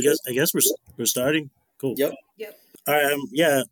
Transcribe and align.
I 0.00 0.04
guess 0.04 0.18
I 0.28 0.32
guess 0.32 0.54
we're 0.54 0.60
we're 0.96 1.06
starting. 1.06 1.50
Cool. 1.80 1.94
Yep. 1.96 2.14
Yep. 2.36 2.58
All 2.86 2.94
right. 2.94 3.12
Um, 3.12 3.22
yeah. 3.32 3.62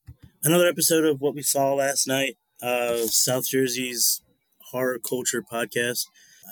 Another 0.42 0.66
episode 0.66 1.04
of 1.04 1.20
what 1.20 1.34
we 1.34 1.42
saw 1.42 1.74
last 1.74 2.08
night. 2.08 2.36
Uh, 2.60 2.96
South 3.06 3.46
Jersey's 3.46 4.22
horror 4.70 4.98
culture 4.98 5.40
podcast. 5.40 6.06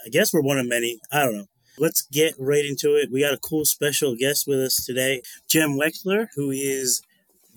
I 0.06 0.10
guess 0.10 0.32
we're 0.32 0.42
one 0.42 0.58
of 0.58 0.68
many. 0.68 1.00
I 1.10 1.24
don't 1.24 1.36
know. 1.36 1.46
Let's 1.76 2.02
get 2.02 2.34
right 2.38 2.64
into 2.64 2.94
it. 2.94 3.10
We 3.10 3.20
got 3.22 3.34
a 3.34 3.38
cool 3.38 3.64
special 3.64 4.14
guest 4.14 4.46
with 4.46 4.60
us 4.60 4.84
today, 4.84 5.22
Jenn 5.48 5.70
Wexler, 5.70 6.28
who 6.36 6.52
is 6.52 7.02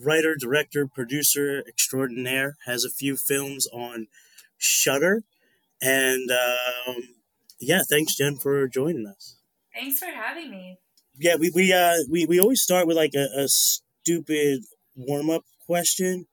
writer, 0.03 0.35
director, 0.35 0.87
producer 0.87 1.63
extraordinaire. 1.67 2.57
Has 2.65 2.83
a 2.83 2.89
few 2.89 3.15
films 3.15 3.67
on 3.67 4.07
Shudder, 4.57 5.23
and 5.83 6.31
um, 6.31 6.95
yeah, 7.59 7.81
thanks, 7.87 8.15
Jenn, 8.15 8.37
for 8.37 8.67
joining 8.67 9.05
us. 9.05 9.37
Thanks 9.71 9.99
for 9.99 10.07
having 10.07 10.49
me. 10.49 10.79
Yeah, 11.19 11.35
we 11.35 11.51
we 11.53 11.73
uh 11.73 11.95
we, 12.09 12.25
we 12.25 12.39
always 12.39 12.61
start 12.61 12.87
with 12.87 12.97
like 12.97 13.13
a, 13.15 13.27
a 13.35 13.47
stupid 13.47 14.61
warm 14.95 15.29
up 15.29 15.43
question, 15.65 16.27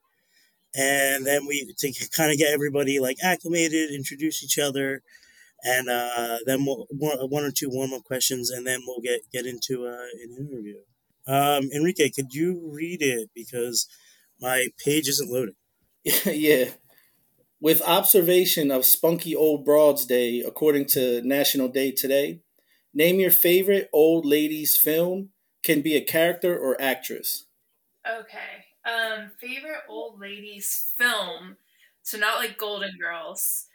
and 0.75 1.25
then 1.25 1.45
we 1.47 1.73
to 1.77 2.09
kind 2.15 2.31
of 2.31 2.37
get 2.37 2.53
everybody 2.53 2.99
like 2.99 3.17
acclimated, 3.23 3.91
introduce 3.91 4.43
each 4.43 4.59
other, 4.59 5.01
and 5.63 5.89
uh, 5.89 6.37
then 6.45 6.65
we'll 6.65 6.85
one, 6.91 7.43
or 7.43 7.51
two 7.51 7.69
warm 7.69 7.93
up 7.93 8.03
questions, 8.03 8.51
and 8.51 8.65
then 8.67 8.81
we'll 8.85 9.01
get 9.01 9.21
get 9.31 9.45
into 9.45 9.87
uh, 9.87 10.05
an 10.23 10.37
interview. 10.37 10.77
Um, 11.27 11.69
Enrique, 11.73 12.09
could 12.09 12.33
you 12.33 12.69
read 12.71 13.01
it 13.01 13.29
because 13.33 13.87
my 14.39 14.67
page 14.83 15.07
isn't 15.07 15.31
loading? 15.31 15.55
yeah. 16.25 16.65
With 17.59 17.81
observation 17.81 18.69
of 18.69 18.85
Spunky 18.85 19.35
Old 19.35 19.65
Broads 19.65 20.05
Day, 20.05 20.41
according 20.41 20.85
to 20.89 21.21
National 21.23 21.67
Day 21.67 21.91
today, 21.91 22.41
name 22.95 23.19
your 23.19 23.31
favorite 23.31 23.89
old 23.93 24.25
ladies 24.25 24.75
film. 24.75 25.29
Can 25.63 25.81
be 25.81 25.95
a 25.95 26.01
character 26.01 26.55
or 26.57 26.79
actress. 26.79 27.45
Okay. 28.07 28.65
Um, 28.85 29.31
favorite 29.41 29.81
old 29.89 30.19
ladies 30.19 30.93
film. 30.95 31.57
So 32.03 32.19
not 32.19 32.37
like 32.37 32.57
Golden 32.57 32.91
Girls. 33.01 33.65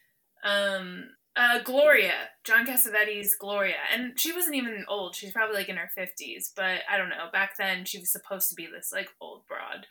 Um, 0.45 1.11
uh, 1.37 1.61
Gloria, 1.65 2.15
John 2.45 2.67
Cassavetes' 2.67 3.39
Gloria, 3.39 3.77
and 3.93 4.19
she 4.19 4.33
wasn't 4.33 4.57
even 4.57 4.85
old. 4.89 5.15
She's 5.15 5.33
probably 5.33 5.57
like 5.57 5.69
in 5.69 5.77
her 5.77 5.91
fifties, 5.95 6.53
but 6.55 6.81
I 6.91 6.97
don't 6.97 7.09
know. 7.09 7.29
Back 7.33 7.57
then, 7.57 7.85
she 7.85 7.99
was 7.99 8.11
supposed 8.11 8.49
to 8.51 8.55
be 8.55 8.67
this 8.67 8.91
like 8.93 9.09
old 9.21 9.43
broad 9.49 9.87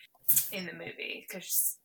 in 0.51 0.65
the 0.65 0.73
movie 0.73 1.25
because 1.27 1.77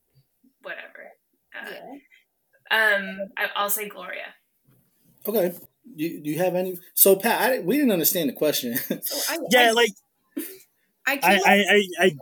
whatever. 0.62 1.10
Uh, 1.54 1.70
Yeah. 1.70 2.96
Um, 2.96 3.18
I, 3.36 3.48
I'll 3.56 3.70
say 3.70 3.88
Gloria. 3.88 4.34
Okay. 5.26 5.52
You, 5.96 6.20
do 6.22 6.30
you 6.30 6.38
have 6.38 6.54
any? 6.54 6.78
So 6.94 7.16
Pat, 7.16 7.40
I, 7.40 7.58
we 7.60 7.76
didn't 7.76 7.92
understand 7.92 8.28
the 8.28 8.34
question. 8.34 8.76
So 9.02 9.34
I, 9.34 9.38
Yeah, 9.50 9.68
I, 9.68 9.70
like 9.72 9.90
I, 11.06 11.18
I 11.22 11.40
I 11.44 11.54
I, 11.54 11.88
I 12.06 12.16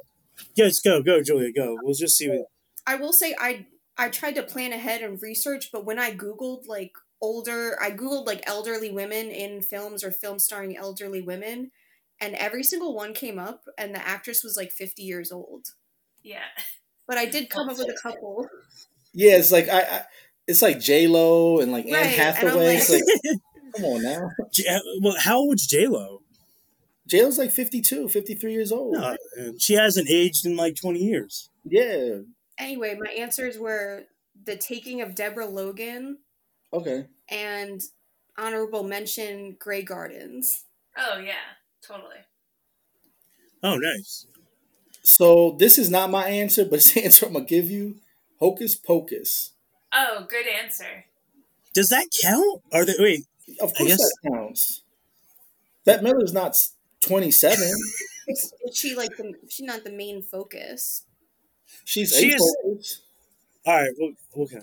yes, 0.57 0.81
go 0.81 1.03
go 1.03 1.23
Julia, 1.23 1.53
go. 1.53 1.79
We'll 1.83 1.95
just 1.95 2.17
see 2.17 2.29
what. 2.29 2.47
I 2.87 2.97
will 2.97 3.13
say 3.13 3.35
I 3.39 3.67
I 3.97 4.09
tried 4.09 4.35
to 4.35 4.43
plan 4.43 4.73
ahead 4.73 5.03
and 5.03 5.21
research, 5.23 5.71
but 5.73 5.85
when 5.85 5.99
I 5.99 6.13
googled 6.13 6.67
like 6.67 6.93
older, 7.21 7.79
I 7.81 7.91
googled 7.93 8.27
like 8.27 8.43
elderly 8.47 8.91
women 8.91 9.31
in 9.31 9.63
films 9.63 10.03
or 10.03 10.11
films 10.11 10.45
starring 10.45 10.77
elderly 10.77 11.23
women, 11.23 11.71
and 12.21 12.35
every 12.35 12.65
single 12.65 12.95
one 12.95 13.15
came 13.15 13.39
up, 13.39 13.63
and 13.79 13.95
the 13.95 14.07
actress 14.07 14.43
was 14.43 14.57
like 14.57 14.73
fifty 14.73 15.03
years 15.03 15.31
old. 15.31 15.69
Yeah. 16.23 16.41
But 17.07 17.19
I 17.19 17.27
did 17.27 17.51
come 17.51 17.69
up 17.69 17.79
with 17.79 17.89
a 17.89 17.99
couple. 18.03 18.49
yeah, 19.13 19.37
it's 19.37 19.53
like 19.53 19.69
I, 19.69 19.81
I 19.83 20.03
it's 20.47 20.63
like 20.63 20.81
J 20.81 21.07
Lo 21.07 21.61
and 21.61 21.71
like 21.71 21.87
Anne 21.87 21.93
Right, 21.93 22.07
and 22.07 22.21
I'm 22.21 22.35
Hathaway. 22.35 22.77
It's 22.77 22.91
like- 22.91 23.03
like, 23.25 23.39
come 23.77 23.85
on 23.85 24.03
now. 24.03 24.31
J- 24.53 24.81
well, 25.01 25.17
how 25.19 25.39
old's 25.39 25.67
J 25.67 25.87
Lo? 25.87 26.23
J 27.07 27.25
Lo's 27.25 27.39
like 27.39 27.51
52, 27.51 28.09
53 28.09 28.53
years 28.53 28.73
old. 28.73 28.95
No, 28.95 29.17
she 29.59 29.75
hasn't 29.75 30.09
aged 30.09 30.47
in 30.47 30.57
like 30.57 30.77
twenty 30.77 31.01
years. 31.01 31.51
Yeah. 31.65 32.19
Anyway, 32.59 32.97
my 33.01 33.11
answers 33.13 33.59
were 33.59 34.05
the 34.45 34.57
taking 34.57 35.01
of 35.01 35.15
Deborah 35.15 35.47
Logan 35.47 36.19
Okay. 36.73 37.07
and 37.29 37.81
honorable 38.39 38.83
mention 38.83 39.57
Grey 39.59 39.83
Gardens. 39.83 40.65
Oh 40.97 41.19
yeah. 41.19 41.33
Totally. 41.87 42.17
Oh, 43.63 43.77
nice. 43.77 44.27
So 45.03 45.57
this 45.59 45.79
is 45.79 45.91
not 45.91 46.11
my 46.11 46.29
answer, 46.29 46.65
but 46.65 46.75
it's 46.77 46.93
the 46.93 47.05
answer 47.05 47.27
I'm 47.27 47.33
gonna 47.33 47.45
give 47.45 47.71
you. 47.71 47.97
Hocus 48.41 48.75
Pocus. 48.77 49.53
Oh, 49.93 50.27
good 50.29 50.47
answer. 50.47 51.05
Does 51.75 51.89
that 51.91 52.09
count? 52.23 52.63
Are 52.73 52.85
they 52.85 52.95
wait? 52.99 53.27
Of 53.61 53.73
course 53.75 53.89
guess- 53.91 53.99
that 53.99 54.31
counts. 54.33 54.83
Bette 55.85 56.03
Midler's 56.05 56.33
not 56.33 56.57
27. 57.01 57.59
Is, 58.29 58.53
is 58.65 58.77
she 58.79 58.95
like 58.95 59.17
the? 59.17 59.35
She's 59.49 59.67
not 59.67 59.83
the 59.83 59.91
main 59.91 60.23
focus. 60.23 61.05
She's 61.85 62.17
She 62.17 62.27
eight 62.29 62.35
is- 62.35 62.57
focus. 62.63 63.03
All 63.67 63.75
right, 63.75 63.91
well, 63.99 64.45
okay. 64.45 64.59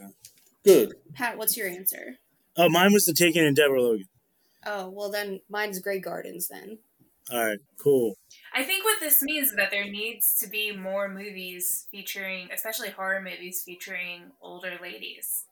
Good. 0.63 0.93
Pat, 1.13 1.37
what's 1.37 1.57
your 1.57 1.67
answer? 1.67 2.15
Oh, 2.55 2.69
mine 2.69 2.93
was 2.93 3.03
the 3.05 3.11
Taken 3.13 3.43
and 3.45 3.55
Deborah 3.55 3.81
Logan. 3.81 4.07
Oh 4.65 4.89
well, 4.89 5.11
then 5.11 5.41
mine's 5.49 5.79
Grey 5.79 5.99
Gardens. 5.99 6.47
Then 6.47 6.77
All 7.31 7.45
right, 7.45 7.59
cool. 7.77 8.15
I 8.53 8.63
think 8.63 8.85
what 8.85 9.01
this 9.01 9.21
means 9.21 9.49
is 9.49 9.55
that 9.57 9.71
there 9.71 9.85
needs 9.85 10.37
to 10.39 10.47
be 10.49 10.71
more 10.75 11.09
movies 11.09 11.85
featuring, 11.91 12.49
especially 12.53 12.89
horror 12.91 13.21
movies 13.21 13.61
featuring 13.65 14.31
older 14.41 14.77
ladies. 14.81 15.43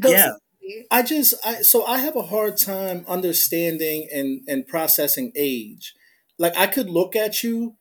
yeah, 0.00 0.32
I 0.90 1.02
just 1.02 1.34
I 1.44 1.62
so 1.62 1.84
I 1.86 1.98
have 1.98 2.16
a 2.16 2.22
hard 2.22 2.56
time 2.56 3.04
understanding 3.08 4.08
and 4.12 4.42
and 4.46 4.66
processing 4.66 5.32
age. 5.34 5.94
Like 6.38 6.56
I 6.56 6.66
could 6.66 6.88
look 6.88 7.16
at 7.16 7.42
you 7.42 7.76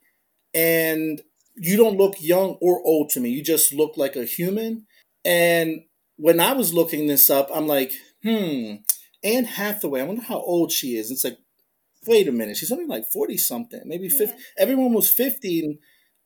and 0.54 1.22
you 1.56 1.78
don't 1.78 1.98
look 1.98 2.16
young 2.20 2.58
or 2.62 2.82
old 2.84 3.10
to 3.12 3.20
me. 3.20 3.30
You 3.30 3.44
just 3.44 3.74
look 3.74 3.98
like 3.98 4.16
a 4.16 4.26
human. 4.26 4.86
And 5.24 5.84
when 6.18 6.40
I 6.40 6.54
was 6.54 6.74
looking 6.74 7.08
this 7.08 7.30
up, 7.30 7.50
I'm 7.54 7.68
like, 7.68 7.92
hmm, 8.24 8.76
Anne 9.24 9.46
Hathaway, 9.46 10.02
I 10.02 10.06
wonder 10.06 10.24
how 10.24 10.40
old 10.40 10.72
she 10.72 10.96
is. 10.96 11.12
It's 11.12 11.24
like, 11.24 11.38
wait 12.08 12.28
a 12.28 12.32
minute, 12.32 12.58
she's 12.58 12.72
only 12.72 12.86
like 12.86 13.06
40 13.06 13.38
something, 13.38 13.82
maybe 13.86 14.10
50. 14.10 14.26
Yeah. 14.36 14.42
Everyone 14.58 14.94
was 14.94 15.10
50 15.10 15.60
and 15.60 15.78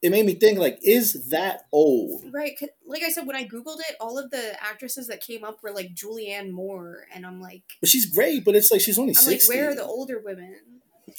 it 0.05 0.11
made 0.11 0.25
me 0.25 0.35
think 0.35 0.59
like, 0.59 0.79
is 0.83 1.29
that 1.29 1.63
old? 1.71 2.23
right 2.31 2.57
like 2.87 3.03
I 3.03 3.09
said, 3.09 3.25
when 3.27 3.35
I 3.35 3.45
googled 3.45 3.79
it, 3.89 3.95
all 3.99 4.17
of 4.19 4.29
the 4.31 4.55
actresses 4.63 5.07
that 5.07 5.21
came 5.21 5.43
up 5.43 5.57
were 5.63 5.71
like 5.71 5.95
Julianne 5.95 6.51
Moore, 6.51 7.07
and 7.13 7.25
I'm 7.25 7.41
like, 7.41 7.63
But 7.81 7.89
she's 7.89 8.05
great, 8.05 8.45
but 8.45 8.55
it's 8.55 8.71
like 8.71 8.81
she's 8.81 8.99
only 8.99 9.11
I'm 9.17 9.25
like, 9.25 9.41
60. 9.41 9.55
where 9.55 9.69
are 9.71 9.75
the 9.75 9.83
older 9.83 10.21
women? 10.23 10.59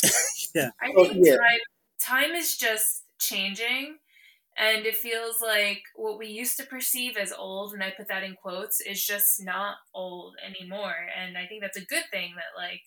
Yeah 0.55 0.71
i 0.81 0.89
Oh, 0.97 1.05
think 1.05 1.27
yeah. 1.27 1.37
time 1.37 1.61
time 2.01 2.31
is 2.33 2.57
just 2.57 3.05
changing 3.19 3.97
and 4.59 4.87
it 4.87 4.97
feels 4.97 5.41
like 5.41 5.83
what 5.97 6.19
we 6.19 6.29
used 6.29 6.57
to 6.59 6.65
perceive 6.67 7.17
as 7.17 7.33
old 7.33 7.75
and 7.75 7.83
I 7.83 7.91
put 7.97 8.09
that 8.09 8.23
in 8.23 8.35
quotes 8.37 8.81
is 8.81 9.05
just 9.05 9.43
not 9.45 9.77
old 9.95 10.37
anymore 10.47 10.95
and 11.19 11.37
I 11.37 11.47
think 11.47 11.63
that's 11.63 11.77
a 11.77 11.85
good 11.85 12.05
thing 12.11 12.35
that 12.37 12.61
like 12.61 12.83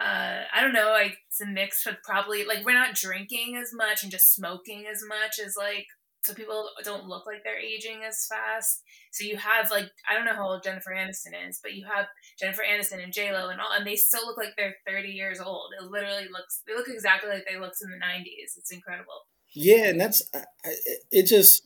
uh, 0.00 0.42
I 0.52 0.60
don't 0.60 0.72
know, 0.72 0.90
like 0.90 1.16
it's 1.28 1.40
a 1.40 1.46
mix 1.46 1.86
with 1.86 1.96
probably 2.04 2.44
like 2.44 2.64
we're 2.64 2.74
not 2.74 2.94
drinking 2.94 3.56
as 3.60 3.70
much 3.72 4.02
and 4.02 4.10
just 4.10 4.34
smoking 4.34 4.84
as 4.90 5.02
much 5.08 5.38
as 5.44 5.54
like 5.56 5.86
so 6.24 6.32
people 6.32 6.70
don't 6.82 7.06
look 7.06 7.26
like 7.26 7.44
they're 7.44 7.58
aging 7.58 8.00
as 8.06 8.26
fast. 8.26 8.82
So 9.12 9.24
you 9.24 9.36
have 9.36 9.70
like 9.70 9.90
I 10.08 10.14
don't 10.14 10.24
know 10.24 10.34
how 10.34 10.48
old 10.48 10.64
Jennifer 10.64 10.90
Aniston 10.90 11.48
is, 11.48 11.60
but 11.62 11.74
you 11.74 11.86
have 11.86 12.06
Jennifer 12.40 12.62
Aniston 12.62 13.04
and 13.04 13.12
J 13.12 13.32
Lo 13.32 13.50
and 13.50 13.60
all, 13.60 13.72
and 13.76 13.86
they 13.86 13.96
still 13.96 14.26
look 14.26 14.38
like 14.38 14.54
they're 14.56 14.74
thirty 14.86 15.10
years 15.10 15.38
old. 15.38 15.70
It 15.80 15.90
literally 15.90 16.26
looks 16.32 16.62
they 16.66 16.74
look 16.74 16.88
exactly 16.88 17.30
like 17.30 17.44
they 17.48 17.60
looked 17.60 17.76
in 17.82 17.90
the 17.90 17.98
nineties. 17.98 18.54
It's 18.56 18.72
incredible. 18.72 19.28
Yeah, 19.54 19.88
and 19.88 20.00
that's 20.00 20.22
it. 21.12 21.26
Just 21.26 21.62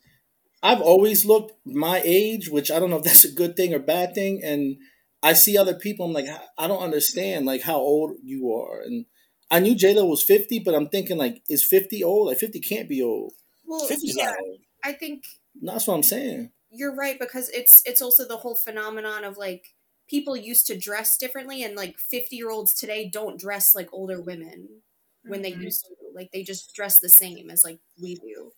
I've 0.62 0.83
always 0.83 1.25
looked 1.25 1.53
my 1.65 2.03
age, 2.05 2.50
which 2.50 2.71
I 2.71 2.81
don't 2.81 2.91
know 2.91 2.99
if 2.99 3.05
that's 3.05 3.25
a 3.25 3.33
good 3.33 3.56
thing 3.56 3.72
or 3.72 3.78
bad 3.78 4.15
thing. 4.15 4.41
And 4.43 4.77
I 5.23 5.33
see 5.33 5.56
other 5.59 5.75
people. 5.75 6.06
I'm 6.06 6.12
like, 6.12 6.27
I 6.56 6.69
don't 6.69 6.83
understand 6.83 7.47
like 7.47 7.62
how 7.62 7.77
old 7.77 8.17
you 8.23 8.53
are. 8.53 8.81
And 8.83 9.06
I 9.51 9.61
knew 9.61 9.75
J 9.75 9.95
Lo 9.95 10.05
was 10.06 10.23
fifty, 10.23 10.59
but 10.59 10.75
I'm 10.75 10.89
thinking 10.89 11.17
like, 11.19 11.43
is 11.49 11.65
fifty 11.65 12.05
old? 12.05 12.29
Like 12.29 12.39
fifty 12.39 12.61
can't 12.61 12.88
be 12.88 13.03
old. 13.03 13.32
Well, 13.67 13.87
50's 13.87 14.17
yeah, 14.17 14.26
not 14.26 14.41
old. 14.41 14.61
I 14.85 14.93
think 14.93 15.25
No, 15.61 15.73
That's 15.73 15.87
what 15.87 15.94
I'm 15.94 16.03
saying. 16.03 16.50
you're 16.70 16.94
right 16.94 17.19
because 17.19 17.49
it's 17.50 17.82
it's 17.85 18.00
also 18.03 18.26
the 18.26 18.38
whole 18.38 18.55
phenomenon 18.55 19.25
of 19.25 19.37
like 19.37 19.75
people 20.09 20.37
used 20.37 20.67
to 20.69 20.79
dress 20.79 21.17
differently, 21.19 21.62
and 21.62 21.75
like 21.76 21.99
50 21.99 22.37
year 22.37 22.50
olds 22.50 22.73
today 22.75 23.09
don't 23.12 23.38
dress 23.41 23.75
like 23.75 23.88
older 23.93 24.21
women 24.23 24.82
when 25.25 25.43
they 25.43 25.53
Mhm. 25.53 25.62
used 25.64 25.85
to. 25.87 25.94
Like 26.14 26.31
they 26.32 26.43
just 26.43 26.75
dress 26.75 26.99
the 27.00 27.09
same 27.09 27.50
as 27.50 27.62
like 27.64 27.81
we 28.00 28.14
do. 28.14 28.53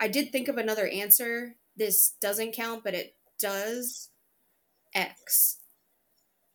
I 0.00 0.08
did 0.08 0.30
think 0.32 0.48
of 0.48 0.58
another 0.58 0.86
answer. 0.88 1.56
This 1.76 2.14
doesn't 2.20 2.52
count, 2.52 2.82
but 2.84 2.94
it 2.94 3.14
does. 3.40 4.10
X 4.94 5.58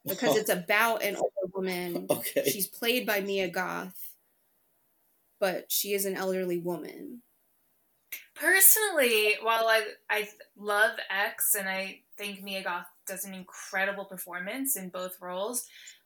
because 0.07 0.35
oh. 0.35 0.39
it's 0.39 0.49
about 0.49 1.03
an 1.03 1.15
older 1.15 1.51
woman. 1.53 2.07
Okay. 2.17 2.49
She's 2.49 2.67
played 2.67 3.05
by 3.05 3.21
Mia 3.21 3.49
Goth, 3.49 4.13
but 5.39 5.71
she 5.71 5.93
is 5.93 6.05
an 6.05 6.15
elderly 6.15 6.57
woman. 6.57 7.21
Personally, 8.35 9.35
while 9.41 9.67
I 9.67 9.83
I 10.09 10.27
love 10.55 10.91
X 11.09 11.55
and 11.55 11.67
I 11.67 12.01
think 12.17 12.43
Mia 12.43 12.63
Goth 12.63 12.85
does 13.07 13.25
an 13.25 13.33
incredible 13.33 14.05
performance 14.05 14.77
in 14.77 14.89
both 14.89 15.17
roles, 15.21 15.65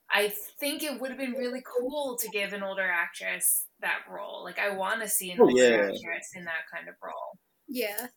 I 0.09 0.33
think 0.59 0.83
it 0.83 0.99
would 0.99 1.09
have 1.09 1.19
been 1.19 1.33
really 1.33 1.63
cool 1.79 2.17
to 2.19 2.29
give 2.29 2.53
an 2.53 2.63
older 2.63 2.89
actress 2.89 3.65
that 3.81 3.99
role. 4.09 4.43
Like 4.43 4.59
I 4.59 4.75
want 4.75 5.01
to 5.01 5.07
see 5.07 5.31
an 5.31 5.39
Oh, 5.41 5.45
older 5.45 5.55
yeah. 5.55 5.83
actress 5.83 6.31
in 6.35 6.45
that 6.45 6.65
kind 6.73 6.87
of 6.87 6.95
role. 7.03 7.37
Yeah. 7.67 8.07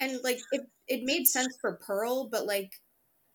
And 0.00 0.18
like 0.24 0.40
it 0.52 0.62
it 0.88 1.04
made 1.04 1.26
sense 1.26 1.56
for 1.60 1.80
Pearl, 1.86 2.28
but 2.28 2.46
like 2.46 2.72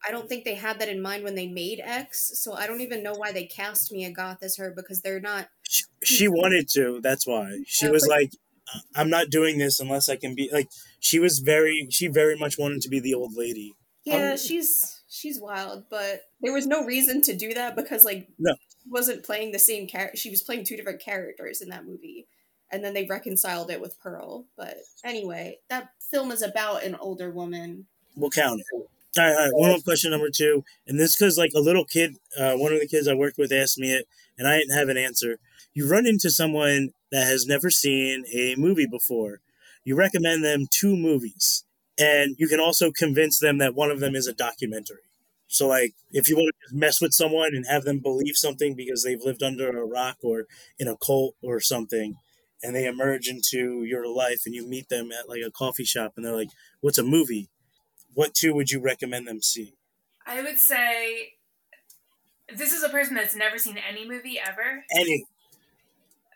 I 0.07 0.11
don't 0.11 0.27
think 0.29 0.43
they 0.43 0.55
had 0.55 0.79
that 0.79 0.89
in 0.89 1.01
mind 1.01 1.23
when 1.23 1.35
they 1.35 1.47
made 1.47 1.81
X, 1.83 2.31
so 2.35 2.53
I 2.53 2.67
don't 2.67 2.81
even 2.81 3.01
know 3.03 3.13
why 3.13 3.31
they 3.31 3.45
cast 3.45 3.91
Mia 3.91 4.11
Goth 4.11 4.43
as 4.43 4.57
her 4.57 4.71
because 4.75 5.01
they're 5.01 5.19
not 5.19 5.47
She, 5.63 5.83
she 6.03 6.27
wanted 6.27 6.69
to. 6.69 6.99
That's 7.01 7.25
why 7.25 7.63
she 7.65 7.85
Yeah, 7.85 7.91
was 7.91 8.05
but- 8.07 8.15
like, 8.19 8.31
"I'm 8.95 9.09
not 9.09 9.29
doing 9.29 9.57
this 9.57 9.79
unless 9.79 10.09
I 10.09 10.15
can 10.15 10.35
be 10.35 10.49
like." 10.51 10.69
She 10.99 11.19
was 11.19 11.39
very. 11.39 11.87
She 11.91 12.07
very 12.07 12.35
much 12.37 12.57
wanted 12.57 12.81
to 12.81 12.89
be 12.89 12.99
the 12.99 13.13
old 13.13 13.35
lady. 13.35 13.75
Yeah, 14.03 14.31
Um, 14.31 14.37
she's 14.37 15.01
she's 15.09 15.39
wild, 15.39 15.85
but 15.89 16.21
there 16.41 16.53
was 16.53 16.67
no 16.67 16.83
reason 16.83 17.21
to 17.23 17.35
do 17.35 17.53
that 17.53 17.75
because 17.75 18.03
like 18.03 18.27
No. 18.37 18.53
she 18.83 18.89
wasn't 18.89 19.23
playing 19.23 19.51
the 19.51 19.59
same 19.59 19.87
character. 19.87 20.17
She 20.17 20.29
was 20.29 20.41
playing 20.43 20.65
two 20.65 20.75
different 20.77 20.99
characters 21.01 21.61
in 21.61 21.69
that 21.69 21.85
movie, 21.85 22.27
and 22.71 22.83
then 22.83 22.93
they 22.93 23.05
reconciled 23.05 23.71
it 23.71 23.81
with 23.81 23.99
Pearl. 23.99 24.45
But 24.57 24.77
anyway, 25.03 25.59
that 25.69 25.89
film 26.11 26.31
is 26.31 26.41
about 26.43 26.83
an 26.83 26.95
older 26.95 27.31
woman. 27.31 27.87
We'll 28.15 28.29
count 28.29 28.61
it. 28.61 28.87
All 29.17 29.23
right, 29.23 29.31
all 29.35 29.45
right. 29.45 29.53
One 29.53 29.69
more 29.69 29.79
question, 29.79 30.11
number 30.11 30.29
two, 30.29 30.63
and 30.87 30.99
this 30.99 31.15
because 31.15 31.37
like 31.37 31.51
a 31.55 31.59
little 31.61 31.85
kid, 31.85 32.17
uh, 32.37 32.53
one 32.55 32.73
of 32.73 32.79
the 32.79 32.87
kids 32.87 33.07
I 33.07 33.13
worked 33.13 33.37
with 33.37 33.51
asked 33.51 33.77
me 33.77 33.93
it, 33.93 34.07
and 34.37 34.47
I 34.47 34.57
didn't 34.57 34.77
have 34.77 34.89
an 34.89 34.97
answer. 34.97 35.37
You 35.73 35.89
run 35.89 36.05
into 36.05 36.29
someone 36.29 36.89
that 37.11 37.25
has 37.27 37.45
never 37.45 37.69
seen 37.69 38.25
a 38.33 38.55
movie 38.57 38.87
before. 38.87 39.39
You 39.85 39.95
recommend 39.95 40.43
them 40.43 40.65
two 40.69 40.97
movies, 40.97 41.63
and 41.97 42.35
you 42.37 42.47
can 42.49 42.59
also 42.59 42.91
convince 42.91 43.39
them 43.39 43.57
that 43.59 43.75
one 43.75 43.89
of 43.91 43.99
them 44.01 44.15
is 44.15 44.27
a 44.27 44.33
documentary. 44.33 45.03
So, 45.47 45.67
like, 45.67 45.93
if 46.11 46.27
you 46.27 46.35
want 46.35 46.51
to 46.53 46.65
just 46.67 46.75
mess 46.75 46.99
with 46.99 47.13
someone 47.13 47.55
and 47.55 47.65
have 47.69 47.83
them 47.83 47.99
believe 47.99 48.35
something 48.35 48.75
because 48.75 49.03
they've 49.03 49.21
lived 49.23 49.43
under 49.43 49.69
a 49.79 49.85
rock 49.85 50.17
or 50.23 50.45
in 50.77 50.87
a 50.89 50.97
cult 50.97 51.35
or 51.41 51.61
something, 51.61 52.17
and 52.63 52.75
they 52.75 52.85
emerge 52.85 53.27
into 53.29 53.83
your 53.83 54.07
life, 54.07 54.41
and 54.45 54.55
you 54.55 54.67
meet 54.67 54.89
them 54.89 55.11
at 55.13 55.29
like 55.29 55.41
a 55.45 55.51
coffee 55.51 55.85
shop, 55.85 56.13
and 56.17 56.25
they're 56.25 56.35
like, 56.35 56.49
"What's 56.81 56.97
a 56.97 57.03
movie?" 57.03 57.47
What 58.15 58.33
two 58.33 58.55
would 58.55 58.71
you 58.71 58.79
recommend 58.79 59.27
them 59.27 59.41
see? 59.41 59.73
I 60.25 60.41
would 60.41 60.57
say 60.57 61.33
this 62.53 62.71
is 62.71 62.83
a 62.83 62.89
person 62.89 63.15
that's 63.15 63.35
never 63.35 63.57
seen 63.57 63.77
any 63.77 64.07
movie 64.07 64.39
ever. 64.39 64.83
Any. 64.95 65.25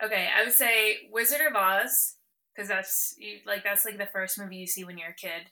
Okay, 0.03 0.29
I 0.33 0.43
would 0.43 0.53
say 0.53 1.09
Wizard 1.11 1.41
of 1.47 1.55
Oz 1.55 2.15
because 2.53 2.67
that's 2.67 3.15
like 3.45 3.63
that's 3.63 3.85
like 3.85 3.97
the 3.97 4.05
first 4.05 4.37
movie 4.37 4.57
you 4.57 4.67
see 4.67 4.83
when 4.83 4.97
you're 4.97 5.09
a 5.09 5.13
kid, 5.13 5.49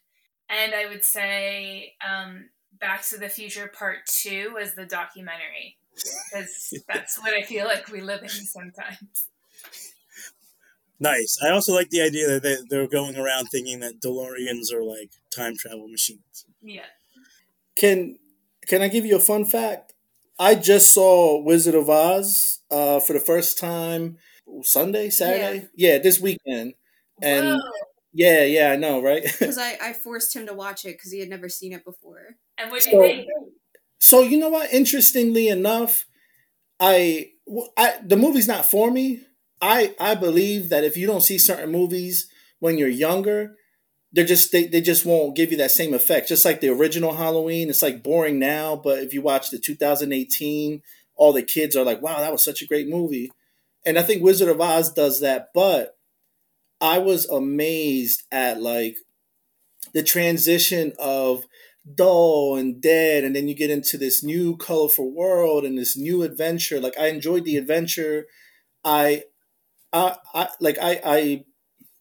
and 0.50 0.74
I 0.75 0.88
would 0.88 1.03
say 1.03 1.94
um, 2.07 2.50
Back 2.79 3.06
to 3.07 3.18
the 3.18 3.29
Future 3.29 3.71
Part 3.74 4.06
Two 4.06 4.57
as 4.62 4.75
the 4.75 4.85
documentary 4.85 5.77
because 6.31 6.74
that's 6.88 7.19
what 7.19 7.33
I 7.33 7.41
feel 7.41 7.65
like 7.65 7.89
we 7.89 8.01
live 8.01 8.21
in 8.21 8.29
sometimes. 8.29 9.29
Nice. 11.00 11.38
I 11.45 11.51
also 11.51 11.74
like 11.74 11.89
the 11.89 12.01
idea 12.01 12.27
that 12.27 12.44
they, 12.44 12.57
they're 12.69 12.88
going 12.88 13.18
around 13.18 13.47
thinking 13.47 13.81
that 13.81 14.01
DeLoreans 14.01 14.74
are 14.74 14.83
like 14.83 15.12
time 15.38 15.56
travel 15.56 15.88
machines. 15.88 16.45
Yeah. 16.62 16.86
Can 17.78 18.18
can 18.68 18.81
I 18.81 18.88
give 18.88 19.06
you 19.06 19.16
a 19.16 19.19
fun 19.19 19.45
fact? 19.45 19.94
I 20.39 20.56
just 20.56 20.94
saw 20.94 21.42
Wizard 21.42 21.75
of 21.75 21.89
Oz 21.89 22.60
uh, 22.69 23.00
for 23.00 23.13
the 23.13 23.19
first 23.19 23.57
time 23.57 24.18
Sunday, 24.62 25.10
Saturday. 25.10 25.68
Yeah, 25.75 25.98
this 26.00 26.19
weekend. 26.19 26.74
And 27.22 27.48
Whoa. 27.48 27.72
yeah, 28.13 28.44
yeah, 28.44 28.72
I 28.72 28.75
know, 28.75 29.01
right? 29.01 29.24
Because 29.39 29.57
I, 29.57 29.78
I 29.81 29.94
forced 29.94 30.36
him 30.36 30.45
to 30.48 30.54
watch 30.54 30.86
it 30.86 30.94
because 30.98 31.12
he 31.12 31.19
had 31.19 31.30
never 31.30 31.50
seen 31.50 31.74
it 31.74 31.84
before. 31.86 32.36
And 32.57 32.69
what 32.72 32.84
do 32.84 32.92
So- 32.92 33.04
you 33.04 33.07
think? 33.07 33.28
so 34.00 34.22
you 34.22 34.38
know 34.38 34.50
what? 34.50 34.72
Interestingly 34.72 35.48
enough, 35.48 36.06
I, 36.80 37.31
I 37.75 37.95
the 38.06 38.18
movie's 38.18 38.48
not 38.48 38.66
for 38.66 38.92
me. 38.92 39.22
I 39.62 39.95
I 40.00 40.13
believe 40.16 40.69
that 40.69 40.84
if 40.84 40.95
you 40.98 41.07
don't 41.07 41.22
see 41.22 41.39
certain 41.39 41.72
movies 41.72 42.30
when 42.60 42.78
you're 42.78 42.88
younger, 43.07 43.56
they're 44.17 44.25
just 44.25 44.51
they, 44.51 44.65
they 44.65 44.81
just 44.81 45.05
won't 45.05 45.35
give 45.35 45.51
you 45.51 45.57
that 45.57 45.69
same 45.69 45.93
effect. 45.93 46.27
Just 46.27 46.43
like 46.43 46.59
the 46.59 46.69
original 46.69 47.13
Halloween, 47.13 47.69
it's 47.69 47.83
like 47.83 48.01
boring 48.01 48.39
now, 48.39 48.75
but 48.75 48.97
if 48.97 49.13
you 49.13 49.21
watch 49.21 49.51
the 49.51 49.59
2018, 49.59 50.81
all 51.15 51.31
the 51.31 51.43
kids 51.43 51.75
are 51.75 51.85
like, 51.85 52.01
"Wow, 52.01 52.17
that 52.17 52.31
was 52.31 52.43
such 52.43 52.63
a 52.63 52.65
great 52.65 52.87
movie." 52.87 53.31
And 53.85 53.99
I 53.99 54.01
think 54.01 54.23
Wizard 54.23 54.49
of 54.49 54.59
Oz 54.59 54.91
does 54.91 55.19
that, 55.19 55.49
but 55.53 55.99
I 56.81 56.97
was 56.97 57.29
amazed 57.29 58.23
at 58.31 58.59
like 58.59 58.97
the 59.93 60.01
transition 60.01 60.93
of 60.97 61.45
dull 61.93 62.55
and 62.55 62.81
dead 62.81 63.23
and 63.23 63.35
then 63.35 63.47
you 63.47 63.53
get 63.53 63.69
into 63.69 63.99
this 63.99 64.23
new 64.23 64.57
colorful 64.57 65.13
world 65.13 65.63
and 65.63 65.77
this 65.77 65.95
new 65.95 66.21
adventure 66.21 66.81
like 66.81 66.99
i 66.99 67.07
enjoyed 67.07 67.45
the 67.45 67.55
adventure 67.55 68.25
i 68.83 69.23
i, 69.93 70.17
I 70.33 70.49
like 70.59 70.77
i 70.81 70.99
i 71.05 71.45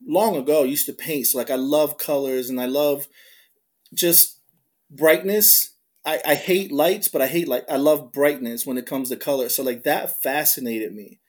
long 0.07 0.35
ago 0.35 0.63
used 0.63 0.85
to 0.85 0.93
paint 0.93 1.27
so 1.27 1.37
like 1.37 1.51
i 1.51 1.55
love 1.55 1.97
colors 1.97 2.49
and 2.49 2.61
i 2.61 2.65
love 2.65 3.07
just 3.93 4.39
brightness. 4.89 5.73
I 6.05 6.21
i 6.25 6.35
hate 6.35 6.71
lights 6.71 7.07
but 7.07 7.21
i 7.21 7.27
hate 7.27 7.47
like 7.47 7.65
i 7.69 7.77
love 7.77 8.11
brightness 8.13 8.65
when 8.65 8.77
it 8.77 8.85
comes 8.85 9.09
to 9.09 9.17
color 9.17 9.49
so 9.49 9.63
like 9.63 9.83
that 9.83 10.21
fascinated 10.21 10.93
me. 10.93 11.19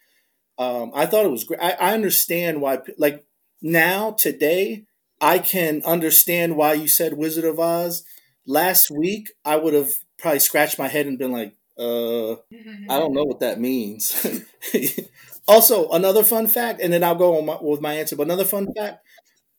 Um 0.58 0.92
i 0.94 1.06
thought 1.06 1.26
it 1.26 1.30
was 1.32 1.44
great 1.44 1.60
i, 1.60 1.72
I 1.72 1.94
understand 1.94 2.60
why 2.60 2.80
like 2.98 3.24
now 3.62 4.12
today 4.12 4.84
i 5.20 5.38
can 5.38 5.82
understand 5.84 6.56
why 6.56 6.74
you 6.74 6.88
said 6.88 7.14
wizard 7.14 7.44
of 7.44 7.60
oz. 7.60 8.04
Last 8.46 8.90
week 8.90 9.32
I 9.44 9.56
would 9.56 9.74
have 9.74 9.92
probably 10.18 10.40
scratched 10.40 10.78
my 10.78 10.88
head 10.88 11.06
and 11.06 11.18
been 11.18 11.32
like, 11.32 11.54
uh, 11.78 12.32
I 12.88 12.98
don't 12.98 13.14
know 13.14 13.24
what 13.26 13.40
that 13.40 13.60
means. 13.60 14.26
also, 15.48 15.88
another 15.90 16.24
fun 16.24 16.46
fact, 16.46 16.80
and 16.80 16.92
then 16.92 17.04
I'll 17.04 17.14
go 17.14 17.38
on 17.38 17.46
my, 17.46 17.58
with 17.60 17.80
my 17.80 17.94
answer, 17.94 18.16
but 18.16 18.24
another 18.24 18.44
fun 18.44 18.68
fact 18.76 19.04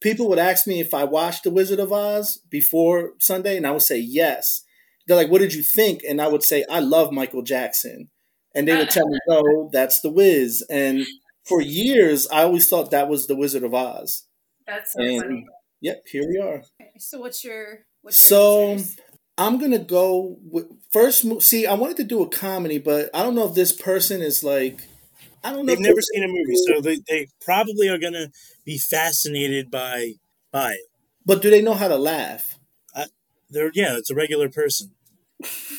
people 0.02 0.30
would 0.30 0.40
ask 0.40 0.68
me 0.68 0.80
if 0.80 0.94
I 0.94 1.04
watched 1.04 1.44
The 1.44 1.52
Wizard 1.52 1.80
of 1.80 1.92
Oz 1.92 2.38
before 2.50 3.14
Sunday, 3.20 3.58
and 3.58 3.68
I 3.68 3.72
would 3.72 3.82
say 3.82 3.98
yes. 4.00 4.64
They're 5.08 5.18
like, 5.18 5.30
what 5.32 5.40
did 5.42 5.54
you 5.54 5.64
think? 5.64 6.02
And 6.08 6.22
I 6.22 6.28
would 6.28 6.44
say, 6.44 6.66
I 6.70 6.80
love 6.80 7.12
Michael 7.12 7.42
Jackson. 7.42 8.10
And 8.56 8.68
they 8.68 8.76
would 8.78 8.90
tell 8.90 9.08
me, 9.08 9.20
no, 9.28 9.70
that's 9.74 10.02
The 10.02 10.12
Wiz. 10.12 10.66
And 10.70 11.06
for 11.46 11.62
years, 11.62 12.28
I 12.30 12.44
always 12.44 12.70
thought 12.70 12.92
that 12.92 13.10
was 13.10 13.28
The 13.28 13.36
Wizard 13.36 13.64
of 13.64 13.74
Oz. 13.74 14.28
That's 14.68 14.94
so 14.94 15.02
And 15.02 15.22
funny. 15.22 15.46
yep, 15.82 16.04
here 16.08 16.24
we 16.28 16.38
are. 16.40 16.62
So 16.98 17.20
what's 17.20 17.44
your 17.44 17.86
what's 18.02 18.18
So 18.20 18.72
answers? 18.72 18.98
I'm 19.40 19.60
gonna 19.60 19.80
go 19.80 20.38
with 20.44 20.68
first. 20.92 21.26
See, 21.44 21.68
I 21.68 21.76
wanted 21.76 21.98
to 22.00 22.06
do 22.06 22.24
a 22.24 22.30
comedy, 22.30 22.80
but 22.80 23.12
I 23.16 23.24
don't 23.24 23.36
know 23.36 23.48
if 23.50 23.56
this 23.56 23.74
person 23.74 24.22
is 24.22 24.44
like, 24.44 24.82
I 25.44 25.52
don't 25.54 25.66
know. 25.68 25.74
They've 25.76 25.80
never 25.84 26.02
seen 26.02 26.24
a 26.24 26.28
movie, 26.30 26.56
so 26.56 26.82
they, 26.82 27.00
they 27.10 27.28
probably 27.42 27.90
are 27.90 28.00
going 28.00 28.14
to 28.14 28.32
be 28.66 28.80
fascinated 28.80 29.72
by 29.72 30.14
by 30.52 30.74
it. 30.74 30.82
But 31.26 31.42
do 31.44 31.52
they 31.52 31.62
know 31.62 31.76
how 31.76 31.90
to 31.90 31.98
laugh? 31.98 32.60
They're 33.52 33.72
yeah, 33.74 33.98
it's 33.98 34.12
a 34.12 34.16
regular 34.16 34.50
person. 34.50 34.92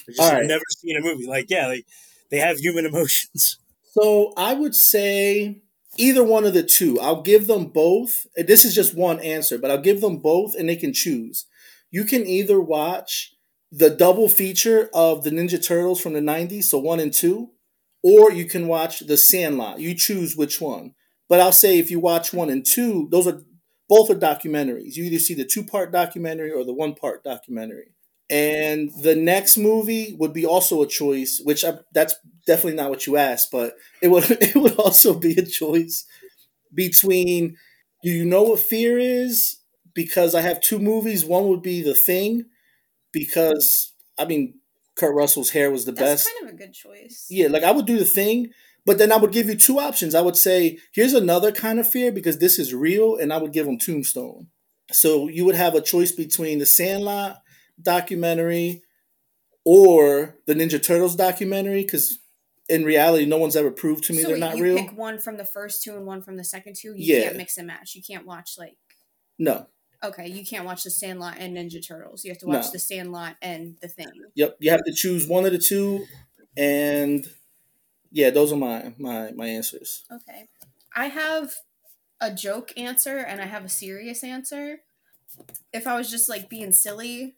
They 0.06 0.12
just 0.14 0.20
All 0.20 0.30
have 0.30 0.38
right. 0.40 0.46
never 0.46 0.64
seen 0.78 0.96
a 0.96 1.00
movie. 1.00 1.26
Like 1.26 1.46
yeah, 1.50 1.68
they 1.68 1.84
they 2.30 2.38
have 2.38 2.58
human 2.58 2.86
emotions. 2.86 3.58
So 3.92 4.32
I 4.36 4.54
would 4.54 4.76
say 4.76 5.62
either 5.98 6.22
one 6.22 6.44
of 6.44 6.54
the 6.54 6.62
two. 6.62 7.00
I'll 7.00 7.22
give 7.22 7.48
them 7.48 7.66
both. 7.66 8.24
This 8.36 8.64
is 8.64 8.72
just 8.72 8.94
one 8.96 9.18
answer, 9.18 9.58
but 9.58 9.72
I'll 9.72 9.80
give 9.82 10.00
them 10.00 10.18
both, 10.18 10.54
and 10.54 10.68
they 10.68 10.76
can 10.76 10.92
choose. 10.92 11.46
You 11.90 12.04
can 12.04 12.24
either 12.24 12.60
watch 12.60 13.32
the 13.72 13.90
double 13.90 14.28
feature 14.28 14.90
of 14.92 15.22
the 15.24 15.30
Ninja 15.30 15.64
Turtles 15.64 16.00
from 16.00 16.12
the 16.12 16.20
'90s, 16.20 16.64
so 16.64 16.78
one 16.78 17.00
and 17.00 17.12
two, 17.12 17.50
or 18.02 18.32
you 18.32 18.44
can 18.44 18.66
watch 18.66 19.00
The 19.00 19.16
Sandlot. 19.16 19.80
You 19.80 19.94
choose 19.94 20.36
which 20.36 20.60
one. 20.60 20.94
But 21.28 21.40
I'll 21.40 21.52
say 21.52 21.78
if 21.78 21.90
you 21.90 22.00
watch 22.00 22.32
one 22.32 22.50
and 22.50 22.66
two, 22.66 23.08
those 23.10 23.26
are 23.26 23.42
both 23.88 24.10
are 24.10 24.14
documentaries. 24.14 24.96
You 24.96 25.04
either 25.04 25.18
see 25.18 25.34
the 25.34 25.44
two 25.44 25.64
part 25.64 25.92
documentary 25.92 26.52
or 26.52 26.64
the 26.64 26.72
one 26.72 26.94
part 26.94 27.24
documentary. 27.24 27.92
And 28.28 28.90
the 29.02 29.16
next 29.16 29.56
movie 29.56 30.14
would 30.18 30.32
be 30.32 30.46
also 30.46 30.82
a 30.82 30.86
choice, 30.86 31.40
which 31.42 31.64
I, 31.64 31.78
that's 31.92 32.14
definitely 32.46 32.76
not 32.76 32.90
what 32.90 33.06
you 33.06 33.16
asked, 33.16 33.50
but 33.50 33.74
it 34.00 34.08
would 34.08 34.24
it 34.30 34.54
would 34.54 34.76
also 34.76 35.18
be 35.18 35.32
a 35.32 35.44
choice 35.44 36.06
between 36.72 37.56
do 38.02 38.10
you 38.10 38.24
know 38.24 38.42
what 38.42 38.60
fear 38.60 38.98
is? 38.98 39.56
Because 39.92 40.34
I 40.34 40.40
have 40.40 40.60
two 40.60 40.78
movies. 40.78 41.24
One 41.24 41.48
would 41.48 41.62
be 41.62 41.82
The 41.82 41.94
Thing, 41.94 42.46
because 43.12 43.92
I 44.18 44.24
mean 44.24 44.54
Kurt 44.96 45.14
Russell's 45.14 45.50
hair 45.50 45.70
was 45.70 45.84
the 45.84 45.92
best. 45.92 46.00
That's 46.00 46.24
best. 46.24 46.34
kind 46.40 46.48
of 46.50 46.54
a 46.54 46.58
good 46.58 46.72
choice. 46.74 47.26
Yeah, 47.30 47.48
like 47.48 47.62
I 47.64 47.70
would 47.72 47.86
do 47.86 47.98
the 47.98 48.04
thing, 48.04 48.50
but 48.84 48.98
then 48.98 49.12
I 49.12 49.16
would 49.16 49.32
give 49.32 49.46
you 49.48 49.54
two 49.56 49.78
options. 49.78 50.14
I 50.14 50.20
would 50.20 50.36
say, 50.36 50.78
here's 50.92 51.14
another 51.14 51.52
kind 51.52 51.78
of 51.78 51.88
fear 51.90 52.12
because 52.12 52.38
this 52.38 52.58
is 52.58 52.74
real, 52.74 53.16
and 53.16 53.32
I 53.32 53.38
would 53.38 53.52
give 53.52 53.66
them 53.66 53.78
Tombstone. 53.78 54.48
So 54.92 55.28
you 55.28 55.44
would 55.44 55.54
have 55.54 55.74
a 55.74 55.80
choice 55.80 56.12
between 56.12 56.58
the 56.58 56.66
Sandlot 56.66 57.38
documentary 57.80 58.82
or 59.64 60.36
the 60.46 60.54
Ninja 60.54 60.82
Turtles 60.82 61.16
documentary 61.16 61.82
because 61.82 62.18
in 62.68 62.84
reality, 62.84 63.24
no 63.26 63.36
one's 63.38 63.56
ever 63.56 63.70
proved 63.70 64.04
to 64.04 64.12
me 64.12 64.22
so 64.22 64.28
they're 64.28 64.36
not 64.38 64.56
you 64.56 64.64
real. 64.64 64.76
pick 64.76 64.96
one 64.96 65.18
from 65.18 65.36
the 65.36 65.44
first 65.44 65.82
two 65.82 65.96
and 65.96 66.06
one 66.06 66.22
from 66.22 66.36
the 66.36 66.44
second 66.44 66.76
two. 66.76 66.94
You 66.96 67.16
Yeah. 67.16 67.24
can't 67.24 67.36
mix 67.36 67.56
and 67.58 67.66
match. 67.66 67.94
You 67.94 68.02
can't 68.02 68.26
watch 68.26 68.56
like 68.58 68.76
No. 69.38 69.66
Okay, 70.02 70.26
you 70.28 70.44
can't 70.46 70.64
watch 70.64 70.84
the 70.84 70.90
Sandlot 70.90 71.36
and 71.38 71.56
Ninja 71.56 71.86
Turtles. 71.86 72.24
You 72.24 72.30
have 72.30 72.38
to 72.38 72.46
No. 72.48 72.58
watch 72.58 72.70
the 72.72 72.78
Sandlot 72.78 73.36
and 73.42 73.76
the 73.82 73.88
Thing. 73.88 74.08
Yep. 74.34 74.56
You 74.60 74.70
have 74.70 74.84
to 74.84 74.92
choose 74.92 75.26
one 75.26 75.44
of 75.44 75.52
the 75.52 75.58
two, 75.58 76.06
and 76.56 77.26
Yeah, 78.10 78.30
those 78.30 78.52
are 78.52 78.56
my 78.56 78.94
my 78.98 79.32
my 79.32 79.46
answers. 79.46 80.04
Okay. 80.12 80.48
I 80.94 81.06
have 81.06 81.54
a 82.20 82.32
joke 82.32 82.72
answer 82.76 83.18
and 83.18 83.40
I 83.40 83.46
have 83.46 83.64
a 83.64 83.68
serious 83.68 84.24
answer. 84.24 84.80
If 85.72 85.86
I 85.86 85.96
was 85.96 86.10
just 86.10 86.28
like 86.28 86.48
being 86.48 86.72
silly, 86.72 87.36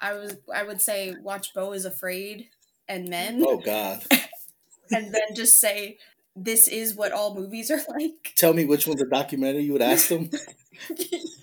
I 0.00 0.14
was 0.14 0.36
I 0.54 0.62
would 0.64 0.80
say 0.80 1.14
watch 1.22 1.54
Beau 1.54 1.72
is 1.72 1.84
Afraid 1.84 2.48
and 2.88 3.08
Men 3.08 3.42
Oh 3.46 3.58
God, 3.58 4.04
and 4.90 5.14
then 5.14 5.34
just 5.34 5.60
say 5.60 5.98
this 6.36 6.68
is 6.68 6.94
what 6.94 7.12
all 7.12 7.34
movies 7.34 7.70
are 7.70 7.80
like. 7.88 8.32
tell 8.36 8.52
me 8.54 8.64
which 8.64 8.86
one's 8.86 9.02
a 9.02 9.06
documentary. 9.06 9.62
You 9.64 9.72
would 9.74 9.82
ask 9.82 10.08
them. 10.08 10.30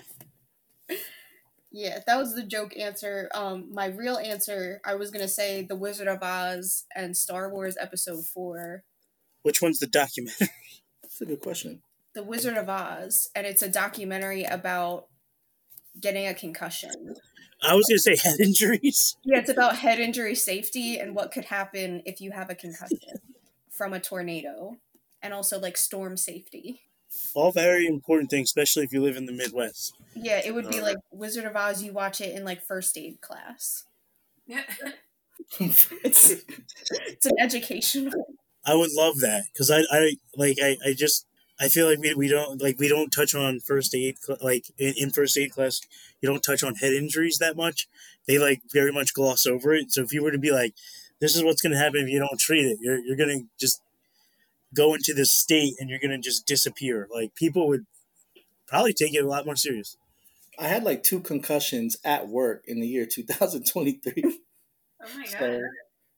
Yeah, 1.71 1.99
that 2.07 2.17
was 2.17 2.33
the 2.33 2.43
joke 2.43 2.77
answer. 2.77 3.29
Um 3.33 3.73
my 3.73 3.87
real 3.87 4.17
answer, 4.17 4.81
I 4.85 4.95
was 4.95 5.11
going 5.11 5.25
to 5.25 5.27
say 5.27 5.63
The 5.63 5.75
Wizard 5.75 6.07
of 6.07 6.23
Oz 6.23 6.85
and 6.95 7.15
Star 7.15 7.51
Wars 7.51 7.77
episode 7.79 8.25
4. 8.25 8.83
Which 9.43 9.61
one's 9.61 9.79
the 9.79 9.87
documentary? 9.87 10.49
That's 11.01 11.21
a 11.21 11.25
good 11.25 11.41
question. 11.41 11.81
The 12.13 12.23
Wizard 12.23 12.57
of 12.57 12.69
Oz 12.69 13.29
and 13.35 13.45
it's 13.45 13.61
a 13.61 13.69
documentary 13.69 14.43
about 14.43 15.07
getting 15.99 16.27
a 16.27 16.33
concussion. 16.33 17.15
I 17.61 17.73
was 17.73 17.85
gonna 17.87 17.99
say 17.99 18.15
head 18.15 18.39
injuries. 18.39 19.17
Yeah, 19.25 19.39
it's 19.39 19.49
about 19.49 19.77
head 19.77 19.99
injury 19.99 20.35
safety 20.35 20.99
and 20.99 21.15
what 21.15 21.31
could 21.31 21.45
happen 21.45 22.01
if 22.05 22.21
you 22.21 22.31
have 22.31 22.49
a 22.49 22.55
concussion 22.55 22.99
from 23.69 23.93
a 23.93 23.99
tornado, 23.99 24.77
and 25.21 25.33
also 25.33 25.59
like 25.59 25.77
storm 25.77 26.17
safety. 26.17 26.81
All 27.33 27.51
very 27.51 27.87
important 27.87 28.29
things, 28.29 28.49
especially 28.49 28.83
if 28.83 28.93
you 28.93 29.01
live 29.01 29.15
in 29.17 29.25
the 29.25 29.31
Midwest. 29.31 29.93
Yeah, 30.15 30.41
it 30.43 30.53
would 30.53 30.69
be 30.69 30.79
Oh. 30.79 30.83
like 30.83 30.97
Wizard 31.11 31.45
of 31.45 31.55
Oz. 31.55 31.83
You 31.83 31.93
watch 31.93 32.21
it 32.21 32.35
in 32.35 32.43
like 32.43 32.63
first 32.63 32.97
aid 32.97 33.21
class. 33.21 33.85
Yeah. 34.45 34.63
It's 35.59 35.91
it's 36.03 37.25
an 37.25 37.33
educational. 37.39 38.25
I 38.65 38.75
would 38.75 38.91
love 38.93 39.19
that 39.19 39.43
because 39.53 39.71
I, 39.71 39.81
I 39.91 40.17
like 40.35 40.57
I, 40.61 40.77
I 40.85 40.93
just 40.93 41.25
I 41.59 41.69
feel 41.69 41.87
like 41.89 41.99
we, 41.99 42.13
we 42.15 42.27
don't 42.27 42.61
like 42.61 42.77
we 42.79 42.87
don't 42.89 43.09
touch 43.11 43.33
on 43.35 43.59
first 43.59 43.95
aid 43.95 44.17
like 44.41 44.65
in, 44.77 44.93
in 44.97 45.09
first 45.11 45.37
aid 45.37 45.51
class 45.51 45.81
you 46.21 46.27
don't 46.29 46.41
touch 46.41 46.63
on 46.63 46.75
head 46.75 46.93
injuries 46.93 47.37
that 47.39 47.55
much. 47.55 47.87
They 48.27 48.37
like 48.39 48.61
very 48.73 48.91
much 48.91 49.13
gloss 49.13 49.45
over 49.45 49.73
it. 49.73 49.91
So 49.91 50.01
if 50.01 50.11
you 50.11 50.23
were 50.23 50.31
to 50.31 50.37
be 50.37 50.51
like, 50.51 50.73
this 51.21 51.35
is 51.35 51.43
what's 51.43 51.61
going 51.61 51.71
to 51.73 51.79
happen 51.79 52.01
if 52.01 52.09
you 52.09 52.19
don't 52.19 52.39
treat 52.39 52.65
it, 52.65 52.79
you're 52.81 52.97
you're 52.99 53.15
going 53.15 53.39
to 53.39 53.45
just 53.59 53.81
go 54.75 54.93
into 54.93 55.13
this 55.13 55.31
state 55.31 55.75
and 55.79 55.89
you're 55.89 55.99
going 55.99 56.11
to 56.11 56.17
just 56.17 56.45
disappear. 56.45 57.07
Like 57.13 57.35
people 57.35 57.67
would 57.67 57.85
probably 58.67 58.93
take 58.93 59.13
it 59.13 59.23
a 59.23 59.27
lot 59.27 59.45
more 59.45 59.55
serious. 59.55 59.97
I 60.59 60.67
had 60.67 60.83
like 60.83 61.03
two 61.03 61.19
concussions 61.19 61.97
at 62.03 62.27
work 62.27 62.63
in 62.67 62.79
the 62.79 62.87
year 62.87 63.05
2023. 63.05 64.23
Oh 65.03 65.07
my 65.17 65.23
god. 65.31 65.39
So 65.39 65.61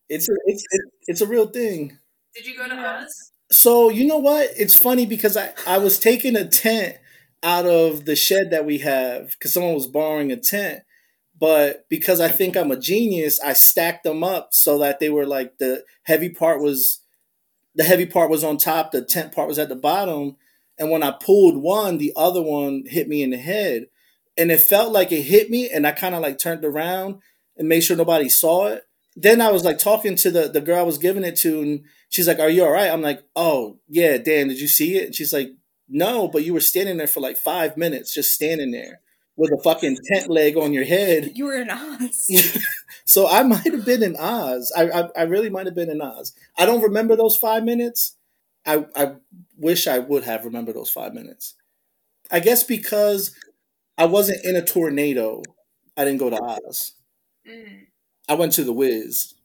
it's 0.10 0.30
a, 0.30 0.34
it's 0.46 0.66
it's 1.08 1.22
a 1.22 1.28
real 1.28 1.48
thing. 1.48 1.98
Did 2.36 2.46
you 2.46 2.58
go 2.58 2.68
to 2.68 2.76
Yeah. 2.76 3.02
Oz? 3.04 3.32
So 3.52 3.90
you 3.90 4.06
know 4.06 4.18
what? 4.18 4.50
It's 4.58 4.78
funny 4.78 5.06
because 5.06 5.36
I 5.38 5.54
I 5.68 5.78
was 5.78 6.00
taking 6.00 6.36
a 6.36 6.48
tent 6.48 6.98
out 7.44 7.66
of 7.66 8.06
the 8.06 8.16
shed 8.16 8.52
that 8.52 8.66
we 8.66 8.80
have 8.80 9.32
because 9.32 9.54
someone 9.54 9.74
was 9.74 9.88
borrowing 9.88 10.32
a 10.32 10.38
tent, 10.38 10.82
but 11.40 11.88
because 11.90 12.20
I 12.20 12.28
think 12.30 12.56
I'm 12.58 12.72
a 12.72 12.80
genius, 12.80 13.40
I 13.40 13.54
stacked 13.54 14.04
them 14.04 14.24
up 14.24 14.50
so 14.54 14.78
that 14.80 15.00
they 15.00 15.10
were 15.10 15.26
like 15.26 15.58
the 15.58 15.84
heavy 16.04 16.30
part 16.30 16.62
was 16.62 16.99
the 17.80 17.86
heavy 17.86 18.06
part 18.06 18.30
was 18.30 18.44
on 18.44 18.58
top, 18.58 18.92
the 18.92 19.02
tent 19.02 19.32
part 19.32 19.48
was 19.48 19.58
at 19.58 19.70
the 19.70 19.76
bottom, 19.76 20.36
and 20.78 20.92
when 20.92 21.02
I 21.02 21.12
pulled 21.12 21.56
one, 21.56 21.98
the 21.98 22.12
other 22.14 22.42
one 22.42 22.84
hit 22.86 23.08
me 23.08 23.24
in 23.24 23.30
the 23.30 23.38
head, 23.38 23.86
and 24.38 24.52
it 24.52 24.60
felt 24.60 24.92
like 24.92 25.14
it 25.14 25.22
hit 25.22 25.50
me, 25.50 25.70
and 25.70 25.88
I 25.88 25.94
kind 25.94 26.14
of 26.14 26.22
like 26.22 26.38
turned 26.38 26.66
around 26.66 27.22
and 27.56 27.70
made 27.70 27.80
sure 27.80 27.96
nobody 27.96 28.28
saw 28.28 28.68
it. 28.68 28.84
Then 29.16 29.40
I 29.40 29.50
was 29.50 29.64
like 29.64 29.80
talking 29.80 30.18
to 30.18 30.30
the 30.30 30.50
the 30.50 30.60
girl 30.60 30.80
I 30.80 30.82
was 30.82 30.98
giving 30.98 31.24
it 31.24 31.38
to, 31.38 31.62
and 31.62 31.86
she's 32.10 32.28
like, 32.28 32.40
"Are 32.40 32.50
you 32.50 32.66
all 32.66 32.72
right?" 32.72 32.92
I'm 32.92 33.02
like, 33.02 33.24
"Oh 33.34 33.80
yeah, 33.88 34.18
Dan, 34.18 34.50
did 34.50 34.60
you 34.60 34.68
see 34.68 34.98
it?" 34.98 35.06
And 35.06 35.16
she's 35.16 35.32
like, 35.32 35.52
"No, 35.88 36.28
but 36.28 36.44
you 36.44 36.54
were 36.54 36.60
standing 36.60 36.98
there 36.98 37.08
for 37.08 37.22
like 37.22 37.38
five 37.38 37.78
minutes, 37.78 38.14
just 38.14 38.34
standing 38.34 38.72
there 38.72 39.00
with 39.40 39.52
a 39.52 39.62
fucking 39.64 39.98
tent 40.12 40.30
leg 40.30 40.58
on 40.58 40.74
your 40.74 40.86
head." 40.86 41.34
You 41.36 41.46
were 41.46 41.56
in 41.62 41.72
Oz. 41.72 42.28
so 43.06 43.28
I 43.28 43.44
might 43.44 43.66
have 43.74 43.86
been 43.86 44.04
in 44.04 44.16
Oz. 44.18 44.72
I, 44.78 44.90
I 44.90 45.10
I 45.18 45.24
really 45.24 45.50
might 45.50 45.66
have 45.68 45.76
been 45.76 45.90
in 45.92 46.02
Oz. 46.02 46.34
I 46.58 46.66
don't 46.68 46.84
remember 46.84 47.16
those 47.16 47.38
five 47.38 47.64
minutes. 47.64 48.18
I 48.66 48.86
I 48.96 49.16
wish 49.58 49.88
I 49.88 50.00
would 50.00 50.26
have 50.26 50.46
remembered 50.46 50.76
those 50.76 50.92
five 50.92 51.14
minutes. 51.14 51.56
I 52.32 52.40
guess 52.42 52.64
because 52.64 53.36
I 53.98 54.06
wasn't 54.06 54.46
in 54.46 54.56
a 54.56 54.66
tornado, 54.66 55.44
I 55.98 56.06
didn't 56.06 56.20
go 56.20 56.30
to 56.32 56.42
Oz. 56.42 56.94
Mm. 57.48 57.88
I 58.30 58.36
went 58.36 58.54
to 58.54 58.64
the 58.66 58.74
Wiz. 58.74 59.36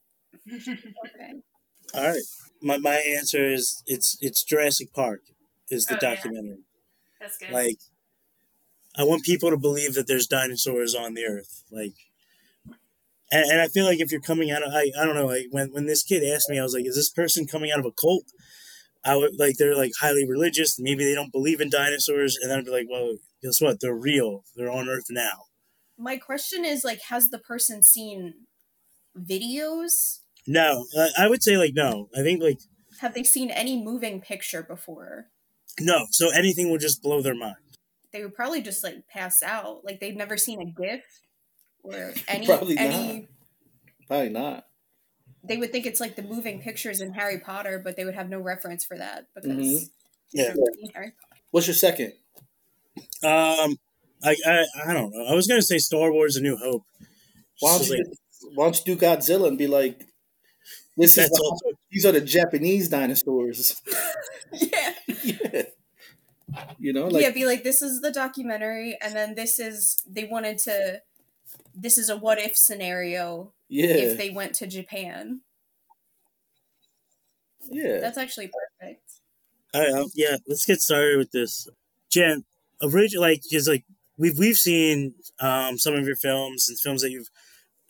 Okay. 0.48 1.32
All 1.94 2.08
right, 2.08 2.22
my 2.62 2.78
my 2.78 2.96
answer 2.96 3.44
is 3.44 3.82
it's 3.86 4.18
it's 4.20 4.44
Jurassic 4.44 4.92
Park 4.92 5.22
is 5.70 5.86
the 5.86 5.94
Oh, 5.94 5.98
yeah. 6.02 6.14
documentary. 6.14 6.58
That's 7.20 7.38
good. 7.38 7.50
Like, 7.50 7.78
I 8.96 9.04
want 9.04 9.24
people 9.24 9.50
to 9.50 9.56
believe 9.56 9.94
that 9.94 10.06
there's 10.06 10.26
dinosaurs 10.26 10.94
on 10.94 11.14
the 11.14 11.24
earth. 11.24 11.64
Like, 11.70 11.94
and, 13.32 13.50
and 13.50 13.60
I 13.60 13.66
feel 13.66 13.84
like 13.84 14.00
if 14.00 14.12
you're 14.12 14.20
coming 14.20 14.50
out 14.50 14.62
of, 14.62 14.72
I, 14.72 14.92
I 14.98 15.04
don't 15.04 15.16
know, 15.16 15.26
like 15.26 15.46
when, 15.50 15.72
when 15.72 15.86
this 15.86 16.02
kid 16.04 16.22
asked 16.22 16.48
me, 16.48 16.58
I 16.58 16.62
was 16.62 16.74
like, 16.74 16.86
is 16.86 16.94
this 16.94 17.10
person 17.10 17.46
coming 17.46 17.72
out 17.72 17.80
of 17.80 17.86
a 17.86 17.90
cult? 17.90 18.24
I 19.04 19.16
would 19.16 19.38
like, 19.38 19.56
they're 19.56 19.76
like 19.76 19.92
highly 20.00 20.26
religious. 20.26 20.78
Maybe 20.78 21.04
they 21.04 21.14
don't 21.14 21.32
believe 21.32 21.60
in 21.60 21.70
dinosaurs. 21.70 22.38
And 22.40 22.50
then 22.50 22.58
I'd 22.60 22.64
be 22.64 22.70
like, 22.70 22.86
well, 22.90 23.16
guess 23.42 23.60
what? 23.60 23.80
They're 23.80 23.94
real. 23.94 24.44
They're 24.56 24.70
on 24.70 24.88
earth 24.88 25.06
now. 25.10 25.44
My 25.98 26.16
question 26.16 26.64
is 26.64 26.84
like, 26.84 27.00
has 27.10 27.28
the 27.30 27.38
person 27.38 27.82
seen 27.82 28.34
videos? 29.18 30.20
No, 30.46 30.86
I, 30.98 31.24
I 31.24 31.28
would 31.28 31.42
say 31.42 31.56
like, 31.56 31.72
no. 31.74 32.08
I 32.16 32.22
think 32.22 32.42
like, 32.42 32.58
Have 33.00 33.14
they 33.14 33.24
seen 33.24 33.50
any 33.50 33.82
moving 33.82 34.20
picture 34.20 34.62
before? 34.62 35.26
no. 35.80 36.06
So 36.10 36.30
anything 36.30 36.70
will 36.70 36.78
just 36.78 37.02
blow 37.02 37.20
their 37.20 37.34
mind. 37.34 37.56
They 38.14 38.22
would 38.22 38.34
probably 38.34 38.62
just 38.62 38.84
like 38.84 39.06
pass 39.08 39.42
out. 39.42 39.84
Like 39.84 39.98
they've 39.98 40.16
never 40.16 40.36
seen 40.36 40.62
a 40.62 40.64
GIF 40.66 41.02
or 41.82 42.14
any 42.28 42.46
Probably 42.46 42.78
any. 42.78 43.28
Probably 44.06 44.28
not. 44.30 44.66
They 45.42 45.56
would 45.58 45.72
think 45.72 45.84
it's 45.84 46.00
like 46.00 46.14
the 46.16 46.22
moving 46.22 46.62
pictures 46.62 47.00
in 47.00 47.12
Harry 47.12 47.38
Potter, 47.40 47.80
but 47.84 47.96
they 47.96 48.04
would 48.04 48.14
have 48.14 48.28
no 48.30 48.38
reference 48.38 48.84
for 48.84 48.96
that 48.96 49.26
because 49.34 49.50
Mhm. 49.50 49.80
they've 50.32 50.46
Yeah. 50.46 50.54
Harry 50.94 51.10
Potter. 51.10 51.14
What's 51.50 51.66
your 51.66 51.74
second? 51.74 52.12
Um, 53.24 53.76
I, 54.22 54.36
I, 54.46 54.64
I 54.86 54.92
don't 54.94 55.12
know. 55.12 55.26
I 55.26 55.34
was 55.34 55.46
going 55.48 55.60
to 55.60 55.66
say 55.66 55.78
Star 55.78 56.12
Wars 56.12 56.36
A 56.36 56.40
New 56.40 56.56
Hope. 56.56 56.84
Why 57.60 57.78
don't 57.78 57.88
you 57.88 57.96
like- 57.96 58.06
why 58.54 58.64
don't 58.66 58.78
you 58.86 58.94
do 58.94 59.00
Godzilla 59.00 59.48
and 59.48 59.58
be 59.58 59.66
like, 59.66 60.06
this 60.96 61.18
is 61.18 61.28
the- 61.28 61.40
also- 61.42 61.76
these 61.90 62.06
are 62.06 62.12
the 62.12 62.20
Japanese 62.20 62.88
dinosaurs. 62.88 63.82
yeah. 64.52 64.94
yeah. 65.24 65.62
You 66.78 66.92
know, 66.92 67.08
like 67.08 67.22
yeah, 67.22 67.30
be 67.30 67.46
like, 67.46 67.64
this 67.64 67.82
is 67.82 68.00
the 68.00 68.10
documentary, 68.10 68.96
and 69.00 69.14
then 69.14 69.34
this 69.34 69.58
is 69.58 70.02
they 70.06 70.24
wanted 70.24 70.58
to. 70.58 71.00
This 71.74 71.98
is 71.98 72.08
a 72.08 72.16
what 72.16 72.38
if 72.38 72.56
scenario 72.56 73.52
yeah, 73.68 73.94
if 73.94 74.18
they 74.18 74.30
went 74.30 74.54
to 74.56 74.66
Japan. 74.66 75.40
yeah. 77.70 77.98
That's 78.00 78.18
actually 78.18 78.50
perfect. 78.80 79.02
All 79.72 79.80
right, 79.80 79.92
um, 79.92 80.10
yeah, 80.14 80.36
let's 80.46 80.64
get 80.64 80.80
started 80.80 81.18
with 81.18 81.32
this. 81.32 81.68
Jenn, 82.10 82.44
originally, 82.82 83.32
like, 83.32 83.42
just 83.50 83.68
like 83.68 83.84
we've 84.16 84.38
we've 84.38 84.56
seen 84.56 85.14
um, 85.40 85.78
some 85.78 85.94
of 85.94 86.06
your 86.06 86.16
films 86.16 86.68
and 86.68 86.78
films 86.78 87.02
that 87.02 87.10
you've 87.10 87.30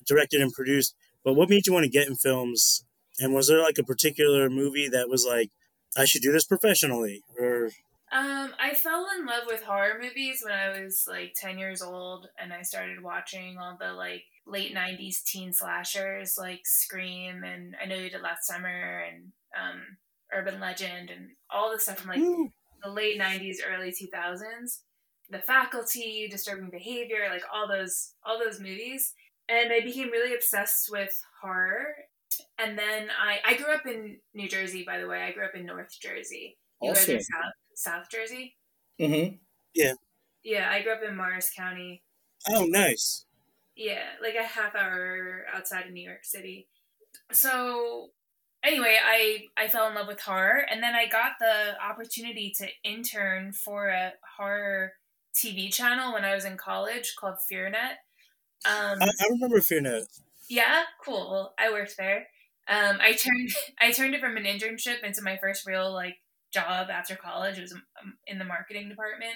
directed 0.07 0.41
and 0.41 0.53
produced, 0.53 0.95
but 1.25 1.35
what 1.35 1.51
made 1.51 1.67
you 1.67 1.73
want 1.73 1.85
to 1.85 1.91
get 1.91 2.09
in 2.09 2.17
films? 2.17 2.85
And 3.21 3.35
was 3.35 3.49
there 3.49 3.61
like 3.61 3.79
a 3.79 3.85
particular 3.85 4.51
movie 4.51 4.89
that 4.89 5.09
was 5.09 5.25
like, 5.25 5.51
I 5.97 6.05
should 6.05 6.23
do 6.23 6.33
this 6.33 6.45
professionally, 6.45 7.23
or 7.39 7.71
Um, 8.15 8.53
I 8.61 8.75
fell 8.75 9.09
in 9.19 9.27
love 9.27 9.43
with 9.49 9.65
horror 9.65 9.99
movies 10.01 10.41
when 10.45 10.55
I 10.55 10.81
was 10.81 11.05
like 11.09 11.35
10 11.37 11.59
years 11.59 11.83
old 11.83 12.29
and 12.39 12.53
I 12.53 12.63
started 12.63 13.03
watching 13.03 13.59
all 13.59 13.77
the 13.79 13.93
like 13.93 14.23
late 14.47 14.73
90s 14.73 15.25
teen 15.25 15.53
slashers 15.53 16.37
like 16.39 16.61
Scream 16.65 17.43
and 17.43 17.75
I 17.83 17.87
Know 17.87 17.97
You 17.97 18.11
Did 18.11 18.23
Last 18.23 18.47
Summer 18.47 19.03
and 19.11 19.33
um, 19.61 19.81
Urban 20.33 20.61
Legend 20.61 21.11
and 21.11 21.31
all 21.51 21.73
the 21.73 21.81
stuff 21.81 21.99
from 21.99 22.11
like 22.11 22.21
Woo. 22.21 22.53
the 22.85 22.91
late 22.91 23.21
90s, 23.21 23.57
early 23.69 23.91
2000s. 23.91 24.79
The 25.31 25.41
Faculty, 25.41 26.29
Disturbing 26.31 26.71
Behavior, 26.71 27.27
like 27.31 27.43
all 27.53 27.67
those 27.67 28.13
all 28.25 28.39
those 28.39 28.61
movies. 28.61 29.13
And 29.49 29.73
I 29.73 29.81
became 29.81 30.11
really 30.13 30.35
obsessed 30.35 30.89
with 30.93 31.11
horror. 31.43 31.87
And 32.59 32.79
then 32.79 33.09
I 33.21 33.39
I 33.45 33.57
grew 33.57 33.73
up 33.73 33.87
in 33.87 34.19
New 34.35 34.49
Jersey, 34.49 34.85
by 34.87 35.01
the 35.01 35.09
way. 35.09 35.23
I 35.23 35.33
grew 35.33 35.47
up 35.47 35.55
in 35.57 35.67
North 35.67 35.99
Jersey. 36.01 36.59
You 36.81 36.93
guys 36.93 37.03
Awesome. 37.05 37.17
are 37.17 37.21
South 37.21 37.53
South 37.77 38.11
Jersey? 38.11 38.57
Mm-hmm. 39.01 39.37
Yeah, 39.75 39.95
Yeah, 40.43 40.71
I 40.71 40.83
grew 40.83 40.93
up 40.93 41.01
in 41.07 41.17
Morris 41.17 41.51
County. 41.55 42.03
oh, 42.51 42.65
nice. 42.67 43.25
Yeah, 43.77 44.05
like 44.23 44.35
a 44.37 44.45
half 44.47 44.75
hour 44.77 45.45
outside 45.53 45.87
of 45.87 45.93
New 45.93 46.07
York 46.07 46.25
City. 46.25 46.69
So 47.33 48.11
anyway, 48.63 48.99
I 49.05 49.47
I 49.57 49.69
fell 49.69 49.89
in 49.89 49.95
love 49.95 50.07
with 50.07 50.21
horror 50.21 50.65
and 50.71 50.83
then 50.83 50.95
I 50.95 51.07
got 51.07 51.33
the 51.41 51.75
opportunity 51.83 52.53
to 52.59 52.69
intern 52.85 53.53
for 53.53 53.89
a 53.89 54.13
horror 54.37 54.93
TV 55.35 55.73
channel 55.75 56.13
when 56.13 56.25
I 56.25 56.35
was 56.35 56.45
in 56.45 56.57
college 56.57 57.15
called 57.19 57.37
FearNet. 57.51 57.97
Um, 58.67 58.99
I, 59.03 59.07
I 59.21 59.27
remember 59.31 59.59
FearNet. 59.59 60.05
yeah, 60.49 60.83
cool. 61.05 61.53
I 61.59 61.71
worked 61.73 61.97
there. 61.99 62.29
Um, 62.69 62.99
I 63.01 63.13
turned 63.13 63.51
I 63.81 63.91
turned 63.91 64.15
it 64.15 64.21
from 64.21 64.37
an 64.37 64.45
internship 64.45 65.03
into 65.03 65.23
my 65.23 65.37
first 65.41 65.67
real 65.67 65.93
like 65.93 66.17
job 66.55 66.89
after 66.91 67.17
college. 67.17 67.59
Was 67.59 67.73
um, 67.73 68.15
in 68.27 68.39
the 68.39 68.45
marketing 68.45 68.89
department, 68.89 69.35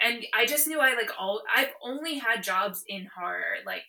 and 0.00 0.24
I 0.34 0.44
just 0.44 0.66
knew 0.66 0.80
I 0.80 0.94
like 0.94 1.10
all 1.18 1.42
I've 1.54 1.72
only 1.82 2.18
had 2.18 2.42
jobs 2.42 2.82
in 2.86 3.08
horror, 3.16 3.62
like 3.64 3.82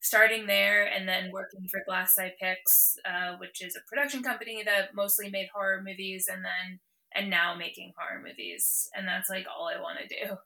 starting 0.00 0.46
there 0.46 0.84
and 0.84 1.08
then 1.08 1.30
working 1.32 1.66
for 1.70 1.80
Glass 1.86 2.18
Eye 2.18 2.34
Pix 2.38 2.96
uh, 3.08 3.36
which 3.38 3.62
is 3.64 3.74
a 3.74 3.88
production 3.88 4.22
company 4.22 4.62
that 4.62 4.94
mostly 4.94 5.30
made 5.30 5.48
horror 5.54 5.82
movies, 5.82 6.28
and 6.30 6.44
then 6.44 6.80
and 7.14 7.30
now 7.30 7.54
making 7.54 7.92
horror 7.96 8.20
movies, 8.22 8.88
and 8.94 9.06
that's 9.06 9.30
like 9.30 9.46
all 9.48 9.68
I 9.68 9.80
want 9.80 9.98
to 10.00 10.08
do. 10.08 10.36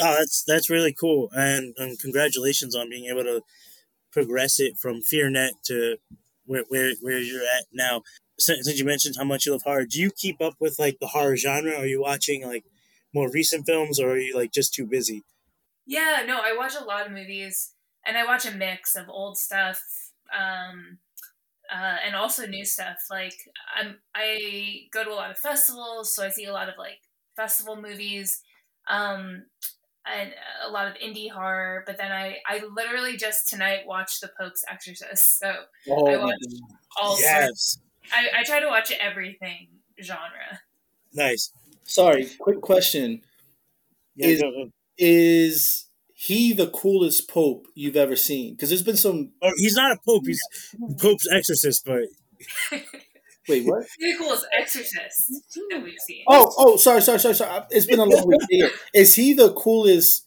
Oh, 0.00 0.14
that's 0.18 0.44
that's 0.46 0.70
really 0.70 0.92
cool, 0.92 1.30
and, 1.32 1.74
and 1.78 1.98
congratulations 1.98 2.76
on 2.76 2.90
being 2.90 3.06
able 3.06 3.24
to 3.24 3.42
progress 4.12 4.60
it 4.60 4.76
from 4.78 5.02
FearNet 5.02 5.50
to 5.66 5.96
where 6.44 6.64
where, 6.68 6.92
where 7.00 7.18
you're 7.18 7.42
at 7.42 7.66
now. 7.72 8.02
Since, 8.38 8.66
since 8.66 8.78
you 8.78 8.84
mentioned 8.84 9.16
how 9.16 9.24
much 9.24 9.46
you 9.46 9.52
love 9.52 9.62
horror, 9.62 9.86
do 9.86 10.00
you 10.00 10.10
keep 10.10 10.40
up 10.40 10.54
with 10.60 10.78
like 10.78 10.98
the 11.00 11.08
horror 11.08 11.36
genre? 11.36 11.74
Are 11.74 11.86
you 11.86 12.02
watching 12.02 12.46
like 12.46 12.64
more 13.14 13.30
recent 13.30 13.66
films, 13.66 13.98
or 13.98 14.10
are 14.10 14.18
you 14.18 14.34
like 14.34 14.52
just 14.52 14.74
too 14.74 14.86
busy? 14.86 15.24
Yeah, 15.86 16.22
no, 16.26 16.40
I 16.42 16.54
watch 16.56 16.74
a 16.78 16.84
lot 16.84 17.06
of 17.06 17.12
movies, 17.12 17.72
and 18.04 18.16
I 18.18 18.24
watch 18.24 18.44
a 18.44 18.50
mix 18.50 18.94
of 18.94 19.08
old 19.08 19.38
stuff, 19.38 19.82
um, 20.36 20.98
uh, 21.72 21.96
and 22.04 22.14
also 22.14 22.46
new 22.46 22.64
stuff. 22.64 22.98
Like 23.10 23.36
I'm, 23.74 23.96
I 24.14 24.88
go 24.92 25.04
to 25.04 25.10
a 25.10 25.14
lot 25.14 25.30
of 25.30 25.38
festivals, 25.38 26.14
so 26.14 26.24
I 26.24 26.28
see 26.30 26.44
a 26.44 26.52
lot 26.52 26.68
of 26.68 26.74
like 26.78 27.00
festival 27.36 27.76
movies. 27.76 28.42
Um, 28.88 29.44
and 30.06 30.32
a 30.64 30.70
lot 30.70 30.86
of 30.86 30.94
indie 30.94 31.30
horror. 31.30 31.82
But 31.86 31.98
then 31.98 32.12
I, 32.12 32.36
I 32.46 32.62
literally 32.72 33.16
just 33.16 33.48
tonight 33.48 33.86
watched 33.86 34.20
The 34.20 34.30
Pope's 34.38 34.64
Exorcist. 34.70 35.38
So 35.38 35.52
oh, 35.90 36.06
I 36.06 36.16
watched 36.16 36.46
all 37.00 37.18
yes. 37.20 37.46
sorts. 37.46 37.78
I, 38.14 38.40
I 38.40 38.44
try 38.44 38.60
to 38.60 38.66
watch 38.66 38.92
everything 39.00 39.68
genre. 40.02 40.60
Nice. 41.12 41.52
Sorry, 41.84 42.28
quick 42.38 42.60
question. 42.60 43.22
Yeah, 44.16 44.28
is, 44.28 44.42
is 44.98 45.86
he 46.14 46.52
the 46.52 46.68
coolest 46.68 47.28
pope 47.28 47.66
you've 47.74 47.96
ever 47.96 48.16
seen? 48.16 48.54
Because 48.54 48.70
there's 48.70 48.82
been 48.82 48.96
some. 48.96 49.30
Oh, 49.42 49.52
he's 49.56 49.76
not 49.76 49.92
a 49.92 49.98
pope. 50.04 50.26
He's 50.26 50.40
Pope's 50.98 51.28
exorcist, 51.32 51.84
but 51.84 52.02
Wait, 53.48 53.64
what? 53.64 53.86
Really 54.00 54.18
cool 54.18 54.32
as 54.32 54.44
Exorcist 54.58 55.32
that 55.70 55.82
we've 55.82 55.98
seen. 56.00 56.24
Oh, 56.26 56.52
oh, 56.58 56.76
sorry, 56.76 57.00
sorry, 57.00 57.20
sorry, 57.20 57.34
sorry. 57.34 57.62
It's 57.70 57.86
been 57.86 58.00
a 58.00 58.04
long 58.04 58.26
week. 58.26 58.40
Here. 58.50 58.70
Is 58.92 59.14
he 59.14 59.34
the 59.34 59.52
coolest 59.52 60.26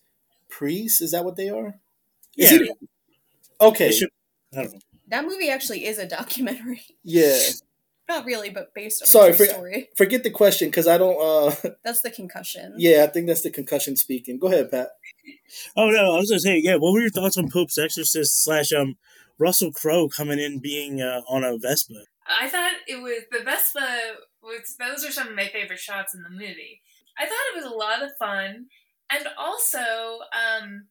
priest? 0.49 1.01
Is 1.01 1.11
that 1.11 1.25
what 1.25 1.35
they 1.35 1.49
are? 1.49 1.75
Is 2.37 2.51
yeah. 2.51 2.57
He... 2.59 2.71
Okay. 3.59 3.91
Should... 3.91 4.09
I 4.53 4.63
don't 4.63 4.73
know. 4.73 4.79
That 5.09 5.25
movie 5.25 5.49
actually 5.49 5.85
is 5.85 5.97
a 5.97 6.07
documentary. 6.07 6.83
Yeah. 7.03 7.37
Not 8.09 8.25
really, 8.25 8.49
but 8.49 8.73
based 8.73 9.03
on 9.03 9.07
Sorry, 9.07 9.29
a 9.29 9.33
for, 9.35 9.45
story. 9.45 9.89
Forget 9.95 10.23
the 10.23 10.31
question 10.31 10.69
because 10.69 10.87
I 10.87 10.97
don't. 10.97 11.15
uh 11.21 11.55
That's 11.85 12.01
the 12.01 12.09
concussion. 12.09 12.73
Yeah, 12.75 13.03
I 13.03 13.07
think 13.07 13.27
that's 13.27 13.43
the 13.43 13.51
concussion 13.51 13.95
speaking. 13.95 14.39
Go 14.39 14.47
ahead, 14.47 14.71
Pat. 14.71 14.89
Oh 15.77 15.89
no, 15.91 16.15
I 16.15 16.17
was 16.17 16.31
gonna 16.31 16.39
say, 16.39 16.57
yeah. 16.57 16.75
What 16.75 16.91
were 16.91 17.01
your 17.01 17.11
thoughts 17.11 17.37
on 17.37 17.51
Pope's 17.51 17.77
Exorcist 17.77 18.43
slash 18.43 18.73
um 18.73 18.97
Russell 19.37 19.71
Crowe 19.71 20.09
coming 20.09 20.39
in 20.39 20.59
being 20.59 21.01
uh, 21.01 21.21
on 21.29 21.43
a 21.43 21.55
Vespa? 21.59 22.01
I 22.27 22.49
thought 22.49 22.73
it 22.87 22.99
was 22.99 23.21
the 23.31 23.43
Vespa 23.43 23.87
was 24.41 24.75
those 24.79 25.05
are 25.05 25.11
some 25.11 25.27
of 25.27 25.35
my 25.35 25.47
favorite 25.47 25.79
shots 25.79 26.15
in 26.15 26.23
the 26.23 26.31
movie. 26.31 26.81
I 27.15 27.25
thought 27.25 27.53
it 27.53 27.63
was 27.63 27.71
a 27.71 27.75
lot 27.75 28.01
of 28.01 28.09
fun, 28.17 28.65
and 29.11 29.27
also 29.37 29.79
um, 30.33 30.87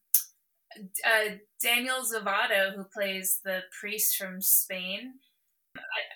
uh, 1.05 1.35
Daniel 1.61 1.97
Zovatto, 1.97 2.77
who 2.77 2.85
plays 2.85 3.41
the 3.45 3.63
priest 3.81 4.17
from 4.17 4.41
Spain. 4.41 5.15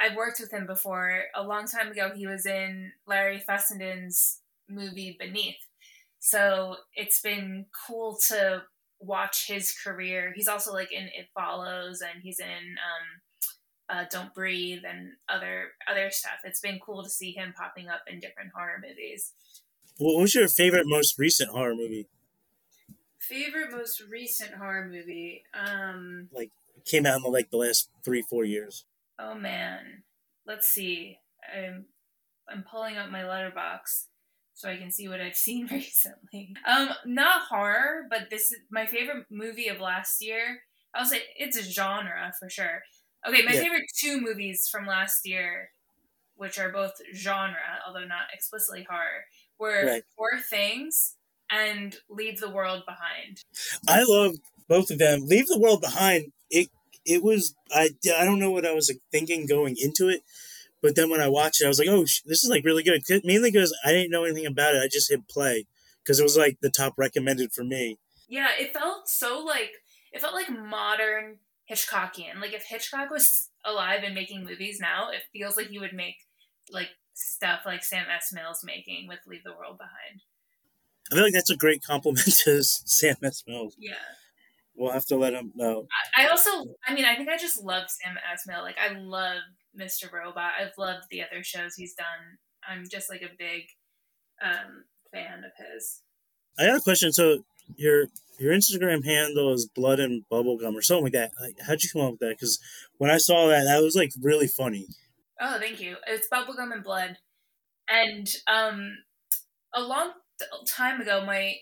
I, 0.01 0.09
have 0.09 0.17
worked 0.17 0.41
with 0.41 0.53
him 0.53 0.67
before. 0.67 1.25
A 1.35 1.43
long 1.43 1.67
time 1.67 1.91
ago, 1.91 2.11
he 2.15 2.27
was 2.27 2.47
in 2.47 2.93
Larry 3.07 3.43
Fessenden's 3.47 4.41
movie 4.69 5.17
Beneath. 5.19 5.57
So 6.19 6.77
it's 6.95 7.21
been 7.21 7.67
cool 7.87 8.17
to 8.29 8.63
watch 9.01 9.47
his 9.49 9.73
career. 9.73 10.33
He's 10.35 10.49
also 10.49 10.73
like 10.73 10.93
in 10.93 11.05
It 11.05 11.29
Follows, 11.35 12.01
and 12.01 12.23
he's 12.23 12.39
in 12.39 12.47
um, 12.47 13.21
uh, 13.89 14.05
Don't 14.11 14.33
Breathe 14.35 14.83
and 14.89 15.13
other 15.29 15.73
other 15.91 16.11
stuff. 16.11 16.39
It's 16.45 16.61
been 16.61 16.79
cool 16.85 17.03
to 17.03 17.11
see 17.11 17.33
him 17.33 17.53
popping 17.57 17.89
up 17.89 18.03
in 18.11 18.21
different 18.21 18.51
horror 18.55 18.81
movies. 18.81 19.33
What 19.99 20.21
was 20.21 20.35
your 20.35 20.49
favorite, 20.49 20.87
most 20.87 21.19
recent 21.19 21.51
horror 21.51 21.75
movie? 21.75 22.09
Favorite, 23.19 23.73
most 23.73 24.03
recent 24.09 24.55
horror 24.55 24.89
movie? 24.91 25.43
Um, 25.55 26.29
like 26.33 26.51
came 26.85 27.07
out 27.07 27.17
in 27.17 27.23
the, 27.23 27.29
like 27.29 27.51
the 27.51 27.57
last 27.57 27.91
three, 28.05 28.23
four 28.23 28.45
years. 28.45 28.85
Oh 29.23 29.35
man, 29.35 30.03
let's 30.47 30.69
see. 30.69 31.19
I'm 31.55 31.87
I'm 32.49 32.65
pulling 32.69 32.97
up 32.97 33.11
my 33.11 33.23
Letterboxd 33.23 34.07
so 34.55 34.69
I 34.69 34.77
can 34.77 34.91
see 34.91 35.09
what 35.09 35.21
I've 35.21 35.37
seen 35.49 35.69
recently. 35.71 36.55
Um, 36.67 36.91
not 37.07 37.43
horror, 37.49 38.07
but 38.11 38.31
this 38.31 38.53
is 38.53 38.59
my 38.71 38.87
favorite 38.87 39.27
movie 39.31 39.69
of 39.69 39.81
last 39.81 40.23
year. 40.23 40.63
I'll 40.95 41.07
say 41.07 41.23
it's 41.37 41.57
a 41.57 41.63
genre 41.63 42.33
for 42.39 42.51
sure. 42.51 42.83
Okay, 43.27 43.43
my 43.45 43.53
yeah. 43.53 43.61
favorite 43.61 43.85
two 43.97 44.21
movies 44.21 44.69
from 44.71 44.87
last 44.87 45.27
year, 45.27 45.71
which 46.35 46.59
are 46.59 46.73
both 46.73 46.93
genre, 47.15 47.81
although 47.87 48.05
not 48.05 48.27
explicitly 48.35 48.87
horror, 48.89 49.25
were 49.59 49.87
right. 49.87 50.03
Poor 50.19 50.41
Things 50.51 51.15
and 51.51 51.97
Leave 52.11 52.41
the 52.41 52.51
World 52.51 52.83
Behind. 52.85 53.39
I 53.89 54.03
love 54.03 54.37
both 54.69 54.91
of 54.91 54.99
them. 54.99 55.27
Leave 55.27 55.47
the 55.47 55.59
World 55.59 55.81
Behind. 55.81 56.33
It 56.51 56.69
it 57.05 57.23
was 57.23 57.55
I 57.71 57.91
I 58.17 58.25
don't 58.25 58.39
know 58.39 58.51
what 58.51 58.67
I 58.67 58.73
was 58.73 58.89
like, 58.89 59.01
thinking 59.11 59.47
going 59.47 59.77
into 59.79 60.09
it, 60.09 60.23
but 60.81 60.97
then 60.97 61.11
when 61.11 61.21
I 61.21 61.29
watched 61.29 61.61
it, 61.61 61.67
I 61.67 61.69
was 61.69 61.79
like, 61.79 61.89
oh, 61.89 62.03
this 62.03 62.45
is 62.45 62.51
like 62.51 62.65
really 62.65 62.83
good. 62.83 63.03
Mainly 63.25 63.51
because 63.51 63.77
I 63.85 63.93
didn't 63.93 64.11
know 64.11 64.25
anything 64.25 64.47
about 64.47 64.75
it. 64.75 64.83
I 64.83 64.89
just 64.89 65.11
hit 65.11 65.29
play 65.29 65.67
because 66.03 66.21
it 66.21 66.25
was 66.25 66.37
like 66.37 66.59
the 66.61 66.71
top 66.71 66.95
recommended 66.97 67.53
for 67.53 67.65
me. 67.65 67.99
Yeah, 68.29 68.49
it 68.59 68.73
felt 68.73 69.09
so 69.09 69.45
like 69.45 69.73
it 70.13 70.21
felt 70.21 70.35
like 70.35 70.51
modern 70.51 71.39
Hitchcockian. 71.71 72.41
Like 72.41 72.53
if 72.53 72.65
Hitchcock 72.65 73.11
was 73.11 73.49
alive 73.65 74.01
and 74.05 74.15
making 74.15 74.45
movies 74.45 74.79
now, 74.81 75.11
it 75.11 75.23
feels 75.33 75.57
like 75.57 75.69
he 75.69 75.79
would 75.79 75.95
make 75.95 76.17
like 76.71 76.91
stuff 77.15 77.61
like 77.65 77.85
Sam 77.85 78.07
Esmail's 78.07 78.65
making 78.65 79.07
with 79.09 79.21
Leave 79.27 79.45
the 79.45 79.53
World 79.53 79.79
Behind. 79.79 80.23
I 81.11 81.15
feel 81.15 81.25
like 81.25 81.33
that's 81.33 81.51
a 81.51 81.57
great 81.57 81.83
compliment 81.83 82.27
to 82.45 82.63
Sam 82.63 83.17
Esmail. 83.23 83.73
Yeah. 83.79 83.95
We'll 84.77 84.93
have 84.93 85.07
to 85.07 85.17
let 85.17 85.35
him 85.35 85.53
know. 85.55 85.87
I 86.17 86.29
also, 86.29 86.51
I 86.87 86.95
mean, 86.95 87.05
I 87.05 87.15
think 87.15 87.29
I 87.29 87.37
just 87.37 87.63
love 87.63 87.85
Sam 87.89 88.17
Esmail. 88.17 88.63
Like, 88.63 88.79
I 88.79 88.97
love 88.99 89.43
Mr. 89.79 90.11
Robot. 90.11 90.53
I've 90.59 90.77
loved 90.79 91.05
the 91.11 91.23
other 91.23 91.43
shows 91.43 91.75
he's 91.75 91.95
done. 91.95 92.39
I'm 92.67 92.85
just 92.91 93.11
like 93.11 93.23
a 93.23 93.31
big 93.39 93.65
um, 94.43 94.85
fan 95.13 95.45
of 95.45 95.53
his. 95.57 96.01
I 96.59 96.67
got 96.67 96.79
a 96.79 96.81
question. 96.81 97.13
So, 97.13 97.45
your 97.77 98.07
your 98.39 98.53
Instagram 98.53 99.05
handle 99.05 99.53
is 99.53 99.69
blood 99.75 100.01
and 100.01 100.25
bubblegum 100.31 100.75
or 100.75 100.83
something 100.83 101.05
like 101.05 101.13
that. 101.13 101.33
Like, 101.41 101.57
how'd 101.67 101.83
you 101.83 101.91
come 101.93 102.03
up 102.03 102.11
with 102.13 102.21
that? 102.21 102.37
Because 102.39 102.59
when 102.99 103.11
I 103.11 103.19
saw 103.19 103.49
that, 103.49 103.65
that 103.65 103.83
was 103.83 103.95
like 103.95 104.13
really 104.21 104.49
funny. 104.49 104.87
Oh, 105.41 105.59
thank 105.59 105.81
you. 105.81 105.97
It's 106.07 106.29
bubblegum 106.29 106.73
and 106.73 106.85
blood. 106.85 107.19
And 107.89 108.29
um, 108.47 108.97
a 109.75 109.83
long 109.83 110.13
time 110.67 111.01
ago, 111.01 111.25
my 111.25 111.57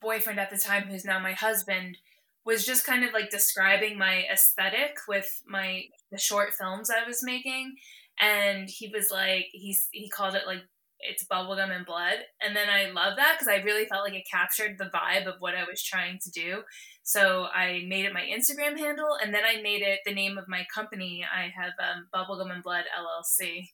boyfriend 0.00 0.40
at 0.40 0.50
the 0.50 0.58
time, 0.58 0.84
who's 0.84 1.04
now 1.04 1.18
my 1.18 1.32
husband, 1.32 1.98
was 2.44 2.64
just 2.64 2.86
kind 2.86 3.04
of 3.04 3.12
like 3.12 3.30
describing 3.30 3.98
my 3.98 4.24
aesthetic 4.32 4.98
with 5.08 5.42
my 5.46 5.82
the 6.10 6.18
short 6.18 6.54
films 6.54 6.90
I 6.90 7.06
was 7.06 7.22
making. 7.22 7.76
And 8.20 8.68
he 8.70 8.88
was 8.88 9.10
like, 9.10 9.46
he's 9.52 9.88
he 9.92 10.08
called 10.08 10.34
it 10.34 10.46
like 10.46 10.62
it's 11.00 11.24
bubblegum 11.24 11.74
and 11.74 11.84
blood. 11.84 12.18
And 12.40 12.56
then 12.56 12.68
I 12.68 12.90
love 12.90 13.16
that 13.16 13.36
because 13.38 13.48
I 13.48 13.62
really 13.62 13.86
felt 13.86 14.04
like 14.04 14.14
it 14.14 14.26
captured 14.30 14.78
the 14.78 14.90
vibe 14.94 15.26
of 15.26 15.34
what 15.40 15.54
I 15.54 15.64
was 15.64 15.82
trying 15.82 16.18
to 16.22 16.30
do. 16.30 16.62
So 17.02 17.44
I 17.44 17.84
made 17.86 18.04
it 18.04 18.12
my 18.12 18.22
Instagram 18.22 18.78
handle 18.78 19.16
and 19.22 19.32
then 19.32 19.42
I 19.44 19.60
made 19.62 19.82
it 19.82 20.00
the 20.04 20.14
name 20.14 20.38
of 20.38 20.48
my 20.48 20.66
company. 20.74 21.24
I 21.24 21.52
have 21.54 21.72
um, 21.78 22.06
Bubblegum 22.14 22.52
and 22.52 22.62
Blood 22.62 22.84
LLC. 22.98 23.68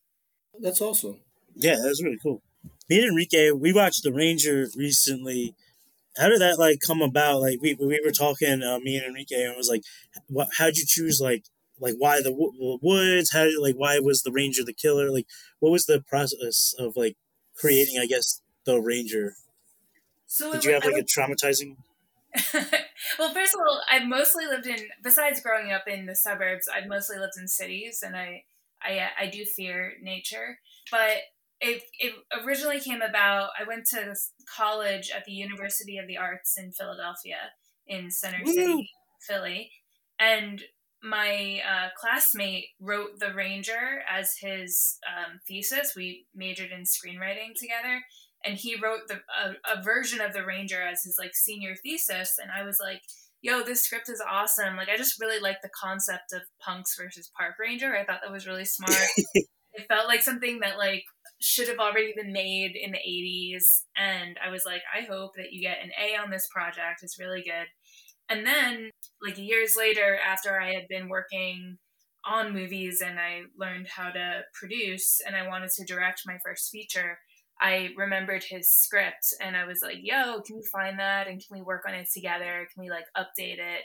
That's 0.60 0.80
awesome. 0.80 1.20
Yeah, 1.54 1.76
that's 1.82 2.02
really 2.02 2.18
cool. 2.22 2.42
Me 2.88 2.98
and 2.98 3.10
Enrique, 3.10 3.50
we 3.52 3.72
watched 3.72 4.02
The 4.02 4.12
Ranger 4.12 4.68
recently. 4.76 5.54
How 6.16 6.28
did 6.28 6.40
that 6.40 6.58
like 6.58 6.78
come 6.86 7.02
about? 7.02 7.40
Like 7.40 7.58
we, 7.60 7.74
we 7.74 8.00
were 8.04 8.10
talking, 8.12 8.62
uh, 8.62 8.78
me 8.78 8.96
and 8.96 9.06
Enrique, 9.06 9.42
and 9.42 9.52
it 9.52 9.56
was 9.56 9.68
like, 9.68 9.82
what? 10.28 10.48
How'd 10.58 10.76
you 10.76 10.84
choose 10.86 11.20
like 11.20 11.44
like 11.82 11.94
why 11.98 12.22
the 12.22 12.30
w- 12.30 12.78
woods 12.80 13.32
how 13.32 13.44
did 13.44 13.58
like 13.60 13.74
why 13.74 13.98
was 13.98 14.22
the 14.22 14.32
ranger 14.32 14.64
the 14.64 14.72
killer 14.72 15.10
like 15.10 15.26
what 15.58 15.72
was 15.72 15.84
the 15.86 16.02
process 16.08 16.74
of 16.78 16.96
like 16.96 17.16
creating 17.56 17.98
i 18.00 18.06
guess 18.06 18.40
the 18.64 18.80
ranger 18.80 19.34
so 20.26 20.52
did 20.52 20.64
you 20.64 20.72
have 20.72 20.84
like 20.84 20.94
a 20.94 21.04
traumatizing 21.04 21.76
well 23.18 23.34
first 23.34 23.54
of 23.54 23.60
all 23.60 23.82
i've 23.90 24.06
mostly 24.06 24.46
lived 24.46 24.66
in 24.66 24.78
besides 25.02 25.42
growing 25.42 25.72
up 25.72 25.86
in 25.86 26.06
the 26.06 26.14
suburbs 26.14 26.68
i've 26.74 26.88
mostly 26.88 27.18
lived 27.18 27.34
in 27.38 27.48
cities 27.48 28.02
and 28.06 28.16
i 28.16 28.42
i, 28.82 29.08
I 29.22 29.26
do 29.26 29.44
fear 29.44 29.94
nature 30.00 30.58
but 30.90 31.18
it, 31.64 31.82
it 32.00 32.14
originally 32.44 32.80
came 32.80 33.02
about 33.02 33.50
i 33.58 33.66
went 33.66 33.86
to 33.86 34.14
college 34.56 35.10
at 35.14 35.24
the 35.24 35.32
university 35.32 35.98
of 35.98 36.06
the 36.06 36.16
arts 36.16 36.54
in 36.58 36.72
philadelphia 36.72 37.36
in 37.86 38.10
center 38.10 38.44
city 38.44 38.90
philly 39.26 39.70
and 40.18 40.62
my 41.02 41.60
uh, 41.68 41.88
classmate 41.96 42.66
wrote 42.80 43.18
The 43.18 43.34
Ranger 43.34 44.02
as 44.08 44.36
his 44.40 44.98
um, 45.08 45.40
thesis. 45.48 45.94
We 45.96 46.26
majored 46.34 46.70
in 46.70 46.84
screenwriting 46.84 47.54
together, 47.56 48.02
and 48.44 48.56
he 48.56 48.76
wrote 48.80 49.08
the 49.08 49.16
a, 49.16 49.78
a 49.78 49.82
version 49.82 50.20
of 50.20 50.32
The 50.32 50.46
Ranger 50.46 50.80
as 50.80 51.02
his 51.02 51.16
like 51.18 51.34
senior 51.34 51.74
thesis. 51.82 52.36
And 52.40 52.50
I 52.52 52.64
was 52.64 52.78
like, 52.80 53.02
"Yo, 53.40 53.62
this 53.62 53.82
script 53.82 54.08
is 54.08 54.22
awesome! 54.30 54.76
Like, 54.76 54.88
I 54.88 54.96
just 54.96 55.20
really 55.20 55.40
like 55.40 55.58
the 55.62 55.70
concept 55.80 56.32
of 56.32 56.42
punks 56.64 56.94
versus 56.96 57.30
park 57.36 57.54
ranger. 57.58 57.96
I 57.96 58.04
thought 58.04 58.20
that 58.22 58.32
was 58.32 58.46
really 58.46 58.64
smart. 58.64 59.08
it 59.34 59.88
felt 59.88 60.06
like 60.06 60.22
something 60.22 60.60
that 60.60 60.78
like 60.78 61.02
should 61.42 61.68
have 61.68 61.78
already 61.78 62.12
been 62.16 62.32
made 62.32 62.76
in 62.76 62.92
the 62.92 62.98
80s 62.98 63.82
and 63.96 64.38
i 64.44 64.50
was 64.50 64.64
like 64.64 64.82
i 64.96 65.04
hope 65.04 65.32
that 65.36 65.52
you 65.52 65.60
get 65.60 65.82
an 65.82 65.90
a 66.00 66.16
on 66.16 66.30
this 66.30 66.48
project 66.52 67.00
it's 67.02 67.18
really 67.18 67.42
good 67.42 67.66
and 68.32 68.46
then, 68.46 68.90
like 69.20 69.36
years 69.36 69.76
later, 69.76 70.18
after 70.26 70.58
I 70.58 70.72
had 70.72 70.88
been 70.88 71.08
working 71.08 71.76
on 72.24 72.54
movies 72.54 73.02
and 73.04 73.18
I 73.18 73.42
learned 73.58 73.88
how 73.88 74.10
to 74.10 74.42
produce 74.54 75.20
and 75.26 75.36
I 75.36 75.48
wanted 75.48 75.70
to 75.72 75.84
direct 75.84 76.22
my 76.24 76.38
first 76.42 76.70
feature, 76.70 77.18
I 77.60 77.90
remembered 77.96 78.42
his 78.42 78.70
script 78.70 79.34
and 79.40 79.56
I 79.56 79.66
was 79.66 79.82
like, 79.82 79.98
yo, 80.00 80.40
can 80.40 80.56
you 80.56 80.64
find 80.72 80.98
that? 80.98 81.26
And 81.26 81.40
can 81.40 81.58
we 81.58 81.62
work 81.62 81.82
on 81.86 81.94
it 81.94 82.08
together? 82.12 82.66
Can 82.72 82.82
we 82.82 82.90
like 82.90 83.04
update 83.16 83.58
it 83.58 83.82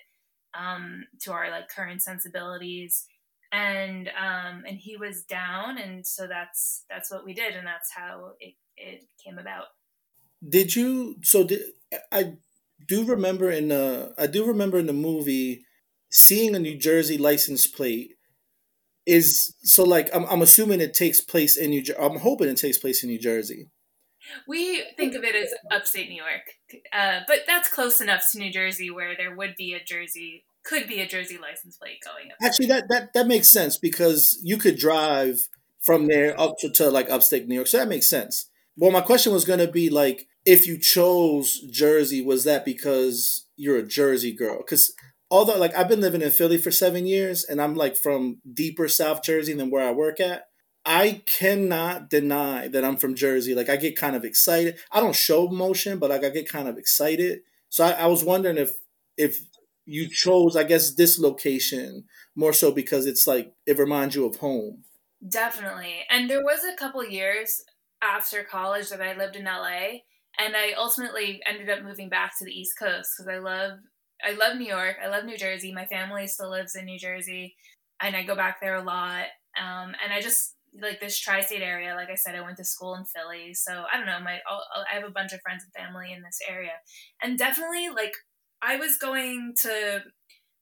um, 0.57 1.03
to 1.23 1.33
our 1.33 1.51
like 1.51 1.67
current 1.67 2.01
sensibilities? 2.01 3.05
And 3.51 4.09
um, 4.09 4.63
and 4.67 4.77
he 4.77 4.97
was 4.97 5.23
down, 5.23 5.77
and 5.77 6.05
so 6.05 6.27
that's 6.27 6.83
that's 6.89 7.09
what 7.09 7.23
we 7.23 7.33
did, 7.33 7.55
and 7.55 7.65
that's 7.65 7.93
how 7.93 8.33
it, 8.41 8.55
it 8.75 9.05
came 9.23 9.37
about. 9.37 9.67
Did 10.47 10.75
you? 10.75 11.15
So 11.23 11.45
did 11.45 11.61
I? 12.11 12.33
do 12.85 13.05
remember 13.05 13.49
in 13.49 13.69
the 13.69 14.13
I 14.17 14.27
do 14.27 14.45
remember 14.45 14.77
in 14.77 14.87
the 14.87 14.93
movie 14.93 15.65
seeing 16.09 16.55
a 16.55 16.59
New 16.59 16.77
Jersey 16.77 17.17
license 17.17 17.65
plate 17.67 18.11
is 19.05 19.55
so 19.63 19.83
like 19.83 20.09
I'm 20.13 20.25
I'm 20.25 20.41
assuming 20.41 20.81
it 20.81 20.93
takes 20.93 21.21
place 21.21 21.57
in 21.57 21.69
New 21.69 21.81
Jersey. 21.81 21.99
I'm 21.99 22.19
hoping 22.19 22.49
it 22.49 22.57
takes 22.57 22.77
place 22.77 23.03
in 23.03 23.09
New 23.09 23.19
Jersey. 23.19 23.69
We 24.47 24.83
think 24.97 25.15
of 25.15 25.23
it 25.23 25.35
as 25.35 25.53
upstate 25.71 26.09
New 26.09 26.17
York, 26.17 26.83
uh, 26.91 27.21
but 27.27 27.39
that's 27.47 27.69
close 27.69 28.01
enough 28.01 28.25
to 28.31 28.39
New 28.39 28.51
Jersey 28.51 28.91
where 28.91 29.15
there 29.15 29.33
would 29.33 29.55
be 29.57 29.73
a 29.73 29.81
Jersey 29.81 30.43
could 30.67 30.87
be 30.87 30.99
a 30.99 31.07
Jersey 31.07 31.37
license 31.37 31.77
plate 31.77 31.99
going 32.03 32.31
up. 32.31 32.37
Actually, 32.43 32.67
that 32.67 32.89
that 32.89 33.13
that 33.13 33.27
makes 33.27 33.49
sense 33.49 33.77
because 33.77 34.39
you 34.43 34.57
could 34.57 34.77
drive 34.77 35.47
from 35.79 36.07
there 36.07 36.39
up 36.39 36.55
to, 36.59 36.69
to 36.69 36.89
like 36.89 37.09
upstate 37.09 37.47
New 37.47 37.55
York, 37.55 37.67
so 37.67 37.77
that 37.77 37.87
makes 37.87 38.09
sense. 38.09 38.49
Well, 38.75 38.91
my 38.91 39.01
question 39.01 39.33
was 39.33 39.45
going 39.45 39.59
to 39.59 39.71
be 39.71 39.89
like, 39.89 40.27
if 40.45 40.67
you 40.67 40.77
chose 40.77 41.59
Jersey, 41.71 42.21
was 42.21 42.43
that 42.43 42.65
because 42.65 43.47
you're 43.55 43.77
a 43.77 43.87
Jersey 43.87 44.31
girl? 44.31 44.57
Because 44.57 44.93
although 45.31 45.57
like 45.57 45.75
I've 45.75 45.87
been 45.87 46.01
living 46.01 46.21
in 46.21 46.31
Philly 46.31 46.57
for 46.57 46.71
seven 46.71 47.07
years 47.07 47.43
and 47.43 47.61
I'm 47.61 47.75
like 47.75 47.95
from 47.95 48.41
deeper 48.53 48.87
South 48.87 49.23
Jersey 49.23 49.53
than 49.53 49.71
where 49.71 49.87
I 49.87 49.91
work 49.91 50.19
at, 50.19 50.43
I 50.85 51.21
cannot 51.39 52.09
deny 52.09 52.67
that 52.67 52.85
I'm 52.85 52.97
from 52.97 53.15
Jersey. 53.15 53.55
Like 53.55 53.69
I 53.69 53.77
get 53.77 53.97
kind 53.97 54.15
of 54.15 54.23
excited. 54.23 54.77
I 54.91 54.99
don't 54.99 55.15
show 55.15 55.47
emotion, 55.47 55.97
but 55.99 56.09
like 56.09 56.23
I 56.23 56.29
get 56.29 56.47
kind 56.47 56.67
of 56.67 56.77
excited. 56.77 57.39
So 57.69 57.85
I, 57.85 57.91
I 57.91 58.05
was 58.05 58.23
wondering 58.23 58.57
if 58.57 58.77
if 59.17 59.41
you 59.87 60.09
chose, 60.09 60.55
I 60.55 60.63
guess, 60.63 60.93
this 60.93 61.17
location 61.17 62.03
more 62.35 62.53
so 62.53 62.71
because 62.71 63.05
it's 63.05 63.25
like 63.25 63.53
it 63.65 63.79
reminds 63.79 64.15
you 64.15 64.25
of 64.25 64.35
home. 64.35 64.83
Definitely. 65.27 66.01
And 66.09 66.29
there 66.29 66.43
was 66.43 66.59
a 66.63 66.75
couple 66.75 67.03
years 67.03 67.63
after 68.03 68.43
college 68.43 68.89
that 68.89 69.01
I 69.01 69.17
lived 69.17 69.35
in 69.35 69.45
LA 69.45 70.01
and 70.37 70.55
I 70.55 70.73
ultimately 70.77 71.41
ended 71.47 71.69
up 71.69 71.83
moving 71.83 72.09
back 72.09 72.37
to 72.37 72.45
the 72.45 72.51
East 72.51 72.77
Coast 72.77 73.09
because 73.17 73.33
I 73.33 73.39
love 73.39 73.79
I 74.23 74.31
love 74.31 74.57
New 74.57 74.67
York. 74.67 74.97
I 75.03 75.07
love 75.07 75.25
New 75.25 75.37
Jersey. 75.37 75.71
My 75.71 75.85
family 75.85 76.27
still 76.27 76.49
lives 76.49 76.75
in 76.75 76.85
New 76.85 76.97
Jersey, 76.97 77.55
and 78.01 78.15
I 78.15 78.23
go 78.23 78.35
back 78.35 78.59
there 78.59 78.75
a 78.75 78.83
lot. 78.83 79.25
Um, 79.59 79.93
and 80.03 80.11
I 80.11 80.21
just 80.21 80.55
like 80.81 80.99
this 80.99 81.19
tri-state 81.19 81.61
area. 81.61 81.95
Like 81.95 82.09
I 82.09 82.15
said, 82.15 82.35
I 82.35 82.41
went 82.41 82.57
to 82.57 82.63
school 82.63 82.95
in 82.95 83.05
Philly, 83.05 83.53
so 83.53 83.85
I 83.91 83.97
don't 83.97 84.05
know. 84.05 84.19
My 84.19 84.39
i 84.47 84.95
have 84.95 85.07
a 85.07 85.11
bunch 85.11 85.33
of 85.33 85.41
friends 85.41 85.63
and 85.63 85.85
family 85.85 86.11
in 86.11 86.23
this 86.23 86.39
area, 86.49 86.73
and 87.21 87.37
definitely 87.37 87.89
like 87.89 88.13
I 88.61 88.77
was 88.77 88.97
going 88.97 89.53
to 89.61 90.03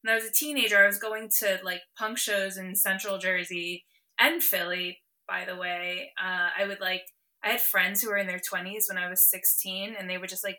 when 0.02 0.12
I 0.12 0.14
was 0.14 0.24
a 0.24 0.32
teenager. 0.32 0.82
I 0.82 0.86
was 0.86 0.98
going 0.98 1.30
to 1.38 1.60
like 1.64 1.82
punk 1.98 2.18
shows 2.18 2.56
in 2.56 2.74
Central 2.74 3.18
Jersey 3.18 3.84
and 4.18 4.42
Philly. 4.42 4.98
By 5.28 5.44
the 5.44 5.56
way, 5.56 6.12
uh, 6.22 6.50
I 6.56 6.66
would 6.66 6.80
like 6.80 7.02
I 7.42 7.50
had 7.50 7.60
friends 7.60 8.02
who 8.02 8.10
were 8.10 8.16
in 8.16 8.26
their 8.26 8.40
20s 8.40 8.88
when 8.88 8.98
I 8.98 9.08
was 9.08 9.24
16, 9.24 9.94
and 9.98 10.08
they 10.10 10.18
would 10.18 10.28
just 10.28 10.44
like 10.44 10.58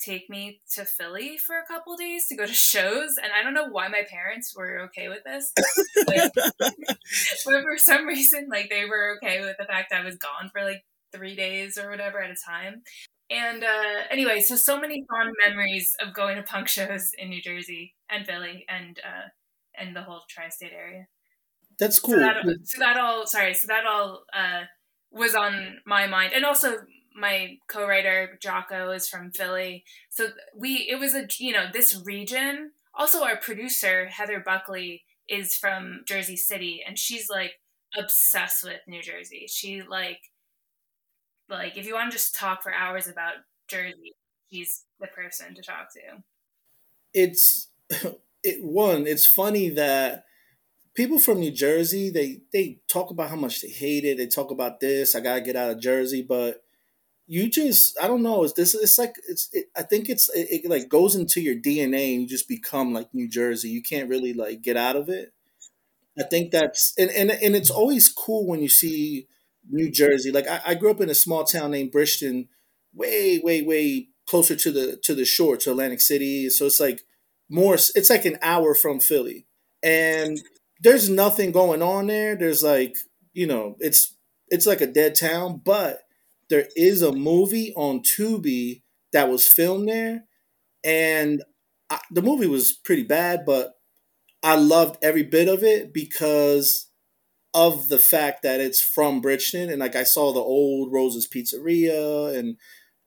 take 0.00 0.30
me 0.30 0.60
to 0.74 0.84
Philly 0.84 1.36
for 1.36 1.58
a 1.58 1.66
couple 1.66 1.96
days 1.96 2.26
to 2.28 2.36
go 2.36 2.46
to 2.46 2.52
shows. 2.52 3.16
And 3.22 3.32
I 3.32 3.42
don't 3.42 3.54
know 3.54 3.68
why 3.68 3.88
my 3.88 4.02
parents 4.08 4.54
were 4.56 4.80
okay 4.86 5.08
with 5.08 5.24
this, 5.24 5.52
but, 6.06 6.32
but 6.58 6.74
for 7.44 7.76
some 7.78 8.06
reason, 8.06 8.48
like 8.50 8.70
they 8.70 8.84
were 8.84 9.16
okay 9.16 9.40
with 9.40 9.56
the 9.58 9.64
fact 9.64 9.92
I 9.92 10.04
was 10.04 10.16
gone 10.16 10.50
for 10.52 10.62
like 10.62 10.84
three 11.12 11.34
days 11.34 11.76
or 11.78 11.90
whatever 11.90 12.22
at 12.22 12.30
a 12.30 12.36
time. 12.36 12.82
And 13.30 13.62
uh, 13.62 14.02
anyway, 14.10 14.40
so 14.40 14.56
so 14.56 14.80
many 14.80 15.04
fond 15.08 15.34
memories 15.46 15.96
of 16.00 16.12
going 16.12 16.36
to 16.36 16.42
punk 16.42 16.66
shows 16.66 17.12
in 17.16 17.28
New 17.28 17.40
Jersey 17.40 17.94
and 18.10 18.26
Philly 18.26 18.64
and 18.68 18.98
uh, 18.98 19.28
and 19.78 19.94
the 19.94 20.02
whole 20.02 20.22
tri-state 20.28 20.72
area. 20.72 21.06
That's 21.78 21.98
cool. 21.98 22.14
So 22.14 22.20
that, 22.20 22.44
so 22.64 22.78
that 22.80 22.96
all 22.96 23.26
sorry, 23.26 23.54
so 23.54 23.68
that 23.68 23.86
all 23.86 24.24
uh, 24.36 24.62
was 25.12 25.34
on 25.34 25.78
my 25.86 26.06
mind, 26.08 26.32
and 26.34 26.44
also 26.44 26.78
my 27.14 27.56
co-writer 27.68 28.38
Giaco 28.44 28.94
is 28.94 29.08
from 29.08 29.30
Philly, 29.30 29.84
so 30.08 30.28
we 30.56 30.88
it 30.90 30.98
was 30.98 31.14
a 31.14 31.26
you 31.38 31.52
know 31.52 31.66
this 31.72 32.02
region. 32.04 32.72
Also, 32.94 33.22
our 33.22 33.36
producer 33.36 34.06
Heather 34.06 34.42
Buckley 34.44 35.04
is 35.28 35.54
from 35.54 36.00
Jersey 36.04 36.36
City, 36.36 36.82
and 36.86 36.98
she's 36.98 37.30
like 37.30 37.52
obsessed 37.96 38.64
with 38.64 38.80
New 38.88 39.02
Jersey. 39.02 39.46
She 39.48 39.82
like 39.82 40.18
like 41.58 41.76
if 41.76 41.86
you 41.86 41.94
want 41.94 42.10
to 42.10 42.16
just 42.16 42.34
talk 42.34 42.62
for 42.62 42.72
hours 42.72 43.08
about 43.08 43.34
Jersey, 43.68 44.14
she's 44.50 44.84
the 45.00 45.06
person 45.06 45.54
to 45.54 45.62
talk 45.62 45.88
to. 45.94 46.22
It's 47.12 47.68
it 48.42 48.62
one. 48.62 49.06
It's 49.06 49.26
funny 49.26 49.68
that 49.70 50.24
people 50.94 51.18
from 51.18 51.40
New 51.40 51.50
Jersey, 51.50 52.10
they 52.10 52.42
they 52.52 52.78
talk 52.88 53.10
about 53.10 53.30
how 53.30 53.36
much 53.36 53.60
they 53.60 53.68
hate 53.68 54.04
it. 54.04 54.18
They 54.18 54.26
talk 54.26 54.50
about 54.50 54.80
this. 54.80 55.14
I 55.14 55.20
gotta 55.20 55.40
get 55.40 55.56
out 55.56 55.70
of 55.70 55.80
Jersey, 55.80 56.22
but 56.22 56.62
you 57.26 57.48
just 57.48 57.98
I 58.00 58.06
don't 58.06 58.22
know. 58.22 58.44
It's 58.44 58.54
this. 58.54 58.74
It's 58.74 58.98
like 58.98 59.14
it's. 59.28 59.48
It, 59.52 59.66
I 59.76 59.82
think 59.82 60.08
it's 60.08 60.28
it, 60.30 60.64
it, 60.64 60.70
like 60.70 60.88
goes 60.88 61.14
into 61.14 61.40
your 61.40 61.54
DNA 61.54 62.12
and 62.12 62.22
you 62.22 62.26
just 62.26 62.48
become 62.48 62.92
like 62.92 63.14
New 63.14 63.28
Jersey. 63.28 63.68
You 63.68 63.82
can't 63.82 64.08
really 64.08 64.32
like 64.32 64.62
get 64.62 64.76
out 64.76 64.96
of 64.96 65.08
it. 65.08 65.32
I 66.18 66.24
think 66.24 66.50
that's 66.50 66.92
and 66.98 67.10
and 67.10 67.30
and 67.30 67.54
it's 67.54 67.70
always 67.70 68.08
cool 68.08 68.46
when 68.46 68.60
you 68.60 68.68
see 68.68 69.28
New 69.70 69.90
Jersey. 69.90 70.30
Like 70.32 70.48
I, 70.48 70.60
I 70.68 70.74
grew 70.74 70.90
up 70.90 71.00
in 71.00 71.10
a 71.10 71.14
small 71.14 71.44
town 71.44 71.70
named 71.72 71.92
Bridgeton, 71.92 72.48
way 72.94 73.40
way 73.42 73.62
way 73.62 74.08
closer 74.26 74.56
to 74.56 74.70
the 74.72 74.96
to 75.04 75.14
the 75.14 75.24
shore 75.24 75.56
to 75.58 75.70
Atlantic 75.70 76.00
City. 76.00 76.48
So 76.50 76.66
it's 76.66 76.80
like 76.80 77.02
more. 77.48 77.74
It's 77.74 78.10
like 78.10 78.24
an 78.24 78.38
hour 78.42 78.74
from 78.74 79.00
Philly, 79.00 79.46
and 79.82 80.40
there's 80.80 81.08
nothing 81.10 81.52
going 81.52 81.82
on 81.82 82.06
there. 82.06 82.36
There's 82.36 82.62
like, 82.62 82.96
you 83.32 83.46
know, 83.46 83.76
it's 83.80 84.14
it's 84.48 84.66
like 84.66 84.80
a 84.80 84.86
dead 84.86 85.14
town, 85.14 85.60
but 85.64 86.02
there 86.48 86.68
is 86.76 87.02
a 87.02 87.12
movie 87.12 87.72
on 87.76 88.00
Tubi 88.00 88.82
that 89.12 89.28
was 89.28 89.46
filmed 89.46 89.88
there, 89.88 90.24
and 90.84 91.42
I, 91.90 92.00
the 92.10 92.22
movie 92.22 92.46
was 92.46 92.72
pretty 92.72 93.04
bad, 93.04 93.44
but 93.46 93.74
I 94.42 94.56
loved 94.56 94.98
every 95.02 95.22
bit 95.22 95.48
of 95.48 95.62
it 95.64 95.92
because 95.92 96.86
of 97.54 97.88
the 97.88 97.98
fact 97.98 98.42
that 98.42 98.60
it's 98.60 98.80
from 98.80 99.20
Bridgeton, 99.20 99.70
and 99.70 99.80
like 99.80 99.96
I 99.96 100.04
saw 100.04 100.32
the 100.32 100.40
old 100.40 100.92
Rose's 100.92 101.28
Pizzeria, 101.28 102.36
and 102.36 102.56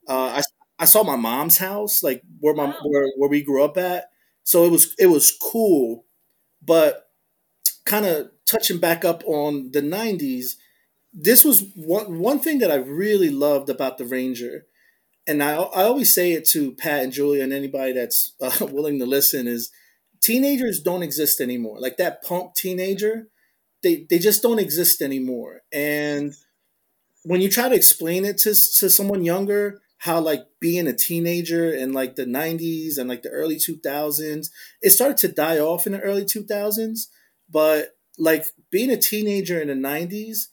uh, 0.08 0.40
I 0.40 0.44
I 0.80 0.86
saw 0.86 1.04
my 1.04 1.16
mom's 1.18 1.58
house, 1.60 2.04
like 2.04 2.24
where 2.40 2.56
my 2.56 2.68
where, 2.86 3.08
where 3.18 3.30
we 3.30 3.44
grew 3.44 3.64
up 3.64 3.78
at. 3.78 4.10
So 4.44 4.66
it 4.66 4.72
was 4.72 4.96
it 5.00 5.08
was 5.08 5.32
cool, 5.42 6.06
but 6.64 7.08
kind 7.86 8.06
of 8.06 8.32
touching 8.46 8.80
back 8.80 9.06
up 9.06 9.24
on 9.26 9.72
the 9.72 9.82
90s, 9.82 10.58
this 11.14 11.44
was 11.44 11.66
one, 11.76 12.20
one 12.20 12.40
thing 12.40 12.60
that 12.60 12.72
I 12.72 12.76
really 12.76 13.30
loved 13.30 13.70
about 13.70 13.98
the 13.98 14.06
Ranger. 14.06 14.66
And 15.28 15.44
I, 15.44 15.56
I 15.56 15.84
always 15.84 16.14
say 16.14 16.34
it 16.34 16.48
to 16.50 16.74
Pat 16.76 17.04
and 17.04 17.14
Julia 17.14 17.44
and 17.44 17.54
anybody 17.54 17.94
that's 17.94 18.34
uh, 18.42 18.52
willing 18.72 19.00
to 19.00 19.06
listen 19.06 19.48
is 19.48 19.72
teenagers 20.22 20.82
don't 20.82 21.04
exist 21.04 21.42
anymore. 21.42 21.80
Like 21.80 21.98
that 21.98 22.24
punk 22.24 22.56
teenager, 22.56 23.30
they, 23.84 24.08
they 24.10 24.18
just 24.18 24.42
don't 24.42 24.60
exist 24.60 25.02
anymore. 25.02 25.62
And 25.72 26.34
when 27.24 27.42
you 27.42 27.50
try 27.50 27.70
to 27.70 27.76
explain 27.76 28.26
it 28.26 28.38
to, 28.40 28.50
to 28.50 28.90
someone 28.90 29.24
younger, 29.24 29.82
how 30.00 30.20
like 30.20 30.46
being 30.60 30.88
a 30.88 30.94
teenager 30.94 31.72
in 31.72 31.94
like 31.94 32.16
the 32.16 32.26
90s 32.26 32.98
and 32.98 33.08
like 33.08 33.22
the 33.22 33.30
early 33.30 33.56
2000s, 33.56 34.50
it 34.82 34.90
started 34.90 35.18
to 35.18 35.28
die 35.30 35.60
off 35.60 35.86
in 35.86 35.94
the 35.94 36.02
early 36.02 36.26
2000s 36.26 37.08
but 37.50 37.96
like 38.18 38.46
being 38.70 38.90
a 38.90 38.98
teenager 38.98 39.62
in 39.62 39.68
the 39.68 39.88
90s 39.88 40.48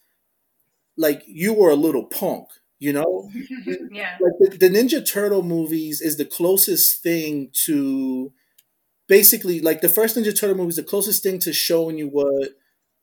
like 0.96 1.22
you 1.26 1.52
were 1.52 1.70
a 1.70 1.76
little 1.76 2.04
punk 2.04 2.48
you 2.78 2.92
know? 2.92 3.30
Yeah. 3.92 4.16
Like 4.20 4.52
the, 4.52 4.56
the, 4.56 4.70
ninja 4.70 5.06
turtle 5.06 5.42
movies 5.42 6.00
is 6.00 6.16
the 6.16 6.24
closest 6.24 7.02
thing 7.02 7.50
to 7.64 8.32
basically 9.06 9.60
like 9.60 9.80
the 9.80 9.88
first 9.88 10.16
Ninja 10.16 10.34
Turtle 10.38 10.56
movie 10.56 10.68
is 10.68 10.76
the 10.76 10.84
closest 10.84 11.22
thing 11.22 11.40
to 11.40 11.52
showing 11.52 11.98
you 11.98 12.06
what 12.06 12.52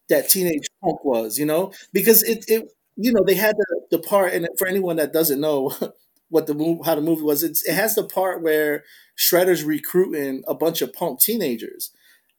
that 0.09 0.29
teenage 0.29 0.67
punk 0.83 1.03
was, 1.03 1.37
you 1.37 1.45
know, 1.45 1.71
because 1.93 2.23
it 2.23 2.45
it 2.47 2.71
you 2.95 3.11
know 3.11 3.23
they 3.25 3.35
had 3.35 3.55
the, 3.57 3.81
the 3.91 3.99
part 3.99 4.33
and 4.33 4.47
for 4.57 4.67
anyone 4.67 4.95
that 4.97 5.13
doesn't 5.13 5.41
know 5.41 5.73
what 6.29 6.47
the 6.47 6.53
movie 6.53 6.81
how 6.85 6.95
the 6.95 7.01
movie 7.01 7.21
was, 7.23 7.43
it's 7.43 7.63
it 7.67 7.73
has 7.73 7.95
the 7.95 8.03
part 8.03 8.41
where 8.41 8.83
Shredder's 9.17 9.63
recruiting 9.63 10.43
a 10.47 10.53
bunch 10.55 10.81
of 10.81 10.93
punk 10.93 11.19
teenagers, 11.19 11.91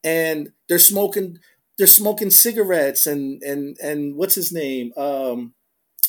and 0.05 0.51
they're 0.69 0.79
smoking 0.79 1.39
they're 1.79 1.87
smoking 1.87 2.31
cigarettes 2.31 3.07
and 3.07 3.43
and 3.43 3.77
and 3.83 4.17
what's 4.17 4.35
his 4.35 4.53
name? 4.53 4.93
Um, 4.97 5.55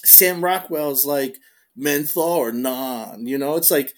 Sam 0.05 0.43
Rockwell's 0.43 1.05
like 1.05 1.37
menthol 1.75 2.23
or 2.23 2.51
non, 2.51 3.25
you 3.25 3.37
know, 3.37 3.55
it's 3.55 3.71
like 3.71 3.93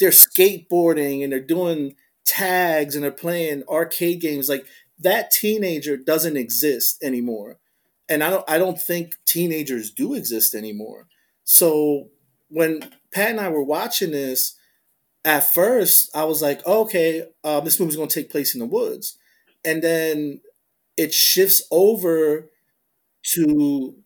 they're 0.00 0.10
skateboarding 0.10 1.22
and 1.22 1.32
they're 1.32 1.40
doing 1.40 1.94
tags 2.26 2.94
and 2.94 3.04
they're 3.04 3.10
playing 3.12 3.62
arcade 3.68 4.20
games 4.20 4.48
like 4.48 4.66
that 4.98 5.30
teenager 5.30 5.96
doesn't 5.96 6.36
exist 6.36 7.02
anymore. 7.02 7.58
And 8.08 8.22
i 8.22 8.30
don't 8.30 8.44
i 8.48 8.58
don't 8.58 8.80
think 8.80 9.16
teenagers 9.26 9.90
do 9.90 10.14
exist 10.14 10.54
anymore. 10.54 11.06
So 11.44 12.08
when 12.48 12.80
pat 13.12 13.30
and 13.30 13.40
i 13.40 13.48
were 13.48 13.64
watching 13.64 14.10
this 14.12 14.54
at 15.24 15.40
first 15.44 16.10
i 16.14 16.24
was 16.24 16.42
like 16.42 16.66
okay 16.66 17.26
uh, 17.44 17.60
this 17.60 17.80
movie's 17.80 17.96
going 17.96 18.08
to 18.08 18.20
take 18.22 18.30
place 18.30 18.54
in 18.54 18.60
the 18.60 18.66
woods. 18.66 19.18
And 19.64 19.82
then 19.82 20.40
it 20.96 21.14
shifts 21.14 21.62
over 21.70 22.50
to 23.34 23.96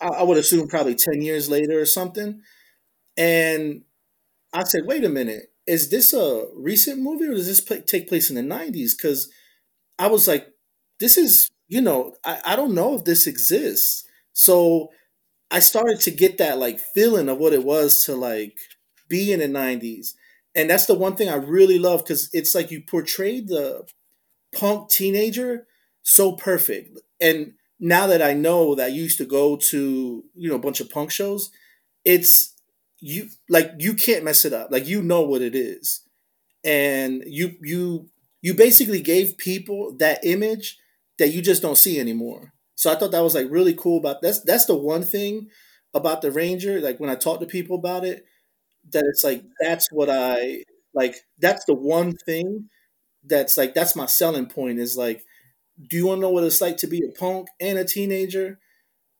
I 0.00 0.22
would 0.24 0.38
assume 0.38 0.68
probably 0.68 0.96
10 0.96 1.22
years 1.22 1.48
later 1.48 1.80
or 1.80 1.86
something. 1.86 2.42
And 3.16 3.82
i 4.52 4.64
said 4.64 4.82
wait 4.86 5.04
a 5.04 5.08
minute 5.08 5.52
is 5.66 5.90
this 5.90 6.12
a 6.12 6.46
recent 6.56 7.00
movie 7.00 7.26
or 7.26 7.34
does 7.34 7.46
this 7.46 7.64
take 7.86 8.08
place 8.08 8.30
in 8.30 8.36
the 8.36 8.42
90s 8.42 8.94
because 8.94 9.30
i 10.02 10.06
was 10.08 10.26
like 10.28 10.48
this 11.00 11.16
is 11.16 11.50
you 11.68 11.80
know 11.80 12.14
I, 12.24 12.40
I 12.46 12.56
don't 12.56 12.74
know 12.74 12.94
if 12.94 13.04
this 13.04 13.26
exists 13.26 14.04
so 14.32 14.90
i 15.50 15.60
started 15.60 16.00
to 16.02 16.10
get 16.10 16.38
that 16.38 16.58
like 16.58 16.80
feeling 16.80 17.28
of 17.28 17.38
what 17.38 17.54
it 17.54 17.64
was 17.64 18.04
to 18.04 18.14
like 18.16 18.58
be 19.08 19.32
in 19.32 19.40
the 19.40 19.48
90s 19.48 20.14
and 20.54 20.70
that's 20.70 20.86
the 20.86 20.94
one 20.94 21.16
thing 21.16 21.28
i 21.28 21.36
really 21.36 21.78
love 21.78 22.04
because 22.04 22.30
it's 22.32 22.54
like 22.54 22.70
you 22.70 22.82
portrayed 22.82 23.48
the 23.48 23.84
punk 24.54 24.90
teenager 24.90 25.66
so 26.02 26.32
perfect 26.32 26.98
and 27.20 27.54
now 27.80 28.06
that 28.06 28.22
i 28.22 28.32
know 28.34 28.74
that 28.74 28.84
i 28.86 28.88
used 28.88 29.18
to 29.18 29.24
go 29.24 29.56
to 29.56 30.24
you 30.34 30.48
know 30.48 30.56
a 30.56 30.60
bunch 30.60 30.80
of 30.80 30.90
punk 30.90 31.10
shows 31.10 31.50
it's 32.04 32.54
you 33.00 33.28
like 33.48 33.72
you 33.78 33.94
can't 33.94 34.24
mess 34.24 34.46
it 34.46 34.54
up. 34.54 34.72
Like 34.72 34.86
you 34.88 35.02
know 35.02 35.22
what 35.22 35.42
it 35.42 35.54
is. 35.54 36.02
And 36.64 37.24
you 37.26 37.56
you 37.62 38.08
you 38.42 38.54
basically 38.54 39.00
gave 39.00 39.38
people 39.38 39.94
that 39.98 40.24
image 40.24 40.78
that 41.18 41.28
you 41.28 41.40
just 41.40 41.62
don't 41.62 41.78
see 41.78 41.98
anymore. 41.98 42.52
So 42.74 42.90
I 42.92 42.96
thought 42.96 43.12
that 43.12 43.22
was 43.22 43.34
like 43.34 43.46
really 43.50 43.74
cool 43.74 43.98
about 43.98 44.22
that's 44.22 44.42
that's 44.42 44.66
the 44.66 44.76
one 44.76 45.02
thing 45.02 45.48
about 45.94 46.22
the 46.22 46.30
Ranger 46.30 46.80
like 46.80 47.00
when 47.00 47.10
I 47.10 47.14
talk 47.14 47.40
to 47.40 47.46
people 47.46 47.76
about 47.76 48.04
it 48.04 48.24
that 48.92 49.04
it's 49.06 49.22
like 49.22 49.44
that's 49.60 49.88
what 49.92 50.10
I 50.10 50.64
like 50.94 51.16
that's 51.38 51.64
the 51.66 51.74
one 51.74 52.12
thing 52.12 52.68
that's 53.24 53.56
like 53.56 53.74
that's 53.74 53.94
my 53.94 54.06
selling 54.06 54.46
point 54.46 54.78
is 54.78 54.96
like 54.96 55.22
do 55.88 55.96
you 55.96 56.06
want 56.06 56.18
to 56.18 56.22
know 56.22 56.30
what 56.30 56.44
it's 56.44 56.60
like 56.60 56.78
to 56.78 56.86
be 56.86 57.02
a 57.06 57.18
punk 57.18 57.48
and 57.60 57.78
a 57.78 57.84
teenager 57.84 58.58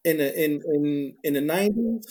in 0.05 0.17
the 0.17 0.45
in 0.45 0.63
in 0.75 1.15
in 1.23 1.35
the 1.35 1.41
90s 1.41 2.05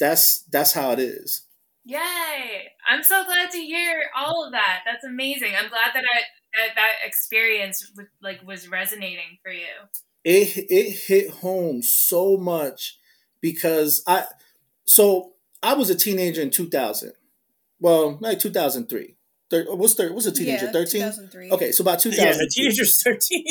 that's 0.00 0.42
that's 0.50 0.72
how 0.72 0.90
it 0.92 0.98
is. 0.98 1.42
Yay! 1.84 2.72
I'm 2.88 3.02
so 3.04 3.24
glad 3.24 3.50
to 3.50 3.58
hear 3.58 4.04
all 4.16 4.44
of 4.44 4.52
that. 4.52 4.80
That's 4.84 5.04
amazing. 5.04 5.52
I'm 5.56 5.68
glad 5.68 5.92
that 5.94 6.04
I 6.04 6.22
that, 6.54 6.74
that 6.76 6.92
experience 7.04 7.92
like 8.22 8.46
was 8.46 8.68
resonating 8.68 9.38
for 9.42 9.52
you. 9.52 9.66
It 10.24 10.66
it 10.70 10.92
hit 11.06 11.30
home 11.30 11.82
so 11.82 12.36
much 12.36 12.98
because 13.40 14.02
I 14.06 14.24
so 14.86 15.32
I 15.62 15.74
was 15.74 15.90
a 15.90 15.94
teenager 15.94 16.42
in 16.42 16.50
2000. 16.50 17.12
Well, 17.80 18.18
like 18.20 18.38
2003. 18.38 19.16
Thir- 19.50 19.66
what's 19.74 19.94
thir- 19.94 20.12
what's 20.12 20.26
a 20.26 20.32
teenager? 20.32 20.66
Yeah, 20.66 20.72
13? 20.72 21.00
2003. 21.00 21.50
Okay, 21.52 21.72
so 21.72 21.82
about 21.82 21.98
2000. 21.98 22.24
Yeah, 22.24 22.32
the 22.32 22.50
teenager's 22.52 23.02
13. 23.02 23.44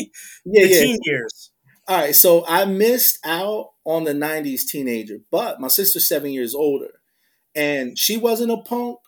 Yeah, 0.45 0.65
yeah. 0.65 0.77
13 0.77 0.99
years. 1.03 1.51
All 1.87 1.97
right, 1.97 2.15
so 2.15 2.45
I 2.47 2.65
missed 2.65 3.17
out 3.25 3.71
on 3.83 4.03
the 4.03 4.13
90s 4.13 4.67
teenager, 4.69 5.17
but 5.31 5.59
my 5.59 5.67
sister's 5.67 6.07
seven 6.07 6.31
years 6.31 6.53
older. 6.53 7.01
And 7.55 7.97
she 7.97 8.15
wasn't 8.15 8.51
a 8.51 8.57
punk. 8.57 8.99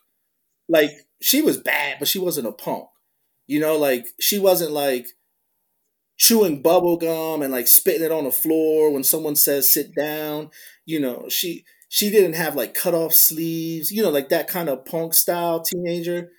Like, 0.68 0.90
she 1.20 1.42
was 1.42 1.58
bad, 1.58 1.98
but 2.00 2.08
she 2.08 2.18
wasn't 2.18 2.48
a 2.48 2.52
punk. 2.52 2.88
You 3.46 3.60
know, 3.60 3.76
like, 3.76 4.06
she 4.20 4.38
wasn't 4.38 4.72
like 4.72 5.08
chewing 6.16 6.62
bubble 6.62 6.96
gum 6.96 7.42
and 7.42 7.52
like 7.52 7.66
spitting 7.66 8.02
it 8.04 8.12
on 8.12 8.24
the 8.24 8.30
floor 8.30 8.90
when 8.92 9.04
someone 9.04 9.36
says 9.36 9.72
sit 9.72 9.94
down. 9.94 10.50
You 10.84 11.00
know, 11.00 11.26
she 11.28 11.64
she 11.88 12.10
didn't 12.10 12.34
have 12.34 12.54
like 12.56 12.74
cut 12.74 12.94
off 12.94 13.12
sleeves, 13.14 13.90
you 13.90 14.02
know, 14.02 14.10
like 14.10 14.28
that 14.30 14.48
kind 14.48 14.68
of 14.68 14.84
punk 14.84 15.14
style 15.14 15.60
teenager. 15.62 16.30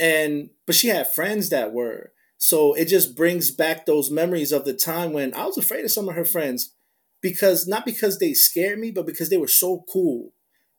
And 0.00 0.50
but 0.66 0.76
she 0.76 0.88
had 0.88 1.12
friends 1.12 1.50
that 1.50 1.72
were. 1.72 2.12
So 2.38 2.74
it 2.74 2.86
just 2.86 3.16
brings 3.16 3.50
back 3.50 3.86
those 3.86 4.10
memories 4.10 4.52
of 4.52 4.64
the 4.64 4.74
time 4.74 5.12
when 5.12 5.34
I 5.34 5.46
was 5.46 5.58
afraid 5.58 5.84
of 5.84 5.92
some 5.92 6.08
of 6.08 6.16
her 6.16 6.24
friends 6.24 6.74
because 7.22 7.68
not 7.68 7.86
because 7.86 8.18
they 8.18 8.34
scared 8.34 8.78
me, 8.78 8.90
but 8.92 9.06
because 9.06 9.30
they 9.30 9.38
were 9.38 9.48
so 9.48 9.84
cool. 9.92 10.32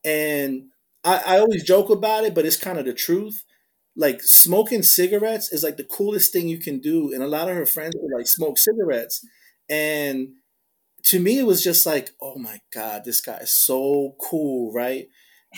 And 0.04 0.66
I, 1.04 1.22
I 1.26 1.40
always 1.40 1.64
joke 1.64 1.90
about 1.90 2.26
it, 2.26 2.36
but 2.36 2.46
it's 2.46 2.58
kind 2.58 2.80
of 2.80 2.86
the 2.86 2.94
truth. 2.94 3.44
Like 3.96 4.22
smoking 4.22 4.84
cigarettes 4.84 5.52
is 5.52 5.64
like 5.64 5.78
the 5.78 5.84
coolest 5.84 6.32
thing 6.32 6.48
you 6.48 6.60
can 6.60 6.80
do. 6.80 7.14
And 7.14 7.22
a 7.24 7.28
lot 7.28 7.50
of 7.50 7.56
her 7.56 7.66
friends 7.66 7.96
would 7.98 8.16
like 8.18 8.28
smoke 8.28 8.58
cigarettes. 8.58 9.26
And 9.70 10.30
to 11.06 11.20
me, 11.20 11.40
it 11.40 11.46
was 11.46 11.64
just 11.64 11.86
like, 11.86 12.12
oh 12.22 12.38
my 12.38 12.60
God, 12.74 13.04
this 13.06 13.22
guy 13.22 13.38
is 13.38 13.52
so 13.52 14.16
cool, 14.22 14.72
right? 14.74 15.08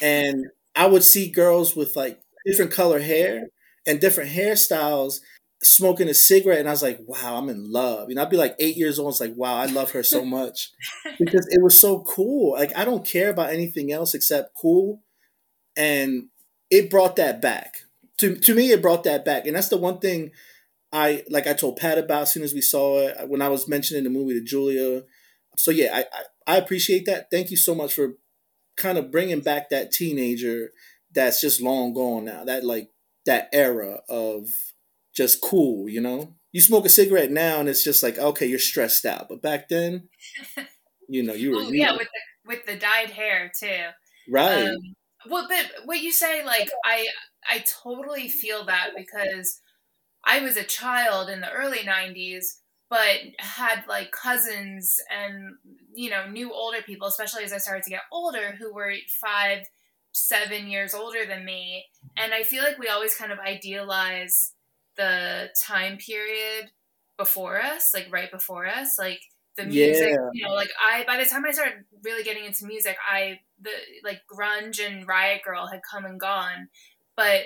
And 0.01 0.45
I 0.75 0.87
would 0.87 1.03
see 1.03 1.29
girls 1.29 1.75
with 1.75 1.95
like 1.95 2.19
different 2.45 2.71
color 2.71 2.99
hair 2.99 3.47
and 3.85 3.99
different 3.99 4.31
hairstyles 4.31 5.19
smoking 5.61 6.09
a 6.09 6.13
cigarette 6.13 6.59
and 6.59 6.67
I 6.67 6.71
was 6.71 6.83
like, 6.83 6.99
wow, 7.05 7.37
I'm 7.37 7.49
in 7.49 7.71
love. 7.71 8.09
You 8.09 8.15
know, 8.15 8.21
I'd 8.23 8.29
be 8.29 8.37
like 8.37 8.55
eight 8.59 8.75
years 8.75 8.99
old. 8.99 9.11
It's 9.13 9.21
like, 9.21 9.35
wow, 9.35 9.55
I 9.55 9.65
love 9.65 9.91
her 9.91 10.03
so 10.03 10.25
much 10.25 10.71
because 11.19 11.47
it 11.51 11.61
was 11.61 11.79
so 11.79 12.01
cool. 12.01 12.53
Like, 12.53 12.75
I 12.77 12.85
don't 12.85 13.05
care 13.05 13.29
about 13.29 13.51
anything 13.51 13.91
else 13.91 14.13
except 14.13 14.55
cool. 14.55 15.01
And 15.77 16.25
it 16.69 16.89
brought 16.89 17.15
that 17.17 17.41
back. 17.41 17.81
To, 18.23 18.33
to 18.33 18.55
me, 18.55 18.71
it 18.71 18.81
brought 18.81 19.03
that 19.03 19.25
back. 19.25 19.45
And 19.45 19.53
that's 19.53 19.67
the 19.67 19.75
one 19.75 19.99
thing 19.99 20.31
I, 20.93 21.25
like 21.29 21.45
I 21.45 21.51
told 21.51 21.75
Pat 21.75 21.97
about 21.97 22.21
as 22.21 22.31
soon 22.31 22.43
as 22.43 22.53
we 22.53 22.61
saw 22.61 22.99
it, 22.99 23.27
when 23.27 23.41
I 23.41 23.49
was 23.49 23.67
mentioning 23.67 24.05
the 24.05 24.09
movie 24.09 24.33
to 24.33 24.41
Julia. 24.41 25.01
So, 25.57 25.71
yeah, 25.71 25.89
I, 25.93 25.99
I, 25.99 26.53
I 26.55 26.57
appreciate 26.57 27.05
that. 27.07 27.29
Thank 27.29 27.51
you 27.51 27.57
so 27.57 27.75
much 27.75 27.93
for 27.93 28.13
kind 28.77 28.97
of 28.97 29.11
bringing 29.11 29.41
back 29.41 29.69
that 29.69 29.91
teenager 29.91 30.69
that's 31.13 31.41
just 31.41 31.61
long 31.61 31.93
gone 31.93 32.23
now. 32.23 32.45
That, 32.45 32.63
like, 32.63 32.91
that 33.25 33.49
era 33.51 33.99
of 34.07 34.47
just 35.13 35.41
cool, 35.41 35.89
you 35.89 35.99
know? 35.99 36.33
You 36.53 36.61
smoke 36.61 36.85
a 36.85 36.89
cigarette 36.89 37.29
now 37.29 37.59
and 37.59 37.67
it's 37.67 37.83
just 37.83 38.03
like, 38.03 38.17
okay, 38.17 38.45
you're 38.45 38.57
stressed 38.57 39.05
out. 39.05 39.27
But 39.27 39.41
back 39.41 39.67
then, 39.67 40.07
you 41.09 41.23
know, 41.23 41.33
you 41.33 41.51
were. 41.51 41.57
oh, 41.57 41.71
yeah, 41.73 41.91
with 41.91 42.07
the, 42.07 42.47
with 42.47 42.65
the 42.65 42.77
dyed 42.77 43.09
hair 43.09 43.51
too. 43.59 43.87
Right. 44.29 44.69
Um, 44.69 44.77
well, 45.29 45.45
but 45.49 45.71
what 45.83 45.99
you 46.01 46.13
say, 46.13 46.45
like, 46.45 46.69
I 46.85 47.05
I 47.49 47.59
totally 47.83 48.29
feel 48.29 48.65
that 48.65 48.91
because 48.95 49.61
I 50.25 50.41
was 50.41 50.57
a 50.57 50.63
child 50.63 51.29
in 51.29 51.41
the 51.41 51.51
early 51.51 51.79
'90s, 51.83 52.61
but 52.89 53.19
had 53.39 53.85
like 53.87 54.11
cousins 54.11 54.99
and 55.11 55.55
you 55.93 56.09
know 56.09 56.27
knew 56.29 56.53
older 56.53 56.81
people, 56.81 57.07
especially 57.07 57.43
as 57.43 57.53
I 57.53 57.57
started 57.57 57.83
to 57.83 57.89
get 57.89 58.03
older, 58.11 58.53
who 58.59 58.73
were 58.73 58.93
five, 59.21 59.65
seven 60.11 60.67
years 60.67 60.93
older 60.93 61.25
than 61.25 61.45
me, 61.45 61.85
and 62.17 62.33
I 62.33 62.43
feel 62.43 62.63
like 62.63 62.77
we 62.79 62.87
always 62.89 63.15
kind 63.15 63.31
of 63.31 63.39
idealize 63.39 64.53
the 64.95 65.49
time 65.61 65.97
period 65.97 66.71
before 67.17 67.61
us, 67.61 67.93
like 67.93 68.07
right 68.11 68.31
before 68.31 68.67
us, 68.67 68.97
like 68.97 69.21
the 69.57 69.65
music, 69.65 70.15
Yeah. 70.15 70.29
you 70.31 70.45
know, 70.47 70.53
like 70.53 70.69
I 70.83 71.03
by 71.05 71.17
the 71.17 71.25
time 71.25 71.45
I 71.45 71.51
started 71.51 71.85
really 72.03 72.23
getting 72.23 72.45
into 72.45 72.65
music, 72.65 72.97
I 73.09 73.39
the 73.61 73.71
like 74.03 74.21
grunge 74.31 74.85
and 74.85 75.07
Riot 75.07 75.41
Grrrl 75.47 75.71
had 75.71 75.81
come 75.89 76.05
and 76.05 76.19
gone, 76.19 76.69
but 77.15 77.43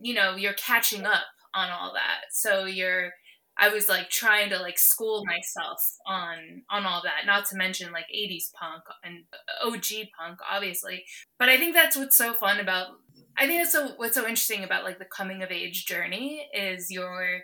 you 0.00 0.14
know, 0.14 0.34
you're 0.36 0.54
catching 0.54 1.04
up 1.04 1.22
on 1.54 1.70
all 1.70 1.92
that. 1.94 2.32
So 2.32 2.64
you're 2.64 3.12
I 3.58 3.68
was 3.68 3.88
like 3.88 4.08
trying 4.08 4.48
to 4.50 4.58
like 4.58 4.78
school 4.78 5.24
myself 5.26 5.96
on 6.06 6.62
on 6.70 6.86
all 6.86 7.02
that, 7.04 7.26
not 7.26 7.46
to 7.46 7.56
mention 7.56 7.92
like 7.92 8.06
80s 8.14 8.52
punk 8.52 8.82
and 9.04 9.24
OG 9.64 10.08
punk 10.18 10.38
obviously. 10.50 11.04
But 11.38 11.48
I 11.48 11.58
think 11.58 11.74
that's 11.74 11.96
what's 11.96 12.16
so 12.16 12.34
fun 12.34 12.60
about 12.60 12.88
I 13.36 13.46
think 13.46 13.60
that's 13.60 13.72
so 13.72 13.92
what's 13.96 14.14
so 14.14 14.22
interesting 14.22 14.64
about 14.64 14.84
like 14.84 14.98
the 14.98 15.04
coming 15.04 15.42
of 15.42 15.50
age 15.50 15.86
journey 15.86 16.48
is 16.54 16.90
you're 16.90 17.40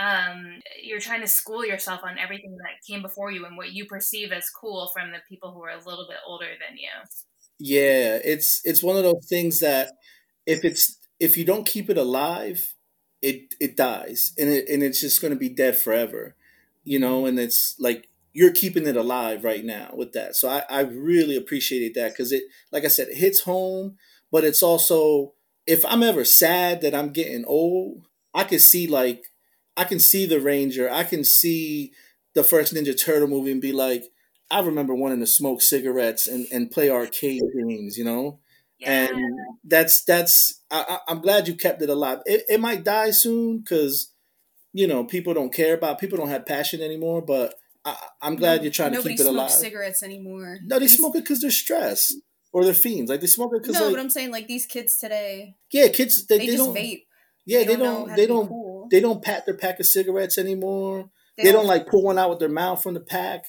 um 0.00 0.60
you're 0.82 1.00
trying 1.00 1.20
to 1.20 1.28
school 1.28 1.64
yourself 1.64 2.00
on 2.04 2.18
everything 2.18 2.56
that 2.56 2.84
came 2.86 3.02
before 3.02 3.30
you 3.30 3.44
and 3.44 3.56
what 3.56 3.72
you 3.72 3.84
perceive 3.84 4.32
as 4.32 4.50
cool 4.50 4.90
from 4.92 5.12
the 5.12 5.18
people 5.28 5.52
who 5.52 5.62
are 5.62 5.70
a 5.70 5.88
little 5.88 6.06
bit 6.08 6.18
older 6.26 6.46
than 6.46 6.76
you. 6.78 6.88
Yeah, 7.58 8.18
it's 8.24 8.60
it's 8.64 8.82
one 8.82 8.96
of 8.96 9.04
those 9.04 9.26
things 9.28 9.60
that 9.60 9.92
if 10.46 10.64
it's 10.64 10.98
if 11.20 11.36
you 11.36 11.44
don't 11.44 11.66
keep 11.66 11.88
it 11.90 11.98
alive, 11.98 12.74
it 13.22 13.54
it 13.60 13.76
dies 13.76 14.32
and 14.38 14.48
it 14.48 14.68
and 14.68 14.82
it's 14.82 15.00
just 15.00 15.20
going 15.20 15.32
to 15.32 15.38
be 15.38 15.48
dead 15.48 15.76
forever 15.76 16.34
you 16.84 16.98
know 16.98 17.24
and 17.26 17.38
it's 17.38 17.74
like 17.78 18.08
you're 18.32 18.52
keeping 18.52 18.86
it 18.86 18.96
alive 18.96 19.44
right 19.44 19.64
now 19.64 19.90
with 19.94 20.12
that. 20.12 20.36
So 20.36 20.48
i 20.48 20.62
i 20.68 20.80
really 20.80 21.36
appreciated 21.36 21.94
that 21.94 22.12
because 22.12 22.32
it 22.32 22.44
like 22.72 22.84
i 22.84 22.88
said 22.88 23.08
it 23.08 23.16
hits 23.16 23.40
home 23.40 23.96
but 24.30 24.44
it's 24.44 24.62
also 24.62 25.32
if 25.66 25.84
i'm 25.86 26.02
ever 26.02 26.24
sad 26.24 26.82
that 26.82 26.94
i'm 26.94 27.10
getting 27.10 27.44
old 27.46 28.06
i 28.34 28.44
can 28.44 28.58
see 28.58 28.86
like 28.86 29.24
i 29.76 29.84
can 29.84 29.98
see 30.00 30.26
the 30.26 30.40
ranger 30.40 30.90
i 30.90 31.04
can 31.04 31.24
see 31.24 31.92
the 32.34 32.44
first 32.44 32.74
ninja 32.74 32.98
turtle 32.98 33.28
movie 33.28 33.52
and 33.52 33.62
be 33.62 33.72
like 33.72 34.04
i 34.50 34.60
remember 34.60 34.94
wanting 34.94 35.20
to 35.20 35.26
smoke 35.26 35.62
cigarettes 35.62 36.26
and, 36.26 36.46
and 36.52 36.70
play 36.70 36.90
arcade 36.90 37.40
games 37.66 37.96
you 37.96 38.04
know 38.04 38.38
yeah. 38.84 39.08
and 39.08 39.38
that's 39.64 40.04
that's 40.04 40.62
I, 40.70 40.98
am 41.08 41.20
glad 41.20 41.48
you 41.48 41.54
kept 41.54 41.82
it 41.82 41.90
alive. 41.90 42.18
It, 42.26 42.44
it 42.48 42.60
might 42.60 42.84
die 42.84 43.10
soon 43.10 43.58
because 43.58 44.12
you 44.72 44.86
know 44.86 45.04
people 45.04 45.34
don't 45.34 45.52
care 45.52 45.74
about 45.74 45.98
people 45.98 46.18
don't 46.18 46.28
have 46.28 46.46
passion 46.46 46.80
anymore. 46.80 47.22
But 47.22 47.54
I, 47.84 47.96
am 48.22 48.36
glad 48.36 48.62
you're 48.62 48.72
trying 48.72 48.92
Nobody 48.92 49.16
to 49.16 49.22
keep 49.22 49.26
it 49.26 49.34
alive. 49.34 49.50
cigarettes 49.50 50.02
anymore. 50.02 50.58
No, 50.64 50.78
they 50.78 50.88
smoke 50.88 51.16
it 51.16 51.24
because 51.24 51.40
they're 51.40 51.50
stressed 51.50 52.14
or 52.52 52.64
they're 52.64 52.74
fiends. 52.74 53.10
Like 53.10 53.20
they 53.20 53.26
smoke 53.26 53.52
it 53.54 53.62
because 53.62 53.76
no, 53.76 53.86
like, 53.86 53.94
but 53.94 54.00
I'm 54.00 54.10
saying 54.10 54.30
like 54.30 54.46
these 54.46 54.66
kids 54.66 54.96
today. 54.96 55.56
Yeah, 55.70 55.88
kids 55.88 56.26
they, 56.26 56.38
they, 56.38 56.46
they 56.46 56.52
just 56.52 56.64
don't 56.64 56.76
vape. 56.76 57.02
Yeah, 57.46 57.58
they, 57.60 57.66
they 57.66 57.76
don't. 57.76 58.16
They 58.16 58.26
don't. 58.26 58.48
Cool. 58.48 58.88
They 58.90 59.00
don't 59.00 59.22
pat 59.22 59.44
their 59.46 59.56
pack 59.56 59.80
of 59.80 59.86
cigarettes 59.86 60.38
anymore. 60.38 61.10
They, 61.36 61.44
they 61.44 61.52
don't, 61.52 61.62
don't 61.62 61.68
like 61.68 61.86
pull 61.86 62.02
one 62.02 62.18
out 62.18 62.30
with 62.30 62.38
their 62.38 62.48
mouth 62.48 62.82
from 62.82 62.94
the 62.94 63.00
pack. 63.00 63.46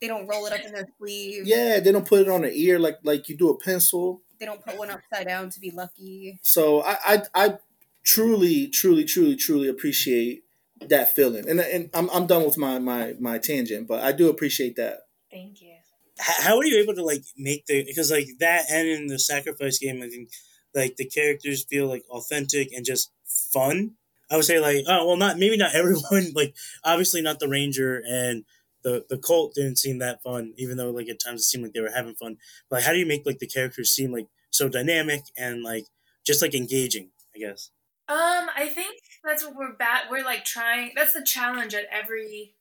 They 0.00 0.06
don't 0.06 0.28
roll 0.28 0.46
it 0.46 0.52
up 0.52 0.64
in 0.64 0.72
their 0.72 0.86
sleeve. 0.98 1.46
Yeah, 1.46 1.80
they 1.80 1.92
don't 1.92 2.06
put 2.06 2.20
it 2.20 2.28
on 2.28 2.42
their 2.42 2.52
ear 2.52 2.78
like 2.78 2.98
like 3.02 3.28
you 3.28 3.36
do 3.36 3.50
a 3.50 3.58
pencil 3.58 4.22
they 4.38 4.46
don't 4.46 4.64
put 4.64 4.78
one 4.78 4.90
upside 4.90 5.26
down 5.26 5.50
to 5.50 5.60
be 5.60 5.70
lucky. 5.70 6.38
So 6.42 6.82
I 6.82 6.96
I, 7.04 7.22
I 7.34 7.58
truly 8.04 8.68
truly 8.68 9.04
truly 9.04 9.36
truly 9.36 9.68
appreciate 9.68 10.44
that 10.80 11.14
feeling, 11.14 11.48
and 11.48 11.60
and 11.60 11.90
I'm 11.94 12.08
I'm 12.10 12.26
done 12.26 12.44
with 12.44 12.58
my 12.58 12.78
my 12.78 13.14
my 13.20 13.38
tangent, 13.38 13.88
but 13.88 14.02
I 14.02 14.12
do 14.12 14.28
appreciate 14.28 14.76
that. 14.76 15.00
Thank 15.30 15.60
you. 15.60 15.74
How 16.18 16.58
are 16.58 16.64
you 16.64 16.80
able 16.82 16.94
to 16.94 17.04
like 17.04 17.22
make 17.36 17.66
the 17.66 17.84
because 17.84 18.10
like 18.10 18.28
that 18.40 18.64
and 18.70 18.88
in 18.88 19.06
the 19.06 19.18
sacrifice 19.18 19.78
game, 19.78 20.02
I 20.02 20.08
think 20.08 20.30
like 20.74 20.96
the 20.96 21.06
characters 21.06 21.64
feel 21.64 21.86
like 21.86 22.04
authentic 22.10 22.72
and 22.72 22.84
just 22.84 23.12
fun. 23.24 23.92
I 24.30 24.36
would 24.36 24.44
say 24.44 24.58
like 24.58 24.84
oh 24.88 25.06
well 25.06 25.16
not 25.16 25.38
maybe 25.38 25.56
not 25.56 25.74
everyone 25.74 26.32
like 26.34 26.54
obviously 26.84 27.22
not 27.22 27.38
the 27.40 27.48
ranger 27.48 28.02
and 28.06 28.44
the 28.88 29.04
the 29.08 29.18
cult 29.18 29.54
didn't 29.54 29.76
seem 29.76 29.98
that 29.98 30.22
fun, 30.22 30.54
even 30.56 30.76
though 30.76 30.90
like 30.90 31.08
at 31.08 31.20
times 31.20 31.42
it 31.42 31.44
seemed 31.44 31.64
like 31.64 31.72
they 31.72 31.80
were 31.80 31.92
having 31.94 32.14
fun. 32.14 32.36
But 32.68 32.76
like, 32.76 32.84
how 32.84 32.92
do 32.92 32.98
you 32.98 33.06
make 33.06 33.26
like 33.26 33.38
the 33.38 33.46
characters 33.46 33.90
seem 33.90 34.12
like 34.12 34.26
so 34.50 34.68
dynamic 34.68 35.24
and 35.36 35.62
like 35.62 35.86
just 36.26 36.42
like 36.42 36.54
engaging? 36.54 37.10
I 37.34 37.38
guess. 37.38 37.70
Um, 38.08 38.48
I 38.56 38.70
think 38.72 39.00
that's 39.22 39.44
what 39.44 39.54
we're 39.54 39.76
bat. 39.76 40.04
We're 40.10 40.24
like 40.24 40.44
trying. 40.44 40.92
That's 40.96 41.12
the 41.12 41.22
challenge 41.22 41.74
at 41.74 41.84
every 41.92 42.54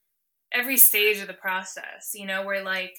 every 0.52 0.78
stage 0.78 1.20
of 1.20 1.28
the 1.28 1.34
process. 1.34 2.12
You 2.14 2.26
know, 2.26 2.46
we're 2.46 2.64
like 2.64 2.98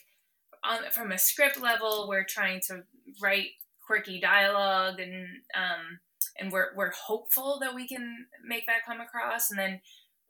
on 0.64 0.90
from 0.92 1.12
a 1.12 1.18
script 1.18 1.60
level, 1.60 2.06
we're 2.08 2.24
trying 2.24 2.60
to 2.68 2.82
write 3.22 3.48
quirky 3.86 4.20
dialogue 4.20 5.00
and 5.00 5.26
um 5.54 5.98
and 6.38 6.52
we're 6.52 6.68
we're 6.76 6.92
hopeful 6.92 7.58
that 7.60 7.74
we 7.74 7.88
can 7.88 8.26
make 8.46 8.66
that 8.66 8.84
come 8.86 9.00
across 9.00 9.50
and 9.50 9.58
then 9.58 9.80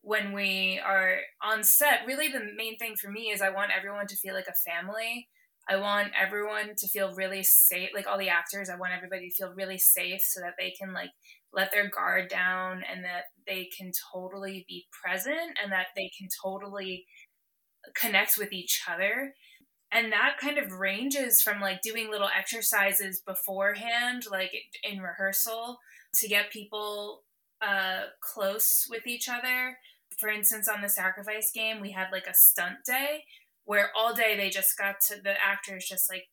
when 0.02 0.32
we 0.32 0.80
are 0.84 1.18
on 1.42 1.62
set, 1.64 2.06
really 2.06 2.28
the 2.28 2.40
main 2.56 2.78
thing 2.78 2.94
for 2.96 3.10
me 3.10 3.30
is 3.30 3.42
I 3.42 3.50
want 3.50 3.72
everyone 3.76 4.06
to 4.06 4.16
feel 4.16 4.34
like 4.34 4.48
a 4.48 4.70
family. 4.70 5.28
I 5.68 5.76
want 5.76 6.12
everyone 6.18 6.74
to 6.78 6.88
feel 6.88 7.14
really 7.14 7.42
safe, 7.42 7.90
like 7.94 8.06
all 8.06 8.18
the 8.18 8.30
actors, 8.30 8.70
I 8.70 8.78
want 8.78 8.94
everybody 8.96 9.28
to 9.28 9.34
feel 9.34 9.52
really 9.54 9.76
safe 9.76 10.22
so 10.22 10.40
that 10.40 10.54
they 10.58 10.70
can 10.70 10.94
like 10.94 11.10
let 11.52 11.72
their 11.72 11.90
guard 11.90 12.28
down 12.28 12.82
and 12.90 13.04
that 13.04 13.24
they 13.46 13.68
can 13.76 13.92
totally 14.12 14.64
be 14.66 14.86
present 15.02 15.58
and 15.62 15.70
that 15.72 15.88
they 15.94 16.10
can 16.18 16.28
totally 16.42 17.04
connect 17.94 18.38
with 18.38 18.52
each 18.52 18.82
other. 18.90 19.34
And 19.92 20.12
that 20.12 20.36
kind 20.40 20.58
of 20.58 20.72
ranges 20.72 21.42
from 21.42 21.60
like 21.60 21.82
doing 21.82 22.10
little 22.10 22.28
exercises 22.36 23.22
beforehand, 23.26 24.24
like 24.30 24.52
in 24.82 25.00
rehearsal, 25.00 25.78
to 26.14 26.28
get 26.28 26.50
people 26.50 27.24
uh, 27.60 28.02
close 28.20 28.86
with 28.88 29.06
each 29.06 29.28
other. 29.28 29.78
For 30.18 30.28
instance, 30.28 30.68
on 30.68 30.82
the 30.82 30.88
sacrifice 30.88 31.50
game, 31.54 31.80
we 31.80 31.92
had 31.92 32.08
like 32.12 32.26
a 32.26 32.34
stunt 32.34 32.78
day 32.86 33.24
where 33.64 33.90
all 33.96 34.14
day 34.14 34.36
they 34.36 34.50
just 34.50 34.76
got 34.78 34.96
to 35.08 35.16
the 35.22 35.34
actors 35.40 35.86
just 35.88 36.10
like 36.10 36.24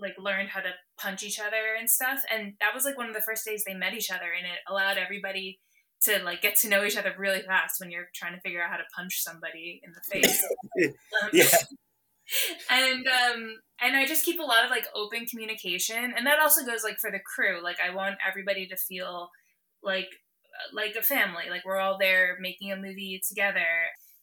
like 0.00 0.14
learned 0.18 0.48
how 0.48 0.60
to 0.60 0.70
punch 1.00 1.22
each 1.22 1.40
other 1.40 1.74
and 1.78 1.88
stuff. 1.88 2.22
And 2.32 2.54
that 2.60 2.74
was 2.74 2.84
like 2.84 2.96
one 2.96 3.08
of 3.08 3.14
the 3.14 3.20
first 3.20 3.44
days 3.44 3.64
they 3.66 3.74
met 3.74 3.94
each 3.94 4.10
other 4.10 4.30
and 4.36 4.46
it 4.46 4.58
allowed 4.68 4.96
everybody 4.96 5.60
to 6.02 6.22
like 6.24 6.42
get 6.42 6.56
to 6.56 6.68
know 6.68 6.84
each 6.84 6.96
other 6.96 7.14
really 7.16 7.42
fast 7.42 7.80
when 7.80 7.90
you're 7.90 8.08
trying 8.14 8.34
to 8.34 8.40
figure 8.40 8.62
out 8.62 8.70
how 8.70 8.76
to 8.76 8.84
punch 8.94 9.22
somebody 9.22 9.80
in 9.82 9.92
the 9.92 10.20
face. 10.20 10.44
Um, 11.22 11.30
yeah. 11.34 11.44
and 12.70 13.06
um 13.06 13.56
and 13.80 13.94
i 13.94 14.06
just 14.06 14.24
keep 14.24 14.40
a 14.40 14.42
lot 14.42 14.64
of 14.64 14.70
like 14.70 14.86
open 14.94 15.26
communication. 15.26 16.14
And 16.16 16.26
that 16.26 16.40
also 16.40 16.64
goes 16.64 16.82
like 16.82 16.98
for 16.98 17.10
the 17.10 17.20
crew. 17.20 17.62
Like 17.62 17.76
i 17.80 17.94
want 17.94 18.16
everybody 18.26 18.66
to 18.68 18.76
feel 18.76 19.28
like 19.82 20.08
like 20.72 20.94
a 20.96 21.02
family. 21.02 21.44
Like 21.50 21.64
we're 21.64 21.78
all 21.78 21.98
there 21.98 22.36
making 22.40 22.72
a 22.72 22.76
movie 22.76 23.20
together 23.26 23.66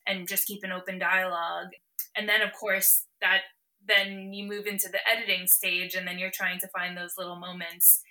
and 0.08 0.28
just 0.28 0.48
keep 0.48 0.64
an 0.64 0.72
open 0.72 1.00
dialogue. 1.00 1.70
And 2.16 2.28
then, 2.28 2.42
of 2.42 2.54
course, 2.54 3.06
that 3.22 3.42
then 3.88 4.34
you 4.34 4.48
move 4.48 4.66
into 4.66 4.90
the 4.90 5.00
editing 5.10 5.48
stage 5.48 5.96
and 5.96 6.08
then 6.08 6.20
you're 6.20 6.32
trying 6.32 6.60
to 6.60 6.68
find 6.68 6.98
those 6.98 7.14
little 7.18 7.38
moments. 7.38 8.02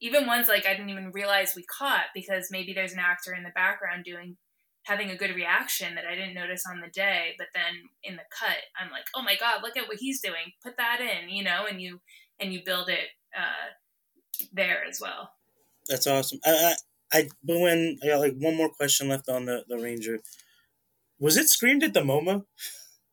Even 0.00 0.26
ones 0.26 0.48
like 0.48 0.66
I 0.66 0.74
didn't 0.74 0.90
even 0.90 1.10
realize 1.12 1.54
we 1.54 1.64
caught 1.64 2.06
because 2.14 2.48
maybe 2.50 2.72
there's 2.72 2.92
an 2.92 3.00
actor 3.00 3.34
in 3.34 3.42
the 3.42 3.50
background 3.54 4.04
doing 4.04 4.36
having 4.84 5.10
a 5.10 5.16
good 5.16 5.34
reaction 5.34 5.94
that 5.94 6.06
I 6.06 6.14
didn't 6.14 6.34
notice 6.34 6.62
on 6.70 6.80
the 6.80 6.88
day, 6.88 7.34
but 7.36 7.48
then 7.54 7.74
in 8.02 8.16
the 8.16 8.22
cut, 8.36 8.56
I'm 8.80 8.90
like, 8.90 9.04
oh 9.14 9.22
my 9.22 9.36
god, 9.36 9.62
look 9.62 9.76
at 9.76 9.86
what 9.86 9.98
he's 9.98 10.20
doing. 10.20 10.52
Put 10.64 10.78
that 10.78 11.00
in, 11.00 11.28
you 11.28 11.44
know, 11.44 11.66
and 11.68 11.80
you 11.80 12.00
and 12.40 12.52
you 12.52 12.62
build 12.64 12.88
it 12.88 13.08
uh, 13.36 13.74
there 14.52 14.84
as 14.88 15.00
well. 15.00 15.32
That's 15.88 16.06
awesome. 16.06 16.38
I, 16.44 16.50
I 16.50 16.74
but 17.12 17.58
when 17.60 17.98
I 18.02 18.08
got 18.08 18.20
like 18.20 18.34
one 18.36 18.56
more 18.56 18.70
question 18.70 19.08
left 19.08 19.28
on 19.28 19.46
the 19.46 19.64
the 19.68 19.78
Ranger, 19.78 20.20
was 21.18 21.36
it 21.36 21.48
screamed 21.48 21.82
at 21.82 21.94
the 21.94 22.00
MoMA? 22.00 22.44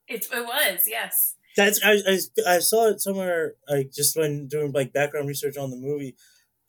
It 0.07 0.27
it 0.31 0.45
was 0.45 0.83
yes. 0.87 1.35
That's 1.55 1.79
I, 1.83 1.93
I, 2.05 2.55
I 2.55 2.59
saw 2.59 2.89
it 2.89 3.01
somewhere 3.01 3.55
like 3.69 3.91
just 3.91 4.15
when 4.15 4.47
doing 4.47 4.71
like 4.71 4.93
background 4.93 5.27
research 5.27 5.57
on 5.57 5.69
the 5.71 5.77
movie, 5.77 6.15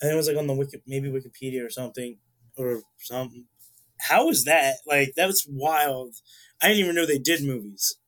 and 0.01 0.13
it 0.13 0.15
was 0.15 0.29
like 0.29 0.37
on 0.37 0.47
the 0.47 0.55
wiki 0.55 0.81
maybe 0.87 1.11
Wikipedia 1.11 1.65
or 1.65 1.71
something 1.71 2.19
or 2.57 2.83
something. 2.99 3.47
How 4.01 4.27
was 4.27 4.45
that? 4.45 4.77
Like 4.87 5.15
that 5.17 5.27
was 5.27 5.47
wild. 5.49 6.15
I 6.63 6.69
didn't 6.69 6.85
even 6.85 6.95
know 6.95 7.07
they 7.07 7.19
did 7.19 7.43
movies. 7.43 7.99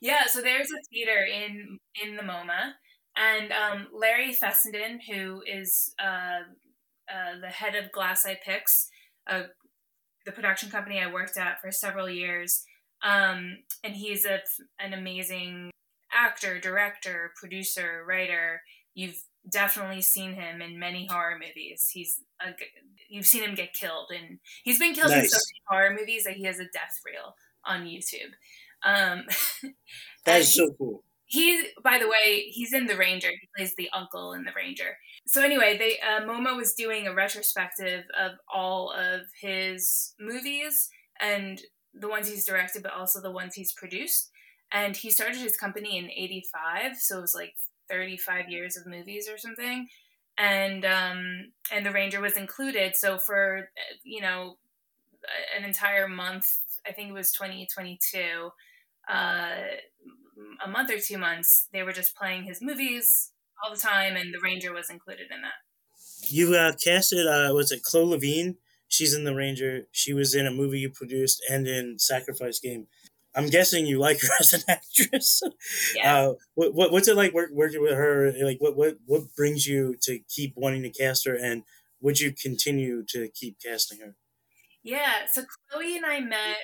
Yeah, 0.00 0.26
so 0.26 0.40
there's 0.40 0.70
a 0.70 0.82
theater 0.92 1.24
in 1.24 1.78
in 2.02 2.16
the 2.16 2.22
MoMA, 2.22 2.74
and 3.16 3.52
um, 3.52 3.88
Larry 3.92 4.32
Fessenden, 4.32 5.00
who 5.00 5.42
is 5.46 5.94
uh, 6.02 6.40
uh, 7.12 7.40
the 7.40 7.48
head 7.48 7.74
of 7.74 7.92
Glass 7.92 8.24
Eye 8.26 8.38
Pix, 8.44 8.88
uh, 9.30 9.42
the 10.24 10.32
production 10.32 10.70
company 10.70 11.00
I 11.00 11.12
worked 11.12 11.36
at 11.36 11.60
for 11.60 11.70
several 11.70 12.08
years. 12.08 12.64
Um, 13.02 13.58
and 13.82 13.94
he's 13.94 14.24
a, 14.24 14.40
an 14.80 14.94
amazing 14.94 15.70
actor, 16.12 16.58
director, 16.58 17.32
producer, 17.36 18.04
writer. 18.06 18.62
You've 18.94 19.22
definitely 19.50 20.02
seen 20.02 20.34
him 20.34 20.62
in 20.62 20.78
many 20.78 21.06
horror 21.10 21.38
movies. 21.38 21.90
He's 21.92 22.20
a, 22.40 22.50
you've 23.08 23.26
seen 23.26 23.42
him 23.42 23.54
get 23.54 23.74
killed, 23.74 24.10
and 24.10 24.38
he's 24.62 24.78
been 24.78 24.94
killed 24.94 25.10
nice. 25.10 25.24
in 25.24 25.28
so 25.28 25.36
many 25.36 25.62
horror 25.68 25.96
movies 25.98 26.24
that 26.24 26.34
he 26.34 26.44
has 26.44 26.60
a 26.60 26.64
death 26.64 27.00
reel 27.04 27.34
on 27.64 27.86
YouTube. 27.86 28.32
Um, 28.84 29.24
that 30.24 30.40
is 30.40 30.54
so 30.54 30.70
cool 30.78 31.02
he 31.32 31.68
by 31.82 31.98
the 31.98 32.08
way 32.08 32.50
he's 32.50 32.74
in 32.74 32.86
the 32.86 32.96
ranger. 32.96 33.30
He 33.30 33.48
plays 33.56 33.74
the 33.76 33.88
uncle 33.94 34.34
in 34.34 34.44
the 34.44 34.52
ranger. 34.54 34.98
So 35.26 35.42
anyway 35.42 35.78
they 35.78 35.98
uh, 35.98 36.20
MoMA 36.26 36.54
was 36.54 36.74
doing 36.74 37.06
a 37.06 37.14
retrospective 37.14 38.04
of 38.20 38.32
all 38.52 38.92
of 38.92 39.22
his 39.40 40.14
movies 40.20 40.90
and 41.20 41.58
the 41.94 42.08
ones 42.08 42.28
he's 42.28 42.44
directed 42.44 42.82
but 42.82 42.92
also 42.92 43.20
the 43.22 43.30
ones 43.30 43.54
he's 43.54 43.72
produced. 43.72 44.30
And 44.74 44.94
he 44.94 45.10
started 45.10 45.38
his 45.38 45.56
company 45.56 45.96
in 45.96 46.10
85 46.10 46.98
so 46.98 47.18
it 47.18 47.22
was 47.22 47.34
like 47.34 47.54
35 47.88 48.50
years 48.50 48.76
of 48.76 48.86
movies 48.86 49.26
or 49.26 49.38
something. 49.38 49.88
And 50.36 50.84
um 50.84 51.52
and 51.72 51.86
the 51.86 51.92
ranger 51.92 52.20
was 52.20 52.36
included. 52.36 52.94
So 52.94 53.16
for 53.16 53.70
you 54.04 54.20
know 54.20 54.58
an 55.56 55.64
entire 55.64 56.08
month 56.08 56.46
i 56.86 56.92
think 56.92 57.10
it 57.10 57.12
was 57.12 57.32
2022 57.32 58.50
uh 59.08 59.50
a 60.64 60.68
month 60.68 60.90
or 60.90 60.98
two 60.98 61.18
months, 61.18 61.68
they 61.72 61.82
were 61.82 61.92
just 61.92 62.16
playing 62.16 62.44
his 62.44 62.60
movies 62.62 63.32
all 63.62 63.72
the 63.72 63.80
time, 63.80 64.16
and 64.16 64.32
the 64.34 64.40
Ranger 64.42 64.72
was 64.72 64.90
included 64.90 65.26
in 65.30 65.42
that. 65.42 66.30
You 66.30 66.54
uh, 66.54 66.72
casted, 66.82 67.26
uh, 67.26 67.52
was 67.54 67.72
it 67.72 67.82
Chloe 67.82 68.06
Levine? 68.06 68.56
She's 68.88 69.14
in 69.14 69.24
the 69.24 69.34
Ranger. 69.34 69.86
She 69.90 70.12
was 70.12 70.34
in 70.34 70.46
a 70.46 70.50
movie 70.50 70.80
you 70.80 70.90
produced 70.90 71.42
and 71.50 71.66
in 71.66 71.98
Sacrifice 71.98 72.58
Game. 72.58 72.86
I'm 73.34 73.48
guessing 73.48 73.86
you 73.86 73.98
like 73.98 74.20
her 74.20 74.28
as 74.40 74.52
an 74.52 74.62
actress. 74.68 75.42
Yeah. 75.96 76.16
Uh, 76.16 76.34
what, 76.54 76.74
what, 76.74 76.92
what's 76.92 77.08
it 77.08 77.16
like 77.16 77.32
work, 77.32 77.50
working 77.52 77.80
with 77.80 77.94
her? 77.94 78.32
Like, 78.42 78.58
what, 78.60 78.76
what, 78.76 78.96
what 79.06 79.34
brings 79.36 79.66
you 79.66 79.96
to 80.02 80.18
keep 80.28 80.54
wanting 80.56 80.82
to 80.82 80.90
cast 80.90 81.26
her, 81.26 81.34
and 81.34 81.62
would 82.00 82.20
you 82.20 82.32
continue 82.32 83.04
to 83.08 83.28
keep 83.28 83.56
casting 83.64 84.00
her? 84.00 84.16
Yeah, 84.82 85.26
so 85.30 85.44
Chloe 85.70 85.96
and 85.96 86.04
I 86.04 86.20
met 86.20 86.56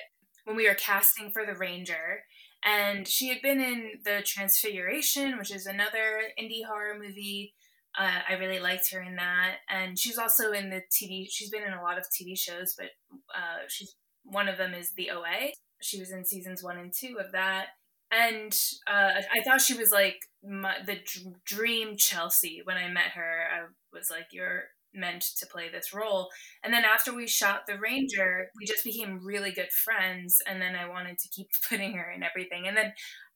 when 0.43 0.57
we 0.57 0.67
were 0.67 0.75
casting 0.75 1.31
for 1.31 1.45
The 1.45 1.55
Ranger, 1.55 2.23
and 2.63 3.07
she 3.07 3.29
had 3.29 3.41
been 3.41 3.59
in 3.59 3.91
The 4.03 4.21
Transfiguration, 4.25 5.37
which 5.37 5.53
is 5.53 5.65
another 5.65 6.21
indie 6.39 6.65
horror 6.65 6.97
movie. 6.99 7.53
Uh, 7.97 8.19
I 8.29 8.33
really 8.33 8.59
liked 8.59 8.91
her 8.91 9.01
in 9.01 9.15
that, 9.15 9.57
and 9.69 9.97
she's 9.97 10.17
also 10.17 10.51
in 10.51 10.69
the 10.69 10.81
TV. 10.91 11.27
She's 11.29 11.49
been 11.49 11.63
in 11.63 11.73
a 11.73 11.81
lot 11.81 11.97
of 11.97 12.05
TV 12.05 12.37
shows, 12.37 12.75
but 12.77 12.89
uh, 13.35 13.63
she's 13.67 13.95
one 14.23 14.47
of 14.47 14.57
them 14.57 14.73
is 14.73 14.91
The 14.91 15.09
OA. 15.11 15.51
She 15.81 15.99
was 15.99 16.11
in 16.11 16.25
seasons 16.25 16.63
one 16.63 16.77
and 16.77 16.93
two 16.93 17.17
of 17.19 17.31
that, 17.31 17.67
and 18.11 18.55
uh, 18.87 19.21
I 19.33 19.41
thought 19.43 19.61
she 19.61 19.73
was 19.73 19.91
like 19.91 20.17
my, 20.43 20.75
the 20.85 20.97
dream 21.45 21.97
Chelsea 21.97 22.61
when 22.63 22.77
I 22.77 22.89
met 22.89 23.11
her. 23.15 23.43
I 23.51 23.65
was 23.91 24.09
like, 24.11 24.27
"You're 24.31 24.65
meant 24.93 25.21
to 25.37 25.45
play 25.45 25.69
this 25.69 25.93
role. 25.93 26.29
And 26.63 26.73
then 26.73 26.83
after 26.83 27.13
we 27.13 27.27
shot 27.27 27.67
The 27.67 27.77
Ranger, 27.77 28.49
we 28.59 28.65
just 28.65 28.83
became 28.83 29.23
really 29.23 29.51
good 29.51 29.71
friends. 29.71 30.41
And 30.47 30.61
then 30.61 30.75
I 30.75 30.89
wanted 30.89 31.17
to 31.19 31.29
keep 31.29 31.47
putting 31.69 31.93
her 31.93 32.11
in 32.11 32.23
everything. 32.23 32.67
And 32.67 32.77
then, 32.77 32.93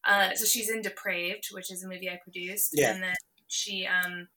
uh, 0.07 0.35
so 0.35 0.45
she's 0.45 0.69
in 0.69 0.81
Depraved, 0.81 1.47
which 1.51 1.71
is 1.71 1.83
a 1.83 1.87
movie 1.87 2.09
I 2.09 2.19
produced. 2.23 2.71
Yeah. 2.73 2.93
And 2.93 3.03
then 3.03 3.15
she, 3.47 3.87
um, 3.87 4.27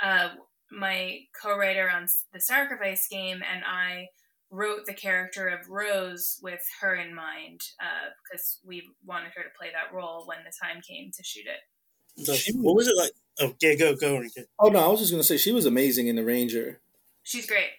uh, 0.00 0.30
my 0.70 1.20
co-writer 1.40 1.90
on 1.90 2.06
The 2.32 2.40
Sacrifice 2.40 3.08
Game, 3.08 3.42
and 3.50 3.64
I 3.64 4.08
wrote 4.50 4.86
the 4.86 4.94
character 4.94 5.48
of 5.48 5.68
Rose 5.68 6.38
with 6.42 6.60
her 6.80 6.94
in 6.94 7.14
mind 7.14 7.60
uh, 7.80 8.10
because 8.24 8.58
we 8.64 8.82
wanted 9.04 9.32
her 9.34 9.42
to 9.42 9.58
play 9.58 9.68
that 9.72 9.94
role 9.94 10.24
when 10.26 10.38
the 10.44 10.52
time 10.62 10.82
came 10.86 11.10
to 11.16 11.22
shoot 11.22 11.46
it. 11.46 12.24
So, 12.24 12.34
what 12.56 12.74
was 12.74 12.88
it 12.88 12.96
like? 12.96 13.12
Oh, 13.40 13.54
yeah, 13.60 13.74
go, 13.74 13.94
go. 13.94 14.22
Oh 14.58 14.68
no, 14.68 14.78
I 14.80 14.88
was 14.88 15.00
just 15.00 15.12
gonna 15.12 15.22
say 15.22 15.36
she 15.36 15.52
was 15.52 15.66
amazing 15.66 16.08
in 16.08 16.16
the 16.16 16.24
Ranger. 16.24 16.80
She's 17.22 17.46
great. 17.46 17.70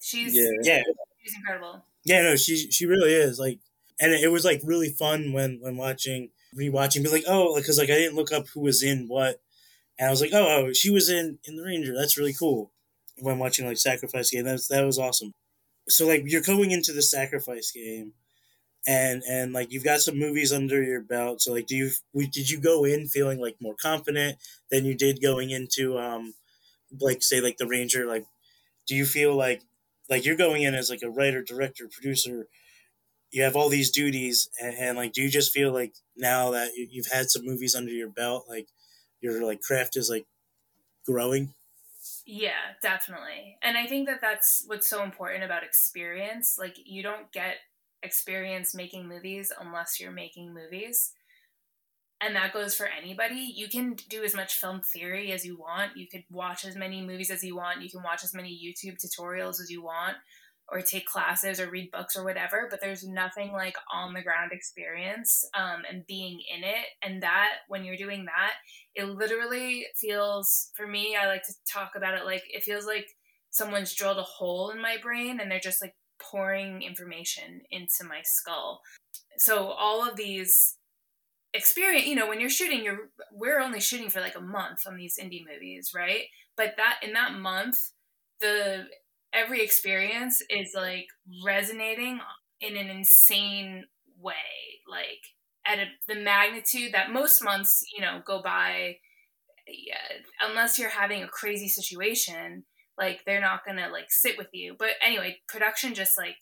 She's 0.00 0.34
yeah, 0.34 0.50
yeah. 0.62 0.82
she's 1.22 1.34
incredible. 1.36 1.84
Yeah, 2.04 2.22
no, 2.22 2.36
she 2.36 2.70
she 2.70 2.86
really 2.86 3.12
is 3.12 3.38
like, 3.38 3.60
and 4.00 4.12
it 4.12 4.32
was 4.32 4.44
like 4.44 4.60
really 4.64 4.88
fun 4.88 5.32
when 5.32 5.58
when 5.60 5.76
watching 5.76 6.30
rewatching, 6.56 7.02
be 7.02 7.10
like, 7.10 7.24
oh, 7.26 7.56
because 7.56 7.78
like 7.78 7.90
I 7.90 7.94
didn't 7.94 8.16
look 8.16 8.32
up 8.32 8.48
who 8.48 8.60
was 8.60 8.82
in 8.82 9.06
what, 9.08 9.40
and 9.98 10.08
I 10.08 10.10
was 10.10 10.20
like, 10.20 10.32
oh, 10.32 10.66
oh, 10.66 10.72
she 10.72 10.90
was 10.90 11.08
in 11.08 11.38
in 11.44 11.56
the 11.56 11.62
Ranger. 11.62 11.94
That's 11.94 12.16
really 12.16 12.34
cool. 12.34 12.70
When 13.18 13.38
watching 13.38 13.66
like 13.66 13.76
Sacrifice 13.76 14.30
Game, 14.30 14.44
that 14.44 14.52
was, 14.52 14.68
that 14.68 14.84
was 14.84 14.98
awesome. 14.98 15.32
So 15.88 16.06
like 16.06 16.22
you're 16.26 16.42
going 16.42 16.70
into 16.70 16.92
the 16.92 17.02
Sacrifice 17.02 17.70
Game, 17.72 18.12
and 18.86 19.22
and 19.28 19.52
like 19.52 19.70
you've 19.70 19.84
got 19.84 20.00
some 20.00 20.18
movies 20.18 20.52
under 20.52 20.82
your 20.82 21.00
belt 21.00 21.40
so 21.40 21.52
like 21.52 21.66
do 21.66 21.76
you 21.76 21.90
did 22.30 22.50
you 22.50 22.60
go 22.60 22.84
in 22.84 23.06
feeling 23.06 23.40
like 23.40 23.56
more 23.60 23.76
confident 23.80 24.36
than 24.70 24.84
you 24.84 24.94
did 24.94 25.22
going 25.22 25.50
into 25.50 25.98
um 25.98 26.34
like 27.00 27.22
say 27.22 27.40
like 27.40 27.58
the 27.58 27.66
ranger 27.66 28.06
like 28.06 28.26
do 28.86 28.96
you 28.96 29.04
feel 29.04 29.34
like 29.34 29.62
like 30.10 30.24
you're 30.24 30.36
going 30.36 30.62
in 30.62 30.74
as 30.74 30.90
like 30.90 31.02
a 31.02 31.10
writer 31.10 31.42
director 31.42 31.88
producer 31.88 32.48
you 33.30 33.42
have 33.42 33.56
all 33.56 33.68
these 33.68 33.90
duties 33.90 34.48
and, 34.60 34.76
and 34.76 34.96
like 34.96 35.12
do 35.12 35.22
you 35.22 35.30
just 35.30 35.52
feel 35.52 35.72
like 35.72 35.94
now 36.16 36.50
that 36.50 36.72
you've 36.74 37.10
had 37.10 37.30
some 37.30 37.46
movies 37.46 37.74
under 37.74 37.92
your 37.92 38.08
belt 38.08 38.46
like 38.48 38.66
your 39.20 39.44
like 39.44 39.62
craft 39.62 39.96
is 39.96 40.10
like 40.10 40.26
growing? 41.06 41.54
Yeah 42.26 42.74
definitely 42.82 43.58
and 43.62 43.76
i 43.76 43.86
think 43.86 44.08
that 44.08 44.20
that's 44.20 44.64
what's 44.66 44.88
so 44.88 45.02
important 45.02 45.44
about 45.44 45.62
experience 45.62 46.56
like 46.58 46.76
you 46.84 47.02
don't 47.02 47.30
get 47.32 47.56
experience 48.02 48.74
making 48.74 49.08
movies 49.08 49.52
unless 49.60 50.00
you're 50.00 50.12
making 50.12 50.54
movies. 50.54 51.12
And 52.20 52.36
that 52.36 52.52
goes 52.52 52.76
for 52.76 52.86
anybody. 52.86 53.52
You 53.54 53.68
can 53.68 53.96
do 54.08 54.22
as 54.22 54.34
much 54.34 54.54
film 54.54 54.80
theory 54.80 55.32
as 55.32 55.44
you 55.44 55.58
want. 55.58 55.96
You 55.96 56.06
could 56.06 56.22
watch 56.30 56.64
as 56.64 56.76
many 56.76 57.04
movies 57.04 57.30
as 57.30 57.42
you 57.42 57.56
want. 57.56 57.82
You 57.82 57.90
can 57.90 58.02
watch 58.02 58.22
as 58.22 58.32
many 58.32 58.50
YouTube 58.50 58.96
tutorials 59.04 59.60
as 59.60 59.70
you 59.70 59.82
want, 59.82 60.16
or 60.68 60.80
take 60.80 61.04
classes 61.04 61.58
or 61.58 61.68
read 61.68 61.90
books 61.90 62.16
or 62.16 62.22
whatever. 62.22 62.68
But 62.70 62.80
there's 62.80 63.02
nothing 63.02 63.50
like 63.50 63.74
on 63.92 64.14
the 64.14 64.22
ground 64.22 64.52
experience 64.52 65.44
um, 65.58 65.82
and 65.90 66.06
being 66.06 66.40
in 66.56 66.62
it. 66.62 66.86
And 67.02 67.24
that, 67.24 67.48
when 67.66 67.84
you're 67.84 67.96
doing 67.96 68.26
that, 68.26 68.52
it 68.94 69.08
literally 69.08 69.86
feels, 69.96 70.70
for 70.76 70.86
me, 70.86 71.16
I 71.20 71.26
like 71.26 71.42
to 71.44 71.54
talk 71.68 71.92
about 71.96 72.14
it 72.14 72.24
like 72.24 72.44
it 72.48 72.62
feels 72.62 72.86
like 72.86 73.08
someone's 73.50 73.94
drilled 73.94 74.18
a 74.18 74.22
hole 74.22 74.70
in 74.70 74.80
my 74.80 74.96
brain 75.02 75.40
and 75.40 75.50
they're 75.50 75.58
just 75.58 75.82
like 75.82 75.94
pouring 76.22 76.82
information 76.82 77.62
into 77.70 78.04
my 78.08 78.20
skull. 78.22 78.80
So 79.38 79.68
all 79.68 80.08
of 80.08 80.16
these 80.16 80.76
experience, 81.54 82.06
you 82.06 82.14
know, 82.14 82.28
when 82.28 82.40
you're 82.40 82.50
shooting, 82.50 82.84
you're 82.84 83.10
we're 83.32 83.60
only 83.60 83.80
shooting 83.80 84.10
for 84.10 84.20
like 84.20 84.36
a 84.36 84.40
month 84.40 84.86
on 84.86 84.96
these 84.96 85.18
indie 85.20 85.44
movies, 85.50 85.92
right? 85.94 86.24
But 86.56 86.74
that 86.76 87.00
in 87.02 87.12
that 87.14 87.34
month, 87.34 87.76
the 88.40 88.86
every 89.32 89.62
experience 89.62 90.42
is 90.50 90.72
like 90.74 91.06
resonating 91.44 92.20
in 92.60 92.76
an 92.76 92.88
insane 92.88 93.84
way, 94.18 94.34
like 94.88 95.20
at 95.66 95.78
a, 95.78 95.86
the 96.08 96.20
magnitude 96.20 96.92
that 96.92 97.12
most 97.12 97.42
months, 97.42 97.84
you 97.94 98.02
know, 98.02 98.20
go 98.24 98.42
by 98.42 98.96
yeah, 99.66 99.94
unless 100.40 100.78
you're 100.78 100.90
having 100.90 101.22
a 101.22 101.28
crazy 101.28 101.68
situation 101.68 102.64
like 102.98 103.20
they're 103.24 103.40
not 103.40 103.64
gonna 103.66 103.88
like 103.90 104.10
sit 104.10 104.38
with 104.38 104.48
you. 104.52 104.76
But 104.78 104.90
anyway 105.04 105.38
production 105.48 105.94
just 105.94 106.16
like 106.16 106.36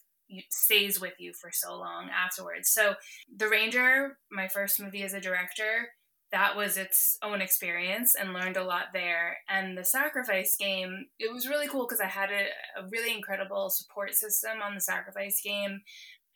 stays 0.49 1.01
with 1.01 1.15
you 1.19 1.33
for 1.33 1.51
so 1.53 1.77
long 1.77 2.09
afterwards. 2.11 2.71
So 2.71 2.95
the 3.35 3.49
ranger 3.49 4.19
my 4.31 4.49
first 4.49 4.81
movie 4.81 5.03
as 5.03 5.15
a 5.15 5.21
director 5.21 5.89
that 6.33 6.57
was 6.57 6.77
its 6.77 7.19
own 7.23 7.41
experience 7.41 8.15
and 8.15 8.33
learned 8.33 8.57
a 8.57 8.63
lot 8.65 8.87
there. 8.93 9.39
And 9.49 9.77
the 9.77 9.85
sacrifice 9.85 10.57
game 10.57 11.07
it 11.19 11.33
was 11.33 11.49
really 11.49 11.67
cool 11.67 11.87
because 11.87 12.01
i 12.01 12.07
had 12.07 12.31
a, 12.31 12.81
a, 12.81 12.89
really 12.91 13.15
incredible 13.15 13.69
support 13.71 14.15
system 14.15 14.63
on 14.63 14.75
the 14.75 14.81
sacrifice 14.81 15.41
game. 15.45 15.81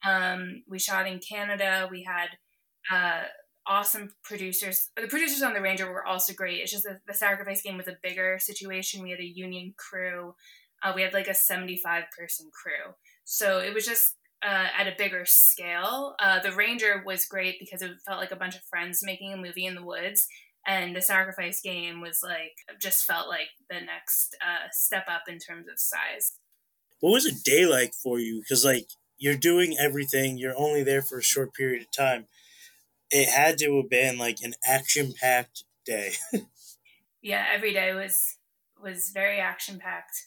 Um, 0.06 0.62
we 0.68 0.78
shot 0.78 1.06
in 1.06 1.20
canada. 1.20 1.88
We 1.90 2.04
had 2.06 2.28
uh, 2.92 3.24
awesome 3.66 4.14
producers. 4.22 4.90
The 4.96 5.08
producers 5.08 5.42
on 5.42 5.54
The 5.54 5.60
Ranger 5.60 5.90
were 5.90 6.06
also 6.06 6.32
great. 6.32 6.60
It's 6.60 6.72
just 6.72 6.84
that 6.84 7.00
the 7.06 7.14
Sacrifice 7.14 7.62
game 7.62 7.76
was 7.76 7.88
a 7.88 7.96
bigger 8.02 8.38
situation. 8.38 9.02
We 9.02 9.10
had 9.10 9.20
a 9.20 9.24
union 9.24 9.74
crew. 9.76 10.34
Uh, 10.82 10.92
we 10.94 11.02
had 11.02 11.14
like 11.14 11.28
a 11.28 11.34
75 11.34 12.04
person 12.16 12.50
crew. 12.52 12.94
So 13.24 13.58
it 13.58 13.72
was 13.72 13.86
just 13.86 14.16
uh, 14.44 14.66
at 14.78 14.86
a 14.86 14.94
bigger 14.96 15.24
scale. 15.24 16.14
Uh, 16.20 16.40
the 16.40 16.52
Ranger 16.52 17.02
was 17.06 17.24
great 17.24 17.58
because 17.58 17.80
it 17.82 17.92
felt 18.06 18.20
like 18.20 18.32
a 18.32 18.36
bunch 18.36 18.54
of 18.54 18.62
friends 18.62 19.02
making 19.02 19.32
a 19.32 19.36
movie 19.36 19.66
in 19.66 19.74
the 19.74 19.84
woods. 19.84 20.26
And 20.66 20.96
the 20.96 21.02
Sacrifice 21.02 21.60
game 21.60 22.00
was 22.00 22.20
like, 22.22 22.52
just 22.80 23.04
felt 23.04 23.28
like 23.28 23.48
the 23.68 23.80
next 23.80 24.36
uh, 24.42 24.68
step 24.72 25.04
up 25.08 25.22
in 25.28 25.38
terms 25.38 25.66
of 25.68 25.78
size. 25.78 26.32
What 27.00 27.12
was 27.12 27.26
a 27.26 27.42
day 27.44 27.66
like 27.66 27.92
for 27.92 28.18
you? 28.18 28.40
Because, 28.40 28.64
like, 28.64 28.88
you're 29.18 29.36
doing 29.36 29.76
everything, 29.78 30.38
you're 30.38 30.56
only 30.56 30.82
there 30.82 31.02
for 31.02 31.18
a 31.18 31.22
short 31.22 31.52
period 31.54 31.82
of 31.82 31.90
time 31.90 32.26
it 33.10 33.28
had 33.28 33.58
to 33.58 33.76
have 33.76 33.90
been 33.90 34.18
like 34.18 34.38
an 34.42 34.54
action 34.66 35.14
packed 35.20 35.64
day. 35.84 36.12
yeah, 37.22 37.46
every 37.52 37.72
day 37.72 37.94
was 37.94 38.36
was 38.80 39.10
very 39.10 39.38
action 39.38 39.78
packed. 39.78 40.26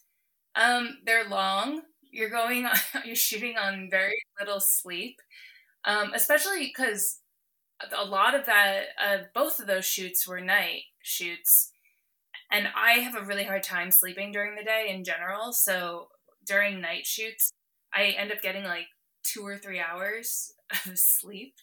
Um, 0.55 0.97
they're 1.05 1.29
long. 1.29 1.81
You're 2.11 2.29
going 2.29 2.65
on, 2.65 2.75
you're 3.05 3.15
shooting 3.15 3.57
on 3.57 3.89
very 3.91 4.19
little 4.39 4.59
sleep, 4.59 5.19
um, 5.85 6.11
especially 6.13 6.65
because 6.65 7.19
a 7.95 8.05
lot 8.05 8.33
of 8.33 8.45
that, 8.45 8.85
uh, 8.99 9.17
both 9.35 9.59
of 9.59 9.67
those 9.67 9.85
shoots 9.85 10.27
were 10.27 10.41
night 10.41 10.83
shoots, 11.01 11.71
and 12.51 12.67
I 12.75 12.93
have 12.93 13.15
a 13.15 13.25
really 13.25 13.43
hard 13.43 13.63
time 13.63 13.91
sleeping 13.91 14.31
during 14.31 14.55
the 14.55 14.63
day 14.63 14.87
in 14.89 15.03
general. 15.03 15.53
So 15.53 16.07
during 16.45 16.81
night 16.81 17.05
shoots, 17.05 17.51
I 17.93 18.15
end 18.17 18.31
up 18.31 18.41
getting 18.41 18.63
like 18.63 18.87
two 19.23 19.45
or 19.45 19.57
three 19.57 19.79
hours 19.79 20.53
of 20.85 20.97
sleep, 20.97 21.55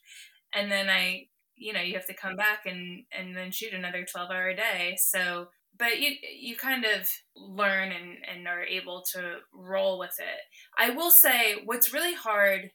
and 0.55 0.71
then 0.71 0.89
I, 0.89 1.27
you 1.57 1.73
know, 1.73 1.81
you 1.81 1.95
have 1.95 2.07
to 2.07 2.15
come 2.15 2.37
back 2.37 2.67
and 2.67 3.05
and 3.17 3.37
then 3.37 3.51
shoot 3.51 3.75
another 3.75 4.05
twelve 4.11 4.31
hour 4.31 4.49
a 4.49 4.57
day. 4.57 4.97
So, 4.99 5.49
but 5.79 6.01
you 6.01 6.13
you 6.37 6.57
kind 6.57 6.85
of 6.85 7.09
learn 7.37 7.93
and 7.93 8.19
and 8.31 8.49
are 8.49 8.65
able 8.65 9.03
to 9.15 9.39
roll 9.53 9.99
with 9.99 10.15
it. 10.19 10.41
I 10.79 10.91
will 10.91 11.11
say, 11.11 11.57
what's 11.65 11.93
really 11.93 12.15
hard 12.15 12.71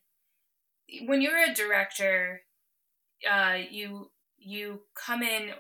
when 1.06 1.22
you're 1.22 1.38
a 1.38 1.54
director, 1.54 2.42
uh, 3.30 3.58
you 3.70 4.12
you 4.38 4.82
come 4.96 5.22
in 5.22 5.52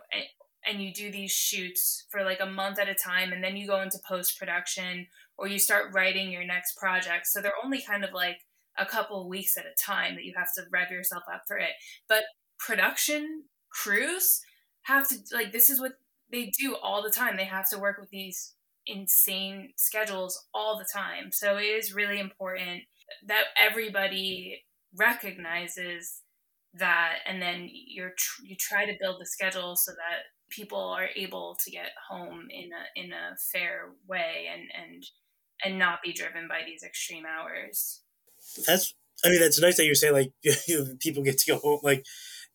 and 0.65 0.81
you 0.81 0.93
do 0.93 1.11
these 1.11 1.31
shoots 1.31 2.05
for 2.09 2.23
like 2.23 2.39
a 2.41 2.45
month 2.45 2.79
at 2.79 2.89
a 2.89 2.95
time 2.95 3.33
and 3.33 3.43
then 3.43 3.57
you 3.57 3.67
go 3.67 3.81
into 3.81 3.97
post 4.07 4.39
production 4.39 5.07
or 5.37 5.47
you 5.47 5.59
start 5.59 5.93
writing 5.93 6.31
your 6.31 6.45
next 6.45 6.77
project 6.77 7.27
so 7.27 7.41
they're 7.41 7.51
only 7.63 7.81
kind 7.81 8.05
of 8.05 8.13
like 8.13 8.37
a 8.79 8.85
couple 8.85 9.27
weeks 9.29 9.57
at 9.57 9.65
a 9.65 9.75
time 9.81 10.15
that 10.15 10.23
you 10.23 10.33
have 10.37 10.53
to 10.55 10.63
rev 10.71 10.91
yourself 10.91 11.23
up 11.31 11.43
for 11.47 11.57
it. 11.57 11.71
But 12.07 12.23
production 12.59 13.43
crews 13.69 14.41
have 14.83 15.07
to 15.09 15.15
like 15.33 15.51
this 15.51 15.69
is 15.69 15.79
what 15.79 15.93
they 16.31 16.51
do 16.59 16.75
all 16.81 17.01
the 17.03 17.11
time. 17.11 17.37
They 17.37 17.45
have 17.45 17.69
to 17.69 17.79
work 17.79 17.97
with 17.99 18.09
these 18.09 18.53
insane 18.85 19.73
schedules 19.77 20.47
all 20.53 20.77
the 20.77 20.87
time. 20.91 21.31
So 21.31 21.57
it 21.57 21.63
is 21.63 21.93
really 21.93 22.19
important 22.19 22.83
that 23.27 23.45
everybody 23.57 24.63
recognizes 24.95 26.21
that 26.73 27.17
and 27.25 27.41
then 27.41 27.67
you're 27.71 28.13
tr- 28.17 28.43
you 28.43 28.55
try 28.59 28.85
to 28.85 28.97
build 28.99 29.19
the 29.19 29.25
schedule 29.25 29.75
so 29.75 29.91
that 29.91 30.23
people 30.49 30.79
are 30.79 31.09
able 31.15 31.57
to 31.63 31.71
get 31.71 31.91
home 32.09 32.47
in 32.49 32.69
a 32.73 33.03
in 33.03 33.11
a 33.11 33.35
fair 33.51 33.89
way 34.07 34.47
and 34.51 34.63
and 34.75 35.03
and 35.63 35.77
not 35.77 35.99
be 36.03 36.13
driven 36.13 36.47
by 36.47 36.61
these 36.65 36.83
extreme 36.83 37.25
hours. 37.25 38.01
That's 38.65 38.93
I 39.23 39.29
mean 39.29 39.39
that's 39.39 39.59
nice 39.59 39.77
that 39.77 39.85
you 39.87 39.95
say 39.95 40.11
like 40.11 40.31
people 40.99 41.23
get 41.23 41.37
to 41.39 41.51
go 41.51 41.57
home 41.57 41.79
like 41.83 42.05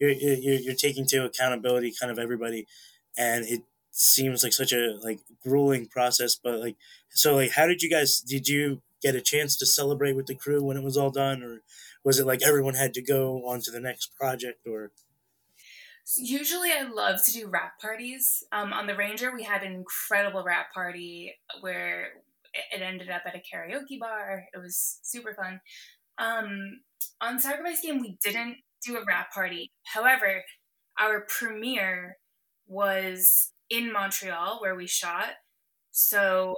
you're, 0.01 0.11
you're 0.11 0.61
you're 0.61 0.75
taking 0.75 1.07
to 1.07 1.25
accountability 1.25 1.93
kind 1.99 2.11
of 2.11 2.19
everybody, 2.19 2.67
and 3.17 3.45
it 3.45 3.63
seems 3.91 4.43
like 4.43 4.53
such 4.53 4.73
a 4.73 4.99
like 5.03 5.21
grueling 5.43 5.87
process. 5.87 6.37
But 6.43 6.61
like 6.61 6.77
so 7.11 7.37
like 7.37 7.53
how 7.53 7.67
did 7.67 7.83
you 7.83 7.91
guys 7.91 8.21
did 8.21 8.49
you 8.49 8.83
get 9.03 9.15
a 9.15 9.21
chance 9.21 9.57
to 9.59 9.67
celebrate 9.67 10.15
with 10.15 10.27
the 10.27 10.35
crew 10.35 10.65
when 10.65 10.79
it 10.79 10.83
was 10.83 10.97
all 10.97 11.11
done 11.11 11.43
or 11.43 11.61
was 12.05 12.19
it 12.19 12.27
like 12.27 12.43
everyone 12.43 12.75
had 12.75 12.95
to 12.95 13.03
go 13.03 13.47
on 13.47 13.61
to 13.61 13.71
the 13.71 13.81
next 13.81 14.15
project 14.19 14.67
or 14.67 14.93
Usually, 16.19 16.71
I 16.71 16.83
love 16.83 17.25
to 17.25 17.33
do 17.33 17.49
wrap 17.49 17.81
parties. 17.81 18.45
Um, 18.53 18.75
on 18.75 18.87
the 18.87 18.95
Ranger, 18.95 19.33
we 19.35 19.43
had 19.43 19.63
an 19.63 19.73
incredible 19.73 20.45
wrap 20.45 20.73
party 20.75 21.35
where 21.61 22.09
it 22.73 22.83
ended 22.83 23.11
up 23.11 23.23
at 23.27 23.35
a 23.35 23.39
karaoke 23.39 23.99
bar. 23.99 24.45
It 24.53 24.59
was 24.59 24.99
super 25.03 25.35
fun. 25.35 25.61
Um, 26.19 26.81
on 27.21 27.41
Sacrifice 27.41 27.81
Game, 27.81 28.01
we 28.01 28.19
didn't 28.23 28.57
do 28.85 28.97
a 28.97 29.05
wrap 29.05 29.33
party. 29.33 29.73
However, 29.85 30.43
our 30.99 31.27
premiere 31.29 32.17
was 32.67 33.53
in 33.71 33.93
Montreal 33.93 34.59
where 34.61 34.75
we 34.75 34.87
shot. 34.87 35.31
So 35.91 36.57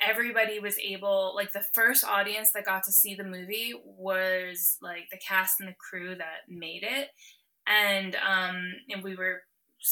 everybody 0.00 0.58
was 0.58 0.78
able 0.78 1.32
like 1.34 1.52
the 1.52 1.64
first 1.72 2.04
audience 2.04 2.50
that 2.54 2.66
got 2.66 2.84
to 2.84 2.92
see 2.92 3.14
the 3.14 3.24
movie 3.24 3.72
was 3.84 4.76
like 4.82 5.04
the 5.10 5.18
cast 5.26 5.60
and 5.60 5.68
the 5.68 5.74
crew 5.78 6.14
that 6.14 6.40
made 6.48 6.82
it 6.82 7.08
and 7.66 8.14
um 8.16 8.62
and 8.90 9.02
we 9.02 9.16
were 9.16 9.40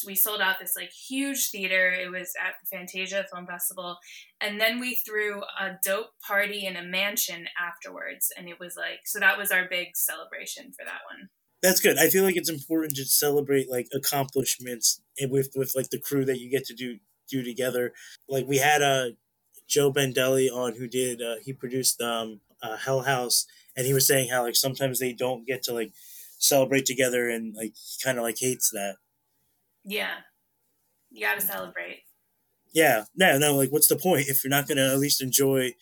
we 0.07 0.15
sold 0.15 0.41
out 0.41 0.57
this 0.61 0.75
like 0.77 0.91
huge 0.91 1.51
theater. 1.51 1.91
It 1.91 2.11
was 2.11 2.33
at 2.43 2.55
the 2.61 2.77
fantasia 2.77 3.25
film 3.33 3.47
festival. 3.47 3.99
And 4.41 4.61
then 4.61 4.81
we 4.81 4.97
threw 4.97 5.43
a 5.43 5.79
dope 5.85 6.11
party 6.27 6.67
in 6.67 6.77
a 6.77 6.83
mansion 6.83 7.47
afterwards. 7.61 8.33
And 8.37 8.49
it 8.49 8.59
was 8.59 8.77
like 8.77 9.01
so 9.05 9.21
that 9.21 9.39
was 9.39 9.51
our 9.51 9.69
big 9.69 9.97
celebration 9.97 10.73
for 10.73 10.85
that 10.85 11.01
one. 11.11 11.29
That's 11.63 11.81
good. 11.81 11.99
I 11.99 12.09
feel 12.09 12.25
like 12.25 12.37
it's 12.37 12.51
important 12.51 12.95
to 12.97 13.05
celebrate 13.05 13.71
like 13.71 13.89
accomplishments 13.95 15.01
with 15.21 15.51
with 15.57 15.73
like 15.75 15.91
the 15.91 16.01
crew 16.01 16.25
that 16.25 16.41
you 16.41 16.51
get 16.51 16.67
to 16.67 16.75
do 16.75 16.99
do 17.29 17.43
together. 17.43 17.93
Like 18.29 18.47
we 18.47 18.59
had 18.59 18.83
a 18.83 19.13
Joe 19.67 19.93
Bandelli 19.93 20.51
on 20.51 20.75
who 20.75 20.87
did 20.87 21.23
uh, 21.23 21.37
he 21.43 21.53
produced 21.53 22.01
um, 22.01 22.41
uh, 22.63 22.77
Hell 22.77 23.03
House, 23.03 23.47
and 23.77 23.87
he 23.87 23.95
was 23.95 24.07
saying 24.07 24.29
how 24.29 24.43
like 24.43 24.57
sometimes 24.57 24.99
they 24.99 25.13
don't 25.13 25.47
get 25.47 25.63
to 25.65 25.73
like 25.73 25.93
celebrate 26.39 26.87
together, 26.87 27.29
and 27.29 27.55
like 27.55 27.75
he 27.75 28.03
kind 28.03 28.19
of 28.19 28.25
like 28.25 28.39
hates 28.39 28.71
that. 28.71 28.97
Yeah, 29.85 30.15
you 31.11 31.27
got 31.27 31.39
to 31.39 31.47
celebrate. 31.47 32.03
Yeah, 32.73 33.05
no, 33.15 33.39
no. 33.39 33.57
Like, 33.57 33.71
what's 33.71 33.89
the 33.89 33.97
point 33.97 34.29
if 34.29 34.43
you're 34.43 34.51
not 34.51 34.67
going 34.67 34.79
to 34.79 34.91
at 34.91 34.99
least 34.99 35.23
enjoy 35.23 35.73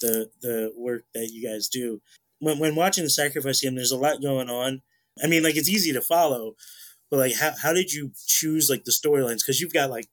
the 0.00 0.30
the 0.42 0.72
work 0.76 1.04
that 1.14 1.30
you 1.32 1.46
guys 1.48 1.68
do? 1.68 2.00
When 2.40 2.58
when 2.58 2.74
watching 2.74 3.04
the 3.04 3.10
sacrifice 3.10 3.60
game, 3.60 3.74
there's 3.74 3.92
a 3.92 3.96
lot 3.98 4.22
going 4.22 4.50
on. 4.50 4.82
I 5.22 5.26
mean, 5.26 5.42
like 5.42 5.56
it's 5.56 5.68
easy 5.68 5.92
to 5.92 6.00
follow, 6.00 6.54
but 7.10 7.18
like 7.18 7.36
how 7.36 7.52
how 7.62 7.72
did 7.72 7.92
you 7.92 8.12
choose 8.26 8.68
like 8.68 8.84
the 8.84 8.92
storylines? 8.92 9.38
Because 9.38 9.60
you've 9.60 9.72
got 9.72 9.90
like 9.90 10.06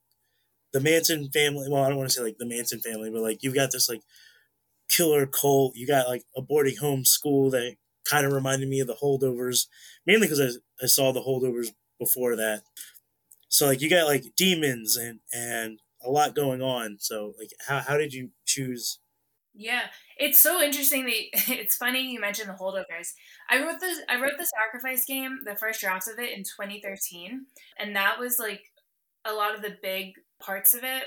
the 0.74 0.80
Manson 0.80 1.30
family. 1.32 1.68
Well, 1.70 1.84
I 1.84 1.90
don't 1.90 1.98
want 1.98 2.10
to 2.10 2.16
say 2.16 2.24
like 2.24 2.38
the 2.38 2.46
Manson 2.46 2.80
family, 2.80 3.10
but 3.10 3.22
like 3.22 3.44
you've 3.44 3.56
got 3.56 3.72
this 3.72 3.90
like 3.90 4.02
killer 4.90 5.26
cult. 5.26 5.76
You 5.76 5.88
got 5.88 6.08
like 6.08 6.24
a 6.36 6.42
boarding 6.42 6.78
home 6.78 7.06
school 7.06 7.50
that 7.52 7.76
kind 8.06 8.26
of 8.26 8.34
reminded 8.34 8.70
me 8.70 8.80
of 8.80 8.88
the 8.88 8.96
holdovers, 8.96 9.68
mainly 10.06 10.28
because 10.28 10.42
I, 10.42 10.84
I 10.84 10.88
saw 10.88 11.12
the 11.12 11.22
holdovers 11.22 11.70
before 12.00 12.36
that. 12.36 12.64
So 13.52 13.68
like 13.68 13.82
you 13.82 13.90
got 13.90 14.08
like 14.08 14.24
demons 14.38 14.96
and 14.96 15.20
and 15.34 15.80
a 16.04 16.10
lot 16.10 16.34
going 16.36 16.62
on. 16.62 16.98
So 17.00 17.34
like 17.38 17.52
how 17.68 17.80
how 17.80 17.98
did 17.98 18.14
you 18.14 18.30
choose? 18.46 19.00
Yeah, 19.54 19.82
it's 20.18 20.40
so 20.40 20.62
interesting 20.62 21.04
that 21.06 21.14
it's 21.60 21.76
funny 21.76 22.14
you 22.14 22.22
mentioned 22.22 22.50
the 22.50 22.54
holdovers. 22.54 23.10
I 23.50 23.62
wrote 23.62 23.82
this 23.82 24.00
I 24.10 24.20
wrote 24.22 24.38
the 24.40 24.48
sacrifice 24.48 25.06
game, 25.06 25.40
the 25.46 25.58
first 25.58 25.82
draft 25.82 26.08
of 26.08 26.18
it 26.18 26.32
in 26.32 26.44
2013, 26.44 27.46
and 27.78 27.96
that 27.96 28.18
was 28.18 28.40
like 28.40 28.64
a 29.26 29.34
lot 29.34 29.54
of 29.54 29.62
the 29.62 29.76
big 29.84 30.14
parts 30.42 30.74
of 30.74 30.86
it 30.86 31.04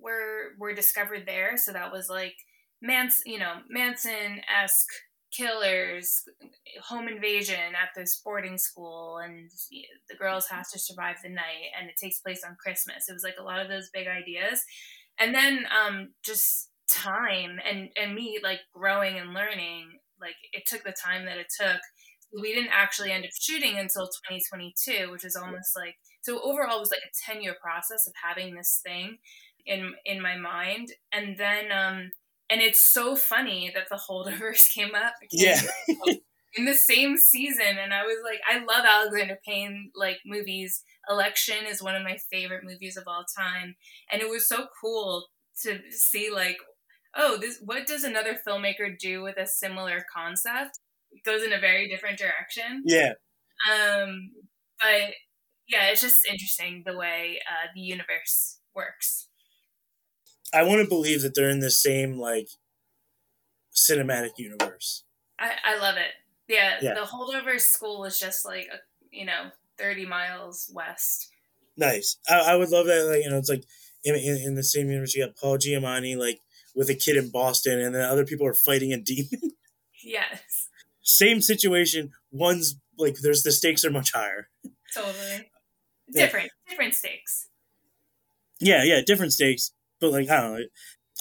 were 0.00 0.54
were 0.58 0.72
discovered 0.72 1.24
there. 1.26 1.56
So 1.56 1.72
that 1.72 1.90
was 1.90 2.08
like 2.08 2.36
Manson, 2.80 3.32
you 3.32 3.40
know, 3.40 3.54
Manson 3.68 4.40
esque 4.48 4.94
killers, 5.30 6.24
home 6.88 7.08
invasion 7.08 7.74
at 7.80 7.90
this 7.96 8.20
boarding 8.24 8.58
school, 8.58 9.18
and 9.18 9.50
the 10.08 10.16
girls 10.16 10.48
have 10.48 10.68
to 10.70 10.78
survive 10.78 11.16
the 11.22 11.30
night, 11.30 11.70
and 11.78 11.88
it 11.88 11.96
takes 12.02 12.20
place 12.20 12.42
on 12.46 12.56
Christmas. 12.62 13.08
It 13.08 13.12
was 13.12 13.24
like 13.24 13.36
a 13.38 13.44
lot 13.44 13.60
of 13.60 13.68
those 13.68 13.90
big 13.92 14.06
ideas, 14.06 14.62
and 15.18 15.34
then 15.34 15.66
um, 15.70 16.10
just 16.24 16.70
time 16.88 17.60
and 17.68 17.88
and 17.96 18.14
me 18.14 18.40
like 18.42 18.60
growing 18.74 19.18
and 19.18 19.32
learning. 19.32 19.98
Like 20.20 20.36
it 20.52 20.64
took 20.66 20.84
the 20.84 20.92
time 20.92 21.26
that 21.26 21.38
it 21.38 21.46
took. 21.58 21.80
We 22.40 22.54
didn't 22.54 22.70
actually 22.72 23.10
end 23.10 23.24
up 23.24 23.30
shooting 23.40 23.78
until 23.78 24.06
2022, 24.06 25.10
which 25.10 25.24
is 25.24 25.36
almost 25.36 25.74
like 25.74 25.96
so 26.22 26.40
overall 26.42 26.76
it 26.76 26.80
was 26.80 26.90
like 26.90 27.00
a 27.00 27.32
10 27.32 27.42
year 27.42 27.56
process 27.62 28.06
of 28.06 28.12
having 28.22 28.54
this 28.54 28.80
thing 28.84 29.18
in 29.66 29.92
in 30.04 30.22
my 30.22 30.36
mind 30.36 30.88
and 31.12 31.36
then 31.38 31.70
um 31.72 32.10
and 32.50 32.60
it's 32.60 32.80
so 32.80 33.16
funny 33.16 33.70
that 33.74 33.88
the 33.88 34.00
holdovers 34.10 34.68
came 34.74 34.94
up 34.94 35.14
yeah. 35.30 35.60
in 36.56 36.64
the 36.64 36.74
same 36.74 37.16
season 37.16 37.78
and 37.80 37.94
i 37.94 38.02
was 38.02 38.16
like 38.24 38.40
i 38.50 38.58
love 38.58 38.84
alexander 38.84 39.38
payne 39.46 39.90
like 39.94 40.18
movies. 40.26 40.82
Election 41.08 41.66
is 41.68 41.82
one 41.82 41.96
of 41.96 42.02
my 42.02 42.18
favorite 42.30 42.64
movies 42.64 42.96
of 42.96 43.04
all 43.06 43.24
time. 43.36 43.76
And 44.12 44.20
it 44.22 44.28
was 44.28 44.48
so 44.48 44.66
cool 44.80 45.26
to 45.62 45.78
see 45.90 46.30
like 46.30 46.58
oh 47.16 47.36
this 47.40 47.60
what 47.64 47.86
does 47.86 48.04
another 48.04 48.36
filmmaker 48.46 48.96
do 48.98 49.22
with 49.22 49.36
a 49.36 49.46
similar 49.46 50.04
concept? 50.14 50.78
It 51.10 51.24
goes 51.24 51.42
in 51.42 51.52
a 51.52 51.60
very 51.60 51.88
different 51.88 52.18
direction. 52.18 52.82
Yeah. 52.84 53.12
Um 53.70 54.30
but 54.80 55.14
yeah, 55.68 55.86
it's 55.90 56.00
just 56.00 56.26
interesting 56.26 56.82
the 56.84 56.96
way 56.96 57.38
uh, 57.48 57.68
the 57.74 57.80
universe 57.80 58.58
works. 58.74 59.28
I 60.52 60.62
want 60.62 60.82
to 60.82 60.88
believe 60.88 61.22
that 61.22 61.34
they're 61.34 61.50
in 61.50 61.60
the 61.60 61.70
same 61.70 62.18
like 62.18 62.48
cinematic 63.74 64.38
universe. 64.38 65.04
I, 65.38 65.52
I 65.64 65.78
love 65.78 65.96
it. 65.96 66.12
Yeah, 66.48 66.78
yeah, 66.82 66.94
the 66.94 67.00
holdover 67.00 67.60
school 67.60 68.04
is 68.04 68.18
just 68.18 68.44
like 68.44 68.68
a, 68.72 68.78
you 69.10 69.24
know 69.24 69.50
thirty 69.78 70.06
miles 70.06 70.70
west. 70.74 71.28
Nice. 71.76 72.16
I, 72.28 72.52
I 72.52 72.56
would 72.56 72.70
love 72.70 72.86
that. 72.86 73.06
Like 73.06 73.24
you 73.24 73.30
know, 73.30 73.38
it's 73.38 73.48
like 73.48 73.64
in, 74.04 74.14
in, 74.16 74.36
in 74.38 74.54
the 74.54 74.62
same 74.62 74.88
universe 74.88 75.14
you 75.14 75.24
got 75.24 75.36
Paul 75.36 75.58
Giamatti 75.58 76.16
like 76.16 76.40
with 76.74 76.90
a 76.90 76.94
kid 76.94 77.16
in 77.16 77.30
Boston, 77.30 77.80
and 77.80 77.94
then 77.94 78.02
other 78.02 78.24
people 78.24 78.46
are 78.46 78.54
fighting 78.54 78.92
a 78.92 78.98
demon. 78.98 79.52
yes. 80.04 80.68
Same 81.02 81.40
situation. 81.40 82.10
One's 82.32 82.76
like 82.98 83.16
there's 83.22 83.42
the 83.42 83.52
stakes 83.52 83.84
are 83.84 83.90
much 83.90 84.12
higher. 84.12 84.48
Totally 84.92 85.50
different 86.12 86.46
yeah. 86.46 86.70
different 86.70 86.94
stakes. 86.94 87.48
Yeah, 88.60 88.84
yeah, 88.84 89.00
different 89.06 89.32
stakes. 89.32 89.72
But 90.00 90.12
like 90.12 90.28
I 90.30 90.40
don't 90.40 90.52
know, 90.54 90.64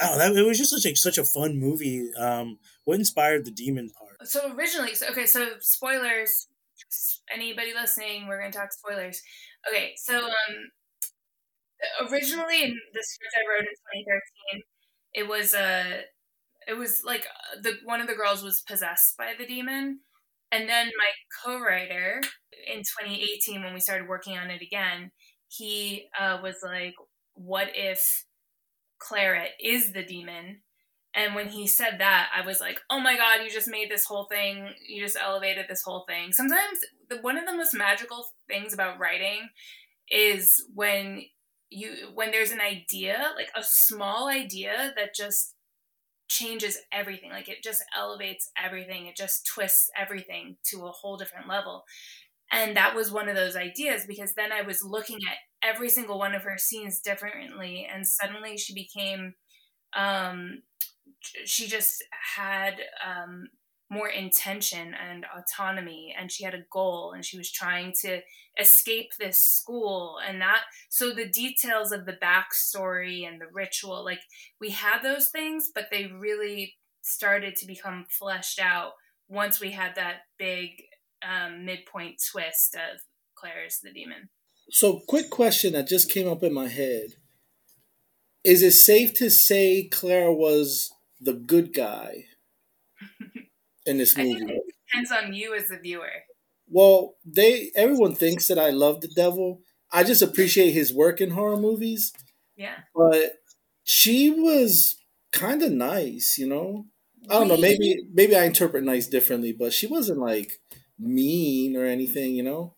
I 0.02 0.08
don't 0.08 0.36
know. 0.36 0.42
It 0.42 0.48
was 0.48 0.58
just 0.58 0.72
such 0.72 0.92
a 0.92 0.96
such 0.96 1.18
a 1.18 1.24
fun 1.24 1.60
movie. 1.60 2.10
Um, 2.18 2.60
what 2.86 2.96
inspired 2.96 3.46
the 3.46 3.52
demon 3.52 3.90
part? 3.98 4.28
So 4.28 4.54
originally, 4.54 4.96
so, 4.96 5.08
okay, 5.10 5.26
so 5.26 5.50
spoilers. 5.60 6.48
Anybody 7.32 7.74
listening, 7.74 8.28
we're 8.28 8.40
gonna 8.40 8.52
talk 8.52 8.72
spoilers. 8.72 9.22
Okay, 9.70 9.94
so 9.98 10.18
um, 10.18 12.10
originally 12.10 12.64
in 12.64 12.78
the 12.94 13.04
script 13.04 13.34
I 13.36 13.50
wrote 13.50 13.68
in 13.68 14.04
2013, 14.56 14.64
it 15.14 15.28
was 15.28 15.54
a, 15.54 15.60
uh, 15.60 16.02
it 16.68 16.78
was 16.78 17.02
like 17.04 17.26
the 17.62 17.74
one 17.84 18.02
of 18.02 18.08
the 18.08 18.16
girls 18.16 18.44
was 18.44 18.62
possessed 18.62 19.18
by 19.18 19.34
the 19.38 19.46
demon, 19.46 20.00
and 20.52 20.70
then 20.70 20.88
my 20.98 21.10
co-writer 21.44 22.22
in 22.72 22.80
2018 22.80 23.64
when 23.64 23.74
we 23.74 23.80
started 23.80 24.08
working 24.08 24.38
on 24.38 24.50
it 24.50 24.62
again, 24.62 25.12
he 25.50 26.08
uh, 26.20 26.40
was 26.42 26.56
like, 26.64 26.96
"What 27.34 27.70
if 27.76 28.26
Clara 29.00 29.48
is 29.60 29.94
the 29.94 30.04
demon?" 30.04 30.62
And 31.14 31.34
when 31.34 31.50
he 31.50 31.66
said 31.66 32.00
that, 32.00 32.30
I 32.36 32.46
was 32.46 32.60
like, 32.60 32.82
"Oh 32.90 33.00
my 33.00 33.18
god, 33.18 33.44
you 33.44 33.50
just 33.50 33.68
made 33.68 33.90
this 33.90 34.06
whole 34.06 34.26
thing. 34.26 34.74
You 34.88 35.04
just 35.04 35.18
elevated 35.18 35.66
this 35.68 35.84
whole 35.84 36.06
thing." 36.08 36.34
Sometimes 36.34 36.80
the, 37.10 37.18
one 37.22 37.38
of 37.38 37.46
the 37.46 37.58
most 37.58 37.74
magical 37.74 38.26
things 38.48 38.74
about 38.74 39.00
writing 39.00 39.50
is 40.10 40.64
when 40.74 41.24
you 41.70 42.10
when 42.14 42.32
there's 42.32 42.52
an 42.52 42.62
idea, 42.62 43.32
like 43.36 43.50
a 43.56 43.64
small 43.64 44.28
idea 44.28 44.94
that 44.96 45.16
just 45.16 45.56
changes 46.28 46.78
everything. 46.92 47.32
Like 47.32 47.50
it 47.50 47.64
just 47.64 47.84
elevates 47.98 48.52
everything. 48.58 49.08
It 49.08 49.16
just 49.16 49.46
twists 49.46 49.90
everything 49.98 50.58
to 50.66 50.86
a 50.86 50.92
whole 50.92 51.18
different 51.18 51.48
level. 51.48 51.84
And 52.52 52.76
that 52.78 52.96
was 52.96 53.12
one 53.12 53.30
of 53.30 53.36
those 53.36 53.56
ideas 53.56 54.06
because 54.08 54.34
then 54.34 54.52
I 54.52 54.62
was 54.62 54.84
looking 54.84 55.20
at 55.30 55.38
every 55.68 55.90
single 55.90 56.18
one 56.18 56.34
of 56.34 56.44
her 56.44 56.58
scenes 56.58 57.00
differently 57.02 57.88
and 57.92 58.08
suddenly 58.08 58.58
she 58.58 58.74
became 58.74 59.36
um 59.98 60.64
she 61.46 61.68
just 61.68 62.04
had 62.36 62.76
um 63.06 63.48
more 63.92 64.08
intention 64.10 64.94
and 64.94 65.26
autonomy 65.36 66.16
and 66.18 66.32
she 66.32 66.44
had 66.44 66.54
a 66.54 66.64
goal 66.72 67.12
and 67.14 67.26
she 67.26 67.38
was 67.38 67.52
trying 67.52 67.92
to 68.02 68.22
escape 68.60 69.12
this 69.20 69.42
school 69.44 70.20
and 70.26 70.42
that 70.42 70.62
so 70.90 71.12
the 71.12 71.28
details 71.28 71.92
of 71.92 72.06
the 72.06 72.14
backstory 72.22 73.28
and 73.28 73.42
the 73.42 73.48
ritual 73.52 74.04
like 74.06 74.22
we 74.62 74.70
had 74.70 75.02
those 75.02 75.30
things 75.30 75.72
but 75.74 75.86
they 75.92 76.06
really 76.08 76.76
started 77.02 77.56
to 77.56 77.66
become 77.66 78.06
fleshed 78.10 78.60
out 78.60 78.94
once 79.28 79.60
we 79.60 79.72
had 79.72 79.96
that 79.96 80.22
big 80.38 80.84
um, 81.28 81.66
midpoint 81.66 82.22
twist 82.32 82.76
of 82.76 83.02
Claire's 83.36 83.80
the 83.82 83.92
demon. 83.92 84.30
So, 84.72 85.02
quick 85.08 85.30
question 85.30 85.74
that 85.74 85.88
just 85.88 86.12
came 86.12 86.28
up 86.28 86.44
in 86.44 86.54
my 86.54 86.68
head: 86.68 87.16
Is 88.44 88.62
it 88.64 88.72
safe 88.72 89.14
to 89.16 89.30
say 89.30 89.88
Claire 89.92 90.32
was 90.32 90.92
the 91.20 91.34
good 91.34 91.74
guy 91.74 92.26
in 93.86 93.98
this 93.98 94.16
movie? 94.18 94.44
it 94.44 94.64
depends 94.92 95.12
on 95.12 95.34
you 95.34 95.54
as 95.56 95.70
the 95.70 95.78
viewer. 95.78 96.10
Well, 96.68 97.16
they 97.26 97.72
everyone 97.76 98.16
thinks 98.16 98.48
that 98.48 98.60
I 98.60 98.70
love 98.70 99.02
the 99.02 99.08
devil. 99.08 99.62
I 99.92 100.04
just 100.04 100.22
appreciate 100.22 100.72
his 100.72 100.94
work 100.94 101.20
in 101.20 101.32
horror 101.32 101.58
movies, 101.58 102.14
Yeah. 102.56 102.76
but 102.96 103.38
she 103.84 104.30
was 104.30 104.98
kind 105.32 105.64
of 105.64 105.72
nice, 105.72 106.38
you 106.38 106.48
know. 106.48 106.86
I 107.30 107.34
don't 107.34 107.48
know, 107.48 107.58
maybe 107.58 107.98
maybe 108.14 108.36
I 108.36 108.44
interpret 108.46 108.84
nice 108.84 109.08
differently, 109.08 109.52
but 109.52 109.74
she 109.74 109.88
wasn't 109.88 110.20
like 110.20 110.60
mean 111.00 111.76
or 111.76 111.86
anything, 111.86 112.36
you 112.36 112.44
know. 112.44 112.76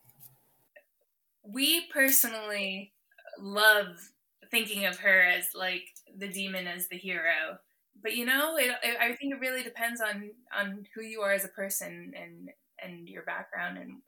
we 1.43 1.87
personally 1.87 2.93
love 3.39 4.11
thinking 4.49 4.85
of 4.85 4.99
her 4.99 5.21
as 5.21 5.49
like 5.55 5.83
the 6.15 6.27
demon 6.27 6.67
as 6.67 6.87
the 6.89 6.97
hero 6.97 7.57
but 8.01 8.15
you 8.15 8.25
know 8.25 8.57
it, 8.57 8.69
it, 8.83 8.97
i 8.99 9.15
think 9.15 9.33
it 9.33 9.39
really 9.39 9.63
depends 9.63 10.01
on 10.01 10.31
on 10.53 10.85
who 10.93 11.01
you 11.01 11.21
are 11.21 11.31
as 11.31 11.45
a 11.45 11.49
person 11.49 12.13
and 12.15 12.49
and 12.81 13.07
your 13.07 13.23
background 13.23 13.77
and 13.77 14.01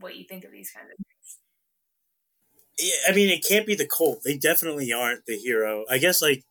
what 0.00 0.16
you 0.16 0.24
think 0.28 0.44
of 0.44 0.52
these 0.52 0.70
kinds 0.70 0.90
of 0.90 0.96
things 0.96 1.38
Yeah, 2.78 2.94
I 3.08 3.12
mean, 3.12 3.28
it 3.28 3.44
can't 3.46 3.66
be 3.66 3.74
the 3.74 3.86
cult. 3.86 4.22
They 4.24 4.36
definitely 4.36 4.92
aren't 4.92 5.26
the 5.26 5.36
hero. 5.36 5.84
I 5.90 5.98
guess 5.98 6.22
like 6.22 6.44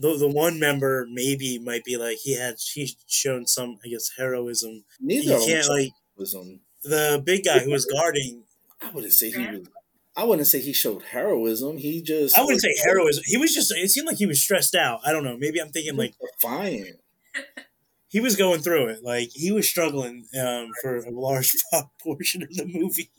the 0.00 0.16
the 0.16 0.28
one 0.28 0.60
member 0.60 1.06
maybe 1.10 1.58
might 1.58 1.84
be 1.84 1.96
like 1.96 2.18
he 2.22 2.36
had 2.36 2.56
he's 2.74 2.96
shown 3.06 3.46
some 3.46 3.78
I 3.84 3.88
guess 3.88 4.10
heroism. 4.18 4.84
Neither 5.00 5.32
You 5.32 5.46
can't 5.46 5.68
like 5.68 5.92
was 6.16 6.34
um. 6.34 6.60
the 6.82 7.22
big 7.24 7.44
guy 7.44 7.60
who 7.60 7.70
was 7.70 7.84
guarding. 7.84 8.44
I 8.80 8.90
wouldn't 8.90 9.12
say 9.12 9.30
he 9.30 9.46
was. 9.46 9.68
I 10.16 10.24
wouldn't 10.24 10.48
say 10.48 10.60
he 10.60 10.72
showed 10.72 11.02
heroism. 11.02 11.76
He 11.76 12.00
just 12.00 12.38
I 12.38 12.42
wouldn't 12.42 12.62
say 12.62 12.74
heroism. 12.84 13.22
He 13.26 13.36
was 13.36 13.54
just. 13.54 13.72
It 13.72 13.90
seemed 13.90 14.06
like 14.06 14.16
he 14.16 14.26
was 14.26 14.40
stressed 14.40 14.74
out. 14.74 15.00
I 15.04 15.12
don't 15.12 15.24
know. 15.24 15.36
Maybe 15.36 15.60
I'm 15.60 15.68
thinking 15.68 15.96
like 15.96 16.14
defiant. 16.18 17.00
he 18.08 18.20
was 18.20 18.36
going 18.36 18.60
through 18.60 18.88
it. 18.88 19.04
Like 19.04 19.30
he 19.34 19.52
was 19.52 19.68
struggling 19.68 20.26
um, 20.40 20.70
for 20.80 20.96
a 20.96 21.10
large 21.10 21.52
portion 22.02 22.42
of 22.42 22.54
the 22.54 22.64
movie. 22.66 23.10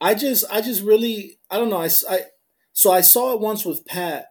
I 0.00 0.14
just, 0.14 0.44
I 0.50 0.60
just 0.60 0.82
really, 0.82 1.38
I 1.48 1.58
don't 1.58 1.70
know. 1.70 1.80
I, 1.80 1.88
I, 2.10 2.22
so 2.72 2.90
I 2.90 3.02
saw 3.02 3.34
it 3.34 3.40
once 3.40 3.64
with 3.64 3.86
Pat, 3.86 4.26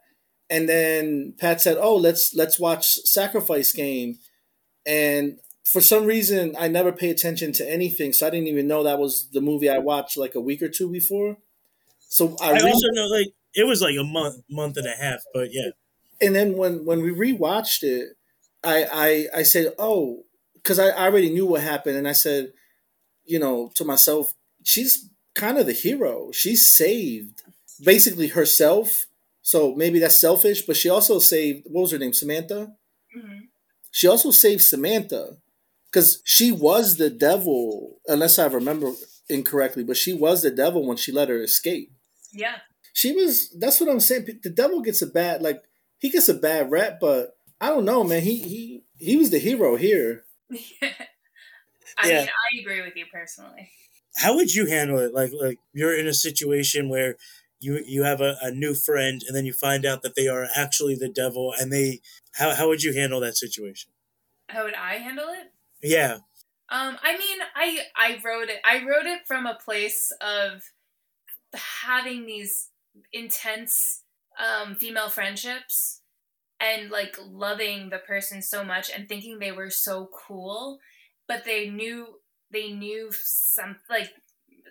and 0.49 0.67
then 0.67 1.33
Pat 1.39 1.61
said, 1.61 1.77
"Oh, 1.79 1.95
let's 1.95 2.35
let's 2.35 2.59
watch 2.59 2.95
Sacrifice 3.05 3.71
Game," 3.71 4.17
and 4.85 5.39
for 5.63 5.81
some 5.81 6.05
reason 6.05 6.55
I 6.59 6.67
never 6.67 6.91
pay 6.91 7.09
attention 7.09 7.53
to 7.53 7.69
anything, 7.69 8.13
so 8.13 8.27
I 8.27 8.29
didn't 8.29 8.47
even 8.47 8.67
know 8.67 8.83
that 8.83 8.99
was 8.99 9.29
the 9.31 9.41
movie 9.41 9.69
I 9.69 9.77
watched 9.79 10.17
like 10.17 10.35
a 10.35 10.41
week 10.41 10.61
or 10.61 10.69
two 10.69 10.91
before. 10.91 11.37
So 12.09 12.35
I, 12.41 12.51
I 12.51 12.53
re- 12.55 12.71
also 12.71 12.87
know 12.91 13.07
like 13.07 13.27
it 13.55 13.65
was 13.65 13.81
like 13.81 13.95
a 13.99 14.03
month, 14.03 14.43
month 14.49 14.77
and 14.77 14.87
a 14.87 14.95
half. 14.95 15.21
But 15.33 15.49
yeah, 15.53 15.69
and 16.21 16.35
then 16.35 16.57
when 16.57 16.85
when 16.85 17.01
we 17.01 17.11
rewatched 17.11 17.83
it, 17.83 18.09
I 18.63 18.85
I 19.33 19.39
I 19.39 19.43
said, 19.43 19.73
"Oh," 19.79 20.23
because 20.55 20.79
I, 20.79 20.89
I 20.89 21.05
already 21.05 21.29
knew 21.29 21.45
what 21.45 21.61
happened, 21.61 21.97
and 21.97 22.07
I 22.07 22.13
said, 22.13 22.53
you 23.25 23.39
know, 23.39 23.71
to 23.75 23.85
myself, 23.85 24.33
she's 24.63 25.09
kind 25.35 25.57
of 25.57 25.65
the 25.65 25.73
hero. 25.73 26.31
She 26.31 26.55
saved 26.55 27.43
basically 27.83 28.27
herself. 28.27 29.05
So 29.43 29.73
maybe 29.75 29.99
that's 29.99 30.21
selfish, 30.21 30.61
but 30.65 30.77
she 30.77 30.89
also 30.89 31.19
saved 31.19 31.63
what 31.65 31.81
was 31.81 31.91
her 31.91 31.97
name, 31.97 32.13
Samantha. 32.13 32.75
Mhm. 33.17 33.47
She 33.91 34.07
also 34.07 34.31
saved 34.31 34.61
Samantha 34.61 35.37
because 35.91 36.21
she 36.25 36.51
was 36.51 36.97
the 36.97 37.09
devil, 37.09 37.99
unless 38.07 38.39
I 38.39 38.45
remember 38.47 38.91
incorrectly. 39.29 39.83
But 39.83 39.97
she 39.97 40.13
was 40.13 40.41
the 40.41 40.51
devil 40.51 40.85
when 40.87 40.97
she 40.97 41.11
let 41.11 41.29
her 41.29 41.41
escape. 41.43 41.91
yeah 42.31 42.59
She 42.93 43.13
was. 43.13 43.49
That's 43.59 43.79
what 43.79 43.89
I'm 43.89 43.99
saying. 43.99 44.27
The 44.43 44.49
devil 44.49 44.81
gets 44.81 45.01
a 45.01 45.07
bad 45.07 45.41
like 45.41 45.63
he 45.99 46.09
gets 46.09 46.29
a 46.29 46.33
bad 46.33 46.71
rep, 46.71 46.99
but 46.99 47.35
I 47.59 47.67
don't 47.69 47.85
know, 47.85 48.03
man. 48.03 48.21
He 48.23 48.37
he 48.37 48.83
he 48.97 49.17
was 49.17 49.29
the 49.31 49.39
hero 49.39 49.75
here. 49.75 50.23
i 51.97 52.09
Yeah. 52.09 52.19
mean 52.19 52.27
i 52.29 52.59
agree 52.61 52.81
with 52.81 52.95
you 52.95 53.05
personally 53.11 53.69
how 54.17 54.35
would 54.35 54.53
you 54.53 54.65
handle 54.65 54.99
it? 54.99 55.13
Like 55.13 55.31
like 55.33 55.57
you're 55.73 55.97
in 55.97 56.05
a 56.05 56.13
situation 56.13 56.89
where 56.89 57.15
you 57.61 57.81
you 57.85 58.03
have 58.03 58.19
a, 58.19 58.35
a 58.41 58.51
new 58.51 58.73
friend 58.73 59.21
and 59.25 59.33
then 59.35 59.45
you 59.45 59.53
find 59.53 59.85
out 59.85 60.01
that 60.01 60.15
they 60.15 60.27
are 60.27 60.47
actually 60.55 60.95
the 60.95 61.07
devil 61.07 61.53
and 61.57 61.71
they 61.71 62.01
how 62.33 62.53
how 62.53 62.67
would 62.67 62.83
you 62.83 62.93
handle 62.93 63.19
that 63.21 63.37
situation? 63.37 63.91
how 64.49 64.65
would 64.65 64.73
i 64.73 64.95
handle 64.95 65.29
it 65.29 65.53
Yeah. 65.81 66.17
Um, 66.69 66.97
I 67.03 67.17
mean, 67.17 67.39
I 67.55 67.79
I 67.95 68.21
wrote 68.23 68.49
it. 68.49 68.61
I 68.63 68.85
wrote 68.85 69.05
it 69.05 69.27
from 69.27 69.45
a 69.45 69.55
place 69.63 70.11
of 70.21 70.63
having 71.83 72.25
these 72.25 72.69
intense 73.13 74.03
um, 74.39 74.75
female 74.75 75.09
friendships 75.09 76.01
and 76.59 76.91
like 76.91 77.17
loving 77.21 77.89
the 77.89 77.99
person 77.99 78.41
so 78.41 78.63
much 78.63 78.89
and 78.89 79.09
thinking 79.09 79.39
they 79.39 79.51
were 79.51 79.69
so 79.69 80.09
cool, 80.27 80.79
but 81.27 81.45
they 81.45 81.69
knew 81.69 82.07
they 82.51 82.71
knew 82.71 83.11
some 83.13 83.77
like 83.89 84.11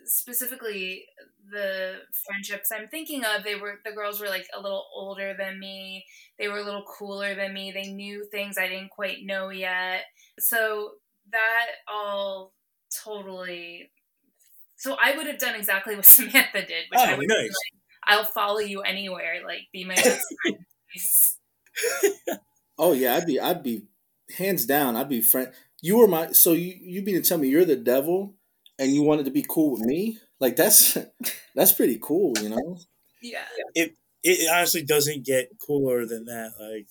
specifically 0.05 1.07
the 1.51 2.01
friendships 2.27 2.71
I'm 2.73 2.89
thinking 2.89 3.25
of. 3.25 3.45
They 3.45 3.57
were 3.57 3.81
the 3.85 3.93
girls 3.93 4.21
were 4.21 4.29
like 4.29 4.47
a 4.57 4.61
little 4.61 4.87
older 4.95 5.35
than 5.39 5.59
me. 5.61 6.07
They 6.39 6.49
were 6.49 6.59
a 6.59 6.65
little 6.65 6.85
cooler 6.85 7.35
than 7.35 7.53
me. 7.55 7.73
They 7.73 7.93
knew 7.93 8.27
things 8.31 8.59
I 8.59 8.69
didn't 8.69 8.91
quite 8.91 9.19
know 9.25 9.51
yet. 9.51 10.05
So 10.39 10.93
that 11.33 11.67
all 11.89 12.55
totally. 13.05 13.91
So 14.77 14.97
I 15.03 15.17
would 15.17 15.27
have 15.27 15.39
done 15.39 15.55
exactly 15.55 15.97
what 15.97 16.07
Samantha 16.07 16.65
did, 16.67 16.87
which 16.91 17.01
oh, 17.01 17.05
I 17.05 17.15
Oh, 17.15 17.17
would 17.17 17.35
be 17.37 17.45
nice. 17.45 17.49
like, 17.49 17.81
I'll 18.19 18.25
follow 18.25 18.61
you 18.61 18.83
anywhere. 18.83 19.43
Like, 19.47 19.69
be 19.73 19.85
my 19.85 20.01
best 20.01 20.27
friend. 20.43 20.67
Oh 22.79 22.93
yeah, 22.93 23.15
I'd 23.17 23.27
be 23.27 23.39
I'd 23.39 23.63
be 23.63 23.85
hands 24.37 24.65
down. 24.67 24.97
I'd 24.97 25.09
be 25.09 25.21
friend. 25.21 25.53
You 25.83 25.99
were 25.99 26.09
my 26.09 26.33
so 26.33 26.53
you 26.53 26.75
you 26.81 27.03
mean 27.03 27.17
to 27.17 27.23
tell 27.23 27.39
me 27.39 27.49
you're 27.49 27.65
the 27.65 27.77
devil 27.77 28.35
and 28.79 28.93
you 28.95 29.03
wanted 29.03 29.25
to 29.27 29.31
be 29.31 29.45
cool 29.49 29.73
with 29.73 29.81
me? 29.83 30.19
Like 30.41 30.57
that's 30.57 30.97
that's 31.55 31.73
pretty 31.73 31.99
cool, 32.01 32.35
you 32.41 32.51
know. 32.51 32.79
yeah. 33.23 33.45
It 33.75 33.97
it 34.23 34.51
honestly 34.53 34.83
doesn't 34.83 35.25
get 35.25 35.51
cooler 35.67 36.07
than 36.07 36.27
that. 36.27 36.53
Like 36.59 36.89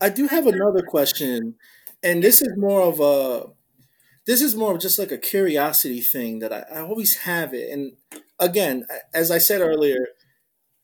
I 0.00 0.08
do 0.10 0.28
have 0.28 0.46
another 0.46 0.82
question, 0.82 1.54
and 2.02 2.22
this 2.22 2.42
is 2.42 2.56
more 2.56 2.82
of 2.82 3.00
a 3.00 3.50
this 4.26 4.42
is 4.42 4.56
more 4.56 4.74
of 4.74 4.80
just 4.80 4.98
like 4.98 5.12
a 5.12 5.18
curiosity 5.18 6.00
thing 6.00 6.40
that 6.40 6.52
I, 6.52 6.64
I 6.74 6.80
always 6.80 7.18
have 7.18 7.54
it. 7.54 7.70
And 7.70 7.92
again, 8.40 8.86
as 9.14 9.30
I 9.30 9.38
said 9.38 9.60
earlier, 9.60 10.08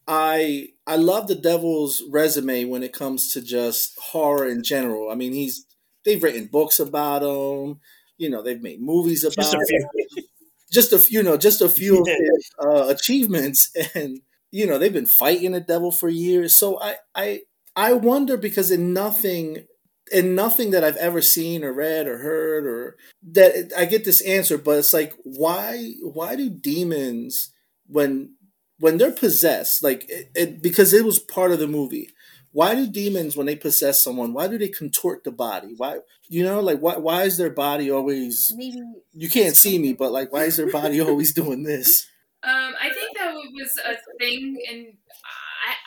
I 0.06 0.68
I 0.86 0.96
love 0.96 1.28
the 1.28 1.34
Devil's 1.34 2.02
resume 2.10 2.64
when 2.64 2.82
it 2.82 2.92
comes 2.92 3.32
to 3.32 3.42
just 3.42 3.98
horror 3.98 4.46
in 4.48 4.62
general. 4.62 5.10
I 5.10 5.14
mean, 5.14 5.32
he's 5.32 5.66
they've 6.04 6.22
written 6.22 6.46
books 6.46 6.80
about 6.80 7.22
him. 7.22 7.80
You 8.18 8.30
know, 8.30 8.42
they've 8.42 8.62
made 8.62 8.80
movies 8.82 9.24
about 9.24 9.36
just 9.36 9.54
a 9.54 9.58
him. 9.58 10.24
Just 10.72 10.92
a 10.92 10.98
few, 10.98 11.18
you 11.18 11.24
know, 11.24 11.36
just 11.36 11.60
a 11.60 11.68
few 11.68 12.00
of 12.00 12.06
his 12.06 12.50
uh, 12.62 12.86
achievements, 12.88 13.70
and 13.94 14.20
you 14.50 14.66
know, 14.66 14.78
they've 14.78 14.92
been 14.92 15.06
fighting 15.06 15.52
the 15.52 15.60
devil 15.60 15.90
for 15.90 16.08
years. 16.08 16.56
So 16.56 16.80
I 16.80 16.96
I 17.14 17.40
I 17.76 17.92
wonder 17.94 18.36
because 18.36 18.70
in 18.70 18.92
nothing 18.92 19.66
in 20.12 20.34
nothing 20.34 20.70
that 20.72 20.84
I've 20.84 20.96
ever 20.96 21.22
seen 21.22 21.64
or 21.64 21.72
read 21.72 22.06
or 22.06 22.18
heard 22.18 22.66
or 22.66 22.96
that 23.32 23.72
I 23.76 23.84
get 23.86 24.04
this 24.04 24.20
answer, 24.22 24.58
but 24.58 24.78
it's 24.78 24.92
like 24.92 25.14
why 25.24 25.92
why 26.02 26.36
do 26.36 26.50
demons 26.50 27.52
when 27.86 28.34
when 28.78 28.98
they're 28.98 29.12
possessed 29.12 29.82
like 29.82 30.04
it, 30.08 30.30
it 30.34 30.62
because 30.62 30.92
it 30.92 31.04
was 31.04 31.18
part 31.18 31.52
of 31.52 31.58
the 31.58 31.68
movie 31.68 32.08
why 32.52 32.74
do 32.74 32.86
demons 32.86 33.36
when 33.36 33.46
they 33.46 33.56
possess 33.56 34.02
someone 34.02 34.32
why 34.32 34.46
do 34.46 34.58
they 34.58 34.68
contort 34.68 35.24
the 35.24 35.32
body 35.32 35.74
why 35.76 35.98
you 36.28 36.44
know 36.44 36.60
like 36.60 36.78
why 36.78 36.96
why 36.96 37.22
is 37.22 37.36
their 37.36 37.50
body 37.50 37.90
always 37.90 38.54
Maybe 38.56 38.82
you 39.12 39.28
can't 39.28 39.56
see 39.56 39.78
me 39.78 39.92
but 39.92 40.12
like 40.12 40.32
why 40.32 40.44
is 40.44 40.56
their 40.56 40.70
body 40.70 41.00
always 41.08 41.32
doing 41.32 41.62
this 41.64 42.06
Um, 42.44 42.74
I 42.80 42.90
think 42.90 43.16
that 43.16 43.32
was 43.34 43.78
a 43.86 43.96
thing, 44.18 44.58
and 44.68 44.86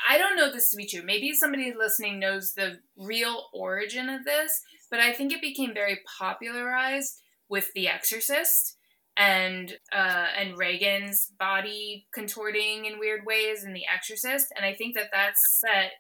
I, 0.08 0.16
I 0.16 0.18
don't 0.18 0.38
know 0.38 0.52
this 0.54 0.72
to 0.72 0.78
be 0.78 0.88
true. 0.88 1.02
Maybe 1.04 1.34
somebody 1.34 1.74
listening 1.78 2.18
knows 2.18 2.54
the 2.54 2.80
real 2.96 3.48
origin 3.54 4.08
of 4.08 4.24
this, 4.24 4.62
but 4.90 5.02
I 5.02 5.12
think 5.12 5.34
it 5.34 5.42
became 5.42 5.74
very 5.74 6.00
popularized 6.18 7.20
with 7.50 7.74
The 7.74 7.90
Exorcist 7.90 8.78
and 9.18 9.74
uh, 9.92 10.28
and 10.38 10.58
Regan's 10.58 11.30
body 11.38 12.08
contorting 12.14 12.86
in 12.86 13.00
weird 13.00 13.26
ways 13.26 13.66
in 13.66 13.74
The 13.74 13.84
Exorcist, 13.94 14.48
and 14.56 14.66
I 14.66 14.74
think 14.76 14.96
that 14.96 15.10
that's 15.12 15.60
set 15.60 15.92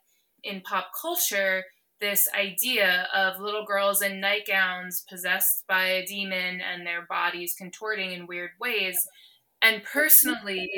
in 0.46 0.62
pop 0.62 0.92
culture 1.02 1.66
this 2.02 2.30
idea 2.36 3.08
of 3.16 3.40
little 3.42 3.66
girls 3.66 4.02
in 4.04 4.22
nightgowns 4.22 5.06
possessed 5.10 5.66
by 5.68 5.86
a 5.88 6.06
demon 6.06 6.62
and 6.62 6.86
their 6.88 7.06
bodies 7.08 7.56
contorting 7.58 8.12
in 8.14 8.28
weird 8.28 8.52
ways 8.62 8.98
and 9.62 9.84
personally 9.84 10.70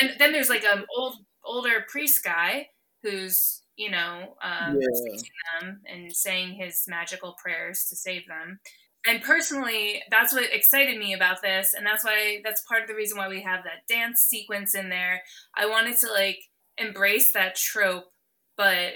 and 0.00 0.12
then 0.18 0.32
there's 0.32 0.48
like 0.50 0.64
an 0.64 0.84
old 0.96 1.16
older 1.44 1.84
priest 1.88 2.22
guy 2.24 2.68
who's 3.02 3.62
you 3.76 3.90
know 3.90 4.36
um 4.42 4.78
Yeah. 4.80 5.22
them 5.60 5.80
and 5.86 6.14
saying 6.14 6.54
his 6.54 6.84
magical 6.88 7.34
prayers 7.42 7.84
to 7.88 7.96
save 7.96 8.26
them 8.28 8.60
and 9.06 9.22
personally, 9.22 10.02
that's 10.10 10.34
what 10.34 10.52
excited 10.52 10.98
me 10.98 11.14
about 11.14 11.40
this, 11.40 11.72
and 11.72 11.86
that's 11.86 12.04
why 12.04 12.42
that's 12.44 12.62
part 12.68 12.82
of 12.82 12.88
the 12.88 12.94
reason 12.94 13.16
why 13.16 13.28
we 13.28 13.40
have 13.40 13.64
that 13.64 13.86
dance 13.88 14.20
sequence 14.20 14.74
in 14.74 14.90
there. 14.90 15.22
I 15.56 15.64
wanted 15.64 15.96
to 16.00 16.12
like 16.12 16.38
embrace 16.76 17.32
that 17.32 17.56
trope, 17.56 18.12
but 18.60 18.92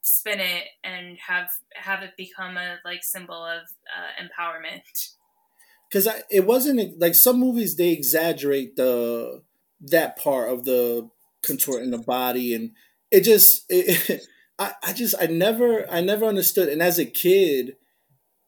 spin 0.00 0.38
it 0.38 0.62
and 0.84 1.18
have 1.26 1.50
have 1.74 2.04
it 2.04 2.12
become 2.16 2.56
a 2.56 2.76
like 2.84 3.02
symbol 3.02 3.44
of 3.44 3.62
uh, 3.96 4.22
empowerment. 4.22 4.82
Because 5.90 6.06
it 6.30 6.46
wasn't 6.46 7.00
like 7.00 7.16
some 7.16 7.40
movies 7.40 7.74
they 7.74 7.90
exaggerate 7.90 8.76
the 8.76 9.42
that 9.80 10.16
part 10.16 10.50
of 10.50 10.64
the 10.64 11.10
contorting 11.42 11.90
the 11.90 11.98
body, 11.98 12.54
and 12.54 12.70
it 13.10 13.22
just 13.22 13.64
it, 13.68 14.22
I 14.60 14.74
I 14.84 14.92
just 14.92 15.16
I 15.20 15.26
never 15.26 15.90
I 15.90 16.00
never 16.00 16.24
understood, 16.24 16.68
and 16.68 16.80
as 16.80 17.00
a 17.00 17.04
kid 17.04 17.74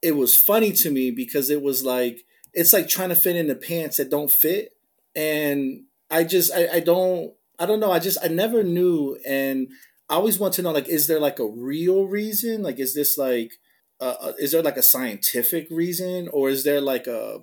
it 0.01 0.15
was 0.15 0.37
funny 0.37 0.71
to 0.71 0.89
me 0.89 1.11
because 1.11 1.49
it 1.49 1.61
was 1.61 1.83
like 1.83 2.23
it's 2.53 2.71
like 2.71 2.87
trying 2.87 3.09
to 3.09 3.15
fit 3.15 3.35
in 3.35 3.47
the 3.47 3.55
pants 3.55 3.97
that 3.97 4.09
don't 4.09 4.31
fit. 4.31 4.71
And 5.17 5.83
i 6.09 6.23
just 6.23 6.53
I, 6.53 6.77
I 6.77 6.79
don't 6.79 7.33
i 7.59 7.65
don't 7.65 7.81
know. 7.81 7.91
I 7.91 7.99
just 7.99 8.17
i 8.23 8.29
never 8.29 8.63
knew. 8.63 9.17
And 9.27 9.67
i 10.11 10.15
always 10.15 10.37
want 10.37 10.53
to 10.55 10.61
know 10.61 10.71
like 10.71 10.87
is 10.87 11.07
there 11.07 11.19
like 11.19 11.39
a 11.39 11.47
real 11.47 12.05
reason? 12.05 12.61
Like 12.61 12.79
is 12.79 12.93
this 12.93 13.17
like 13.17 13.53
uh, 13.99 14.15
uh 14.21 14.33
is 14.39 14.51
there 14.51 14.63
like 14.63 14.77
a 14.77 14.83
scientific 14.83 15.67
reason? 15.71 16.27
Or 16.27 16.49
is 16.49 16.63
there 16.63 16.81
like 16.81 17.07
a 17.07 17.39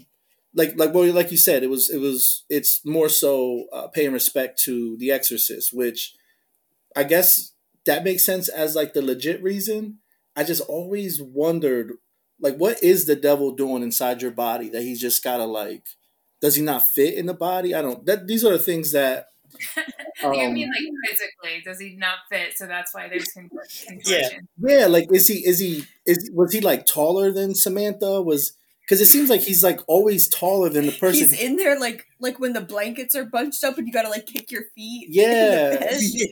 like 0.54 0.76
like 0.76 0.94
well 0.94 1.12
like 1.12 1.30
you 1.32 1.38
said 1.38 1.62
it 1.62 1.70
was 1.70 1.90
it 1.90 1.98
was 1.98 2.44
it's 2.48 2.84
more 2.84 3.08
so 3.08 3.66
uh, 3.72 3.88
paying 3.88 4.12
respect 4.12 4.58
to 4.64 4.96
the 4.96 5.12
exorcist 5.12 5.72
which 5.74 6.14
i 6.96 7.04
guess 7.04 7.52
that 7.88 8.04
makes 8.04 8.22
sense 8.22 8.48
as 8.48 8.76
like 8.76 8.92
the 8.92 9.02
legit 9.02 9.42
reason. 9.42 9.98
I 10.36 10.44
just 10.44 10.60
always 10.68 11.22
wondered 11.22 11.94
like 12.40 12.56
what 12.56 12.82
is 12.82 13.06
the 13.06 13.16
devil 13.16 13.52
doing 13.52 13.82
inside 13.82 14.22
your 14.22 14.30
body 14.30 14.68
that 14.68 14.82
he's 14.82 15.00
just 15.00 15.24
gotta 15.24 15.44
like 15.44 15.84
does 16.40 16.54
he 16.54 16.62
not 16.62 16.84
fit 16.84 17.14
in 17.14 17.26
the 17.26 17.34
body? 17.34 17.74
I 17.74 17.82
don't 17.82 18.04
that 18.06 18.26
these 18.26 18.44
are 18.44 18.52
the 18.52 18.58
things 18.58 18.92
that 18.92 19.28
um, 20.24 20.34
you 20.34 20.48
mean 20.48 20.68
like 20.68 21.10
physically 21.10 21.62
does 21.64 21.80
he 21.80 21.96
not 21.96 22.18
fit 22.30 22.56
so 22.56 22.66
that's 22.66 22.94
why 22.94 23.08
there's 23.08 23.28
contortion 23.28 23.98
yeah 24.04 24.28
yeah 24.58 24.86
like 24.86 25.10
is 25.12 25.28
he 25.28 25.46
is 25.46 25.58
he 25.58 25.84
is 26.06 26.30
was 26.34 26.52
he 26.52 26.60
like 26.60 26.86
taller 26.86 27.32
than 27.32 27.54
samantha 27.54 28.20
was 28.22 28.52
because 28.82 29.00
it 29.00 29.06
seems 29.06 29.28
like 29.28 29.40
he's 29.40 29.62
like 29.62 29.80
always 29.86 30.28
taller 30.28 30.68
than 30.68 30.86
the 30.86 30.92
person 30.92 31.20
he's 31.20 31.40
in 31.40 31.56
there 31.56 31.78
like 31.78 32.06
like 32.20 32.38
when 32.38 32.52
the 32.52 32.60
blankets 32.60 33.14
are 33.14 33.24
bunched 33.24 33.64
up 33.64 33.78
and 33.78 33.86
you 33.86 33.92
gotta 33.92 34.08
like 34.08 34.26
kick 34.26 34.50
your 34.50 34.64
feet 34.74 35.08
yeah, 35.10 35.88
yeah. 36.00 36.26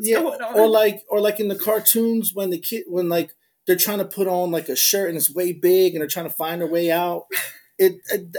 yeah. 0.00 0.18
or 0.54 0.68
like 0.68 1.02
or 1.08 1.20
like 1.20 1.40
in 1.40 1.48
the 1.48 1.58
cartoons 1.58 2.32
when 2.34 2.50
the 2.50 2.58
kid 2.58 2.84
when 2.88 3.08
like 3.08 3.32
they're 3.70 3.76
trying 3.76 3.98
to 3.98 4.04
put 4.04 4.26
on 4.26 4.50
like 4.50 4.68
a 4.68 4.74
shirt 4.74 5.08
and 5.08 5.16
it's 5.16 5.32
way 5.32 5.52
big 5.52 5.94
and 5.94 6.00
they're 6.00 6.08
trying 6.08 6.26
to 6.26 6.34
find 6.34 6.60
their 6.60 6.68
way 6.68 6.90
out. 6.90 7.26
It, 7.78 8.00
it, 8.10 8.36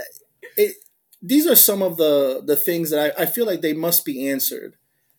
it 0.58 0.76
these 1.22 1.48
are 1.48 1.56
some 1.56 1.82
of 1.82 1.98
the 1.98 2.42
the 2.46 2.56
things 2.56 2.90
that 2.90 3.16
I, 3.18 3.24
I 3.24 3.26
feel 3.26 3.46
like 3.46 3.62
they 3.62 3.74
must 3.74 4.06
be 4.06 4.30
answered. 4.30 4.76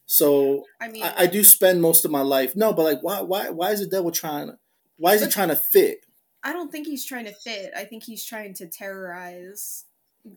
So 0.06 0.64
I 0.80 0.88
mean, 0.88 1.02
I, 1.02 1.14
I 1.18 1.26
do 1.26 1.44
spend 1.44 1.80
most 1.80 2.04
of 2.04 2.10
my 2.10 2.20
life 2.22 2.54
no, 2.56 2.72
but 2.72 2.84
like 2.84 3.02
why 3.02 3.20
why 3.20 3.50
why 3.50 3.70
is 3.70 3.80
the 3.80 3.86
devil 3.86 4.10
trying 4.10 4.48
to 4.48 4.58
why 4.96 5.14
is 5.14 5.22
he 5.22 5.30
trying 5.30 5.48
to 5.48 5.56
fit? 5.56 6.04
I 6.44 6.52
don't 6.52 6.72
think 6.72 6.86
he's 6.86 7.04
trying 7.04 7.26
to 7.26 7.32
fit. 7.32 7.72
I 7.76 7.84
think 7.84 8.02
he's 8.02 8.24
trying 8.24 8.54
to 8.54 8.66
terrorize. 8.66 9.84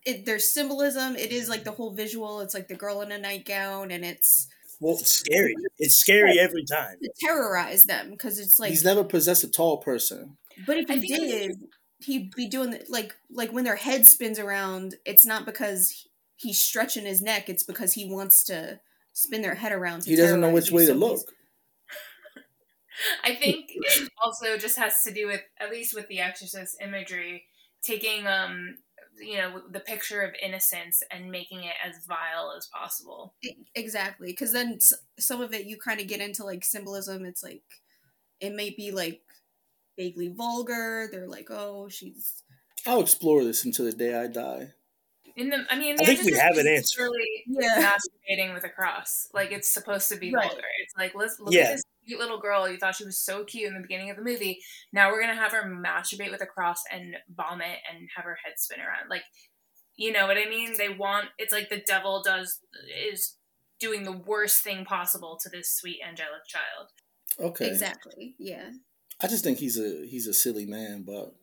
It, 0.05 0.25
there's 0.25 0.49
symbolism. 0.49 1.15
It 1.15 1.31
is 1.31 1.49
like 1.49 1.63
the 1.63 1.71
whole 1.71 1.91
visual. 1.91 2.41
It's 2.41 2.53
like 2.53 2.67
the 2.67 2.75
girl 2.75 3.01
in 3.01 3.11
a 3.11 3.17
nightgown, 3.17 3.91
and 3.91 4.03
it's 4.05 4.47
well, 4.79 4.97
it's 4.99 5.11
scary. 5.11 5.55
It's 5.77 5.95
scary 5.95 6.39
every 6.39 6.65
time. 6.65 6.97
To 7.01 7.09
terrorize 7.19 7.83
them 7.83 8.11
because 8.11 8.39
it's 8.39 8.59
like 8.59 8.71
he's 8.71 8.83
never 8.83 9.03
possessed 9.03 9.43
a 9.43 9.49
tall 9.49 9.77
person. 9.77 10.37
But 10.65 10.77
if 10.77 10.89
he 10.89 11.07
did, 11.07 11.57
he'd 11.99 12.35
be 12.35 12.47
doing 12.47 12.71
the, 12.71 12.85
like 12.89 13.15
like 13.29 13.51
when 13.51 13.63
their 13.63 13.75
head 13.75 14.07
spins 14.07 14.39
around. 14.39 14.95
It's 15.05 15.25
not 15.25 15.45
because 15.45 16.07
he's 16.35 16.61
stretching 16.61 17.05
his 17.05 17.21
neck. 17.21 17.49
It's 17.49 17.63
because 17.63 17.93
he 17.93 18.09
wants 18.11 18.43
to 18.45 18.79
spin 19.13 19.41
their 19.41 19.55
head 19.55 19.71
around. 19.71 20.05
he 20.05 20.15
doesn't 20.15 20.41
know 20.41 20.51
which 20.51 20.71
way 20.71 20.85
to 20.85 20.93
look. 20.93 21.21
I 23.23 23.35
think 23.35 23.71
it 23.75 24.09
also 24.23 24.57
just 24.57 24.77
has 24.77 25.03
to 25.03 25.11
do 25.11 25.27
with 25.27 25.41
at 25.59 25.69
least 25.69 25.95
with 25.95 26.07
the 26.07 26.19
Exorcist 26.19 26.77
imagery, 26.81 27.45
taking 27.81 28.25
um 28.27 28.77
you 29.19 29.37
know 29.37 29.61
the 29.71 29.79
picture 29.79 30.21
of 30.21 30.33
innocence 30.41 31.01
and 31.11 31.31
making 31.31 31.63
it 31.63 31.75
as 31.85 32.05
vile 32.05 32.53
as 32.57 32.67
possible 32.67 33.33
exactly 33.73 34.27
because 34.27 34.51
then 34.51 34.77
some 35.17 35.41
of 35.41 35.53
it 35.53 35.65
you 35.65 35.77
kind 35.77 36.01
of 36.01 36.07
get 36.07 36.19
into 36.19 36.43
like 36.43 36.65
symbolism 36.65 37.23
it's 37.23 37.41
like 37.41 37.63
it 38.39 38.53
may 38.53 38.69
be 38.69 38.91
like 38.91 39.21
vaguely 39.97 40.27
vulgar 40.29 41.07
they're 41.11 41.27
like 41.27 41.47
oh 41.49 41.87
she's 41.89 42.43
i'll 42.85 43.01
explore 43.01 43.43
this 43.43 43.65
until 43.65 43.85
the 43.85 43.91
day 43.91 44.13
i 44.13 44.27
die 44.27 44.67
in 45.35 45.49
the 45.49 45.57
i 45.69 45.77
mean 45.77 45.95
i 45.99 46.05
think 46.05 46.23
we 46.23 46.33
have 46.33 46.57
an 46.57 46.67
answer 46.67 47.03
really 47.03 47.43
yeah. 47.47 47.93
masturbating 47.93 48.53
with 48.53 48.63
a 48.63 48.69
cross 48.69 49.27
like 49.33 49.51
it's 49.51 49.73
supposed 49.73 50.09
to 50.09 50.17
be 50.17 50.33
right. 50.33 50.47
vulgar 50.47 50.67
it's 50.83 50.93
like 50.97 51.13
let's 51.15 51.39
look 51.39 51.53
yeah. 51.53 51.61
at 51.61 51.71
this 51.73 51.83
cute 52.05 52.19
little 52.19 52.39
girl. 52.39 52.69
You 52.69 52.77
thought 52.77 52.95
she 52.95 53.05
was 53.05 53.19
so 53.19 53.43
cute 53.43 53.67
in 53.67 53.75
the 53.75 53.81
beginning 53.81 54.09
of 54.09 54.17
the 54.17 54.23
movie. 54.23 54.61
Now 54.93 55.11
we're 55.11 55.21
gonna 55.21 55.35
have 55.35 55.51
her 55.51 55.63
masturbate 55.63 56.31
with 56.31 56.41
a 56.41 56.45
cross 56.45 56.81
and 56.91 57.15
vomit 57.35 57.77
and 57.91 58.07
have 58.15 58.25
her 58.25 58.37
head 58.43 58.53
spin 58.57 58.79
around. 58.79 59.09
Like, 59.09 59.23
you 59.95 60.11
know 60.11 60.27
what 60.27 60.37
I 60.37 60.45
mean? 60.49 60.73
They 60.77 60.89
want 60.89 61.27
it's 61.37 61.53
like 61.53 61.69
the 61.69 61.81
devil 61.85 62.21
does 62.23 62.59
is 63.09 63.37
doing 63.79 64.03
the 64.03 64.11
worst 64.11 64.63
thing 64.63 64.85
possible 64.85 65.37
to 65.41 65.49
this 65.49 65.71
sweet 65.75 65.99
angelic 66.07 66.45
child. 66.47 66.89
Okay. 67.39 67.67
Exactly. 67.67 68.35
Yeah. 68.39 68.69
I 69.21 69.27
just 69.27 69.43
think 69.43 69.59
he's 69.59 69.79
a 69.79 70.05
he's 70.05 70.27
a 70.27 70.33
silly 70.33 70.65
man, 70.65 71.03
but 71.05 71.35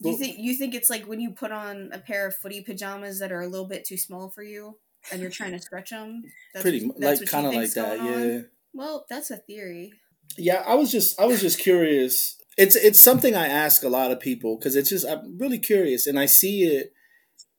you 0.00 0.16
think 0.16 0.38
you 0.38 0.54
think 0.54 0.74
it's 0.74 0.90
like 0.90 1.04
when 1.06 1.20
you 1.20 1.30
put 1.30 1.52
on 1.52 1.90
a 1.92 1.98
pair 1.98 2.26
of 2.26 2.34
footy 2.34 2.62
pajamas 2.62 3.18
that 3.20 3.32
are 3.32 3.40
a 3.40 3.46
little 3.46 3.66
bit 3.66 3.84
too 3.84 3.96
small 3.96 4.30
for 4.30 4.42
you, 4.42 4.78
and 5.12 5.20
you're 5.20 5.30
trying 5.30 5.52
to 5.52 5.58
stretch 5.58 5.90
them? 5.90 6.22
That's 6.52 6.62
Pretty 6.62 6.86
what, 6.86 7.00
like 7.00 7.26
kind 7.26 7.46
of 7.46 7.54
like 7.54 7.72
that, 7.74 7.98
yeah. 7.98 8.12
On? 8.12 8.46
Well, 8.72 9.06
that's 9.08 9.30
a 9.30 9.36
theory. 9.36 9.92
Yeah, 10.36 10.64
I 10.66 10.74
was 10.74 10.90
just 10.90 11.20
I 11.20 11.26
was 11.26 11.40
just 11.40 11.58
curious. 11.58 12.36
It's 12.56 12.76
it's 12.76 13.00
something 13.00 13.34
I 13.34 13.46
ask 13.46 13.82
a 13.82 13.88
lot 13.88 14.10
of 14.10 14.20
people 14.20 14.56
because 14.56 14.74
it's 14.74 14.90
just 14.90 15.06
I'm 15.06 15.38
really 15.38 15.58
curious 15.58 16.06
and 16.06 16.18
I 16.18 16.26
see 16.26 16.64
it, 16.64 16.92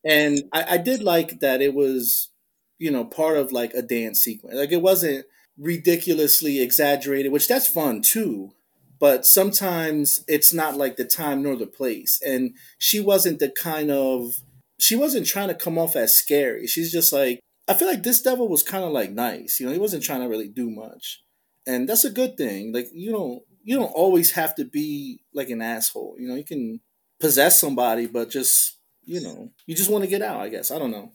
and 0.03 0.43
I, 0.51 0.76
I 0.76 0.78
did 0.78 1.03
like 1.03 1.39
that 1.39 1.61
it 1.61 1.74
was 1.74 2.30
you 2.78 2.91
know 2.91 3.05
part 3.05 3.38
of 3.38 3.51
like 3.51 3.74
a 3.74 3.82
dance 3.82 4.19
sequence. 4.19 4.55
Like 4.55 4.72
it 4.72 4.82
wasn't 4.82 5.26
ridiculously 5.57 6.59
exaggerated, 6.59 7.32
which 7.32 7.47
that's 7.47 7.67
fun 7.67 8.01
too. 8.01 8.53
But 9.01 9.25
sometimes 9.25 10.23
it's 10.29 10.53
not 10.53 10.77
like 10.77 10.95
the 10.95 11.05
time 11.05 11.43
nor 11.43 11.57
the 11.57 11.67
place. 11.67 12.21
And 12.25 12.55
she 12.79 13.01
wasn't 13.01 13.39
the 13.39 13.49
kind 13.49 13.91
of 13.91 14.35
she 14.79 14.95
wasn't 14.95 15.27
trying 15.27 15.49
to 15.49 15.55
come 15.55 15.77
off 15.77 15.97
as 15.97 16.15
scary. 16.15 16.67
She's 16.67 16.93
just 16.93 17.11
like 17.11 17.41
I 17.67 17.73
feel 17.73 17.89
like 17.89 18.03
this 18.03 18.21
devil 18.21 18.47
was 18.47 18.63
kind 18.63 18.85
of 18.85 18.91
like 18.91 19.11
nice. 19.11 19.59
You 19.59 19.67
know, 19.67 19.73
he 19.73 19.79
wasn't 19.79 20.03
trying 20.03 20.21
to 20.21 20.29
really 20.29 20.49
do 20.49 20.69
much 20.69 21.21
and 21.67 21.87
that's 21.87 22.05
a 22.05 22.11
good 22.11 22.37
thing. 22.37 22.73
Like 22.73 22.89
you 22.93 23.11
don't 23.11 23.41
you 23.63 23.77
don't 23.77 23.91
always 23.93 24.31
have 24.31 24.55
to 24.55 24.65
be 24.65 25.21
like 25.33 25.49
an 25.49 25.61
asshole. 25.61 26.15
You 26.19 26.27
know, 26.27 26.35
you 26.35 26.43
can 26.43 26.79
possess 27.19 27.59
somebody, 27.59 28.07
but 28.07 28.29
just 28.29 28.77
you 29.03 29.21
know, 29.21 29.51
you 29.65 29.75
just 29.75 29.89
want 29.89 30.03
to 30.03 30.09
get 30.09 30.21
out. 30.21 30.41
I 30.41 30.49
guess 30.49 30.71
I 30.71 30.79
don't 30.79 30.91
know. 30.91 31.11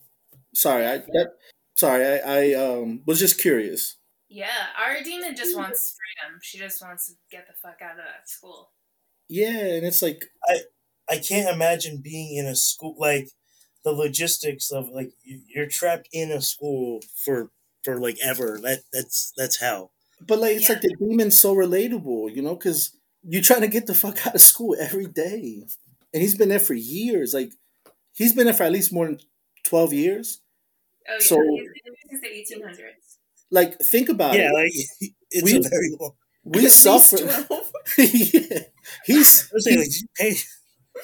Sorry, 0.54 0.86
I 0.86 0.98
that, 0.98 1.30
sorry 1.76 2.04
I, 2.20 2.52
I 2.52 2.54
um 2.54 3.02
was 3.06 3.18
just 3.18 3.40
curious. 3.40 3.96
Yeah, 4.28 4.66
our 4.78 5.02
demon 5.02 5.36
just 5.36 5.56
wants 5.56 5.96
freedom. 5.96 6.40
She 6.42 6.58
just 6.58 6.82
wants 6.82 7.06
to 7.06 7.14
get 7.30 7.46
the 7.46 7.54
fuck 7.54 7.80
out 7.82 7.92
of 7.92 7.98
that 7.98 8.28
school. 8.28 8.72
Yeah, 9.28 9.74
and 9.74 9.86
it's 9.86 10.02
like 10.02 10.24
I 10.48 10.60
I 11.08 11.18
can't 11.18 11.54
imagine 11.54 12.00
being 12.02 12.36
in 12.36 12.46
a 12.46 12.56
school 12.56 12.96
like 12.98 13.30
the 13.84 13.92
logistics 13.92 14.72
of 14.72 14.88
like 14.88 15.12
you're 15.22 15.68
trapped 15.68 16.08
in 16.12 16.32
a 16.32 16.40
school 16.40 17.00
for 17.14 17.50
for 17.84 17.98
like 18.00 18.18
ever. 18.22 18.58
That 18.62 18.80
that's 18.92 19.32
that's 19.36 19.60
hell. 19.60 19.92
But 20.20 20.40
like, 20.40 20.56
it's 20.56 20.68
yeah. 20.68 20.74
like 20.74 20.82
the 20.82 20.96
demon's 20.98 21.38
so 21.38 21.54
relatable, 21.54 22.34
you 22.34 22.42
know, 22.42 22.56
because 22.56 22.96
you're 23.22 23.42
trying 23.42 23.60
to 23.60 23.68
get 23.68 23.86
the 23.86 23.94
fuck 23.94 24.26
out 24.26 24.34
of 24.34 24.40
school 24.40 24.76
every 24.78 25.06
day, 25.06 25.66
and 26.12 26.22
he's 26.22 26.36
been 26.36 26.48
there 26.48 26.58
for 26.58 26.74
years. 26.74 27.34
Like, 27.34 27.52
he's 28.14 28.32
been 28.32 28.46
there 28.46 28.54
for 28.54 28.64
at 28.64 28.72
least 28.72 28.92
more 28.92 29.06
than 29.06 29.20
twelve 29.62 29.92
years. 29.92 30.40
Oh 31.08 31.12
yeah, 31.12 31.24
so, 31.24 31.36
since 32.10 32.20
the 32.22 32.28
eighteen 32.28 32.62
hundreds. 32.62 33.05
Like, 33.50 33.78
think 33.78 34.08
about 34.08 34.34
yeah, 34.34 34.40
it. 34.40 34.44
Yeah, 34.44 34.52
like 34.52 35.12
it's 35.30 35.52
we, 35.52 35.56
a 35.56 35.60
very 35.60 35.96
long. 35.98 36.12
We 36.48 36.68
suffered. 36.68 37.22
yeah, 37.98 38.60
he's 39.04 39.50
he, 40.16 40.34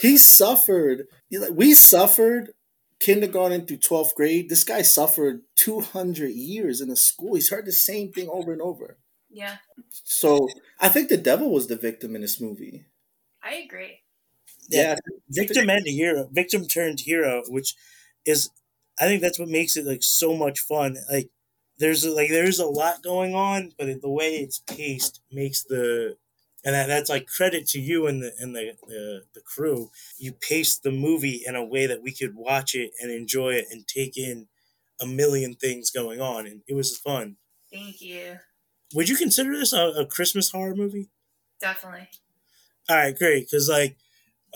he 0.00 0.16
suffered. 0.16 1.08
Like, 1.32 1.50
we 1.52 1.74
suffered 1.74 2.52
kindergarten 3.00 3.66
through 3.66 3.78
12th 3.78 4.14
grade. 4.14 4.48
This 4.48 4.62
guy 4.62 4.82
suffered 4.82 5.42
200 5.56 6.28
years 6.28 6.80
in 6.80 6.90
a 6.90 6.96
school. 6.96 7.34
He's 7.34 7.50
heard 7.50 7.66
the 7.66 7.72
same 7.72 8.12
thing 8.12 8.28
over 8.28 8.52
and 8.52 8.62
over. 8.62 8.98
Yeah. 9.28 9.56
So 9.90 10.48
I 10.78 10.88
think 10.88 11.08
the 11.08 11.16
devil 11.16 11.50
was 11.50 11.66
the 11.66 11.76
victim 11.76 12.14
in 12.14 12.20
this 12.20 12.40
movie. 12.40 12.84
I 13.42 13.54
agree. 13.54 13.98
Yeah, 14.68 14.96
victim 15.28 15.68
and 15.68 15.86
hero, 15.86 16.28
victim 16.30 16.66
turned 16.66 17.00
hero, 17.00 17.42
which 17.48 17.74
is, 18.24 18.50
I 19.00 19.06
think 19.06 19.20
that's 19.20 19.38
what 19.38 19.48
makes 19.48 19.76
it 19.76 19.84
like 19.84 20.02
so 20.04 20.36
much 20.36 20.60
fun. 20.60 20.96
Like 21.10 21.30
there's 21.82 22.06
like 22.06 22.30
there's 22.30 22.60
a 22.60 22.66
lot 22.66 23.02
going 23.02 23.34
on, 23.34 23.72
but 23.76 24.00
the 24.00 24.08
way 24.08 24.36
it's 24.36 24.60
paced 24.60 25.20
makes 25.32 25.64
the 25.64 26.16
and 26.64 26.74
that, 26.76 26.86
that's 26.86 27.10
like 27.10 27.26
credit 27.26 27.66
to 27.68 27.80
you 27.80 28.06
and 28.06 28.22
the 28.22 28.32
and 28.38 28.54
the, 28.54 28.74
the 28.86 29.22
the 29.34 29.40
crew. 29.40 29.90
You 30.16 30.32
paced 30.32 30.84
the 30.84 30.92
movie 30.92 31.42
in 31.44 31.56
a 31.56 31.64
way 31.64 31.86
that 31.86 32.00
we 32.00 32.12
could 32.12 32.36
watch 32.36 32.76
it 32.76 32.92
and 33.00 33.10
enjoy 33.10 33.54
it 33.54 33.66
and 33.72 33.86
take 33.86 34.16
in 34.16 34.46
a 35.00 35.06
million 35.06 35.54
things 35.54 35.90
going 35.90 36.20
on, 36.20 36.46
and 36.46 36.62
it 36.68 36.74
was 36.74 36.96
fun. 36.96 37.36
Thank 37.72 38.00
you. 38.00 38.38
Would 38.94 39.08
you 39.08 39.16
consider 39.16 39.50
this 39.50 39.72
a, 39.72 39.88
a 39.88 40.06
Christmas 40.06 40.52
horror 40.52 40.76
movie? 40.76 41.08
Definitely. 41.60 42.08
All 42.88 42.96
right, 42.96 43.16
great. 43.18 43.46
Because 43.50 43.68
like, 43.68 43.96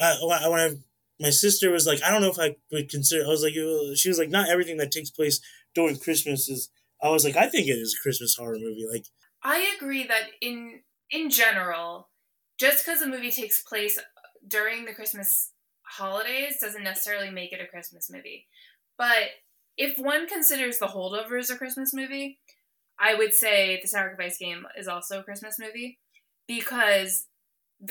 I, 0.00 0.16
when 0.22 0.60
I 0.60 0.76
my 1.18 1.30
sister 1.30 1.72
was 1.72 1.88
like, 1.88 2.02
I 2.04 2.10
don't 2.10 2.22
know 2.22 2.30
if 2.30 2.38
I 2.38 2.54
would 2.70 2.88
consider. 2.88 3.24
I 3.24 3.28
was 3.28 3.42
like, 3.42 3.54
she 3.96 4.08
was 4.08 4.18
like, 4.18 4.28
not 4.28 4.48
everything 4.48 4.76
that 4.76 4.92
takes 4.92 5.10
place 5.10 5.40
during 5.74 5.96
Christmas 5.98 6.48
is. 6.48 6.70
I 7.03 7.11
was 7.11 7.24
like, 7.24 7.36
I 7.36 7.49
think 7.49 7.68
it 7.68 7.72
is 7.72 7.94
a 7.94 8.03
Christmas 8.03 8.36
horror 8.36 8.59
movie. 8.59 8.86
Like, 8.90 9.07
I 9.42 9.74
agree 9.76 10.07
that 10.07 10.24
in 10.40 10.80
in 11.11 11.30
general, 11.30 12.09
just 12.59 12.84
because 12.84 13.03
a 13.03 13.07
movie 13.07 13.30
takes 13.30 13.62
place 13.62 13.99
during 14.47 14.84
the 14.84 14.94
Christmas 14.94 15.53
holidays 15.82 16.59
doesn't 16.61 16.82
necessarily 16.82 17.30
make 17.30 17.53
it 17.53 17.61
a 17.61 17.66
Christmas 17.66 18.11
movie. 18.11 18.47
But 18.99 19.30
if 19.76 19.99
one 19.99 20.26
considers 20.26 20.78
The 20.78 20.86
Holdovers 20.86 21.51
a 21.51 21.57
Christmas 21.57 21.92
movie, 21.92 22.38
I 22.99 23.14
would 23.14 23.34
say 23.34 23.78
The 23.80 23.88
Sacrifice 23.88 24.38
Game 24.38 24.66
is 24.76 24.88
also 24.88 25.20
a 25.20 25.22
Christmas 25.22 25.59
movie 25.59 25.99
because 26.49 27.26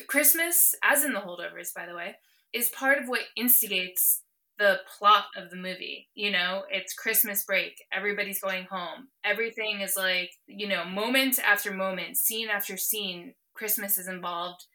Christmas, 0.07 0.75
as 0.83 1.03
in 1.03 1.13
The 1.13 1.19
Holdovers, 1.19 1.73
by 1.75 1.85
the 1.85 1.95
way, 1.95 2.15
is 2.53 2.69
part 2.69 2.97
of 2.97 3.07
what 3.07 3.21
instigates 3.35 4.21
the 4.57 4.79
plot 4.97 5.25
of 5.35 5.49
the 5.49 5.55
movie. 5.55 6.09
You 6.13 6.31
know, 6.31 6.63
it's 6.69 6.93
Christmas 6.93 7.43
break, 7.43 7.83
everybody's 7.91 8.39
going 8.39 8.67
home. 8.69 9.09
Everything 9.23 9.81
is 9.81 9.95
like, 9.95 10.31
you 10.47 10.67
know, 10.67 10.85
moment 10.85 11.39
after 11.39 11.73
moment, 11.73 12.17
scene 12.17 12.49
after 12.49 12.77
scene, 12.77 13.33
Christmas 13.53 13.97
is 13.97 14.07
involved 14.07 14.65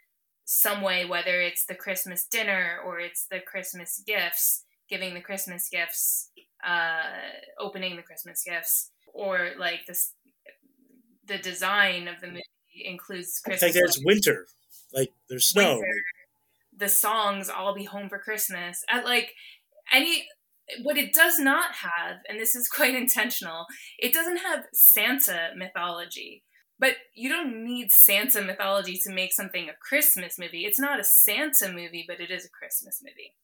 some 0.44 0.82
way, 0.82 1.04
whether 1.04 1.40
it's 1.40 1.64
the 1.64 1.74
Christmas 1.74 2.26
dinner 2.26 2.78
or 2.84 2.98
it's 2.98 3.26
the 3.30 3.40
Christmas 3.40 4.02
gifts, 4.06 4.64
giving 4.88 5.14
the 5.14 5.20
Christmas 5.20 5.68
gifts, 5.70 6.30
uh, 6.66 7.02
opening 7.58 7.96
the 7.96 8.02
Christmas 8.02 8.42
gifts, 8.44 8.90
or 9.14 9.50
like 9.58 9.86
this, 9.86 10.12
the 11.24 11.38
design 11.38 12.08
of 12.08 12.20
the 12.20 12.26
movie 12.26 12.42
includes 12.84 13.38
Christmas. 13.38 13.62
Like 13.62 13.74
there's 13.74 14.02
winter, 14.04 14.46
like 14.92 15.12
there's 15.28 15.46
snow. 15.46 15.74
Winter, 15.74 16.02
the 16.76 16.88
songs 16.88 17.48
"I'll 17.48 17.74
Be 17.74 17.84
Home 17.84 18.08
for 18.08 18.18
Christmas" 18.18 18.82
at 18.88 19.04
like 19.04 19.34
any 19.92 20.26
what 20.82 20.96
it 20.96 21.12
does 21.12 21.38
not 21.38 21.74
have, 21.74 22.18
and 22.28 22.38
this 22.38 22.54
is 22.54 22.68
quite 22.76 22.94
intentional, 22.94 23.66
it 23.98 24.12
doesn't 24.12 24.38
have 24.38 24.66
Santa 24.72 25.50
mythology. 25.56 26.44
But 26.78 26.94
you 27.14 27.28
don't 27.28 27.62
need 27.62 27.92
Santa 27.92 28.40
mythology 28.40 28.98
to 29.04 29.12
make 29.12 29.34
something 29.34 29.68
a 29.68 29.74
Christmas 29.86 30.38
movie. 30.38 30.64
It's 30.64 30.80
not 30.80 30.98
a 30.98 31.04
Santa 31.04 31.68
movie, 31.68 32.06
but 32.08 32.20
it 32.20 32.30
is 32.30 32.46
a 32.46 32.48
Christmas 32.48 33.02
movie. 33.02 33.34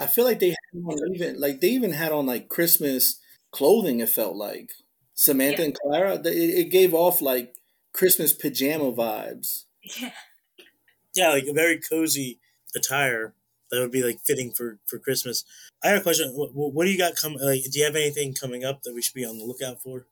I 0.00 0.08
feel 0.08 0.24
like 0.24 0.40
they 0.40 0.48
had 0.48 0.82
on 0.84 1.14
even 1.14 1.40
like 1.40 1.60
they 1.60 1.68
even 1.68 1.92
had 1.92 2.10
on 2.10 2.26
like 2.26 2.48
Christmas 2.48 3.20
clothing. 3.52 4.00
It 4.00 4.08
felt 4.08 4.34
like 4.34 4.70
Samantha 5.14 5.62
yeah. 5.62 5.66
and 5.66 5.78
Clara. 5.78 6.14
It, 6.14 6.26
it 6.26 6.70
gave 6.72 6.92
off 6.92 7.22
like 7.22 7.54
Christmas 7.92 8.32
pajama 8.32 8.92
vibes. 8.92 9.64
Yeah, 9.98 10.10
yeah, 11.14 11.30
like 11.30 11.46
a 11.48 11.54
very 11.54 11.80
cozy 11.80 12.38
attire 12.76 13.34
that 13.70 13.80
would 13.80 13.90
be 13.90 14.02
like 14.02 14.20
fitting 14.20 14.52
for 14.52 14.78
for 14.86 14.98
Christmas. 14.98 15.44
I 15.82 15.88
have 15.88 16.00
a 16.00 16.02
question. 16.02 16.32
What, 16.34 16.54
what 16.54 16.84
do 16.84 16.90
you 16.90 16.98
got 16.98 17.16
coming? 17.16 17.40
Like, 17.40 17.62
do 17.70 17.78
you 17.78 17.84
have 17.84 17.96
anything 17.96 18.34
coming 18.34 18.64
up 18.64 18.82
that 18.82 18.94
we 18.94 19.02
should 19.02 19.14
be 19.14 19.24
on 19.24 19.38
the 19.38 19.44
lookout 19.44 19.80
for? 19.82 20.06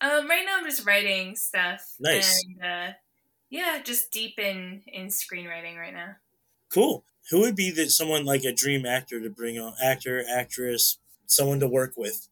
Um, 0.00 0.28
right 0.28 0.44
now 0.44 0.58
I'm 0.58 0.64
just 0.64 0.86
writing 0.86 1.36
stuff. 1.36 1.94
Nice. 2.00 2.44
And 2.44 2.64
uh, 2.64 2.92
yeah, 3.50 3.80
just 3.82 4.10
deep 4.10 4.38
in 4.38 4.82
in 4.86 5.06
screenwriting 5.08 5.76
right 5.76 5.94
now. 5.94 6.16
Cool. 6.68 7.04
Who 7.30 7.40
would 7.40 7.54
be 7.54 7.70
the, 7.70 7.88
someone 7.88 8.24
like 8.24 8.44
a 8.44 8.52
dream 8.52 8.84
actor 8.84 9.20
to 9.20 9.30
bring 9.30 9.58
on? 9.58 9.74
Actor, 9.82 10.24
actress, 10.28 10.98
someone 11.26 11.60
to 11.60 11.68
work 11.68 11.92
with. 11.96 12.28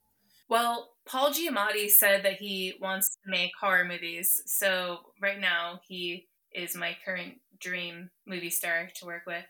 Well, 0.48 0.90
Paul 1.04 1.30
Giamatti 1.30 1.88
said 1.88 2.24
that 2.24 2.34
he 2.34 2.74
wants 2.80 3.16
to 3.24 3.30
make 3.30 3.52
horror 3.60 3.84
movies. 3.84 4.42
So 4.46 4.98
right 5.20 5.38
now 5.38 5.80
he 5.86 6.26
is 6.52 6.74
my 6.74 6.96
current 7.04 7.34
dream 7.60 8.10
movie 8.26 8.50
star 8.50 8.90
to 8.96 9.06
work 9.06 9.22
with 9.26 9.44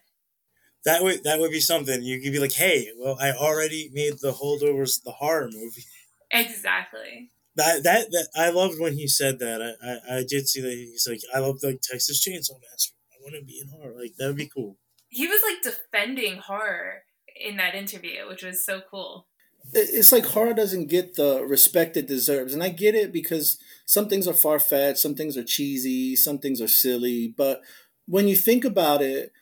that 0.85 1.03
would 1.03 1.25
that 1.25 1.41
would 1.41 1.51
be 1.51 1.61
something 1.61 2.03
you 2.03 2.21
could 2.21 2.33
be 2.33 2.39
like, 2.39 2.53
hey, 2.53 2.89
well, 2.99 3.17
I 3.21 3.33
already 3.33 3.91
made 3.93 4.15
the 4.21 4.33
holdovers 4.33 5.03
the 5.03 5.13
horror 5.13 5.51
movie. 5.53 5.85
Exactly. 6.31 7.31
That 7.57 7.83
that 7.83 8.11
that 8.11 8.29
I 8.35 8.51
loved 8.51 8.81
when 8.81 8.95
he 8.95 9.07
said 9.07 9.39
that. 9.41 9.61
I 9.61 10.15
I, 10.15 10.19
I 10.19 10.25
did 10.27 10.49
see 10.49 10.61
that 10.61 10.73
he's 10.73 11.07
like, 11.09 11.21
I 11.35 11.41
love 11.41 11.59
like 11.63 11.81
Texas 11.83 12.27
Chainsaw 12.27 12.61
Massacre. 12.61 12.97
I 13.13 13.23
want 13.23 13.35
to 13.39 13.45
be 13.45 13.61
in 13.61 13.69
horror. 13.69 13.95
Like 14.01 14.15
that 14.19 14.29
would 14.29 14.37
be 14.37 14.51
cool. 14.53 14.79
He 15.09 15.27
was 15.27 15.43
like 15.43 15.63
defending 15.63 16.39
horror 16.39 17.03
in 17.39 17.57
that 17.57 17.75
interview, 17.75 18.29
which 18.29 18.43
was 18.43 18.65
so 18.65 18.81
cool. 18.91 19.27
It's 19.73 20.13
like 20.13 20.25
horror 20.25 20.55
doesn't 20.55 20.89
get 20.89 21.17
the 21.17 21.45
respect 21.45 21.97
it 21.97 22.07
deserves, 22.07 22.55
and 22.55 22.63
I 22.63 22.71
get 22.71 22.95
it 22.95 23.13
because 23.13 23.59
some 23.85 24.09
things 24.09 24.27
are 24.27 24.33
far 24.33 24.59
fetched, 24.59 24.99
some 24.99 25.15
things 25.15 25.37
are 25.37 25.45
cheesy, 25.45 26.17
some 26.17 26.39
things 26.39 26.61
are 26.61 26.69
silly. 26.69 27.35
But 27.37 27.61
when 28.07 28.27
you 28.27 28.37
think 28.37 28.65
about 28.65 29.03
it, 29.03 29.33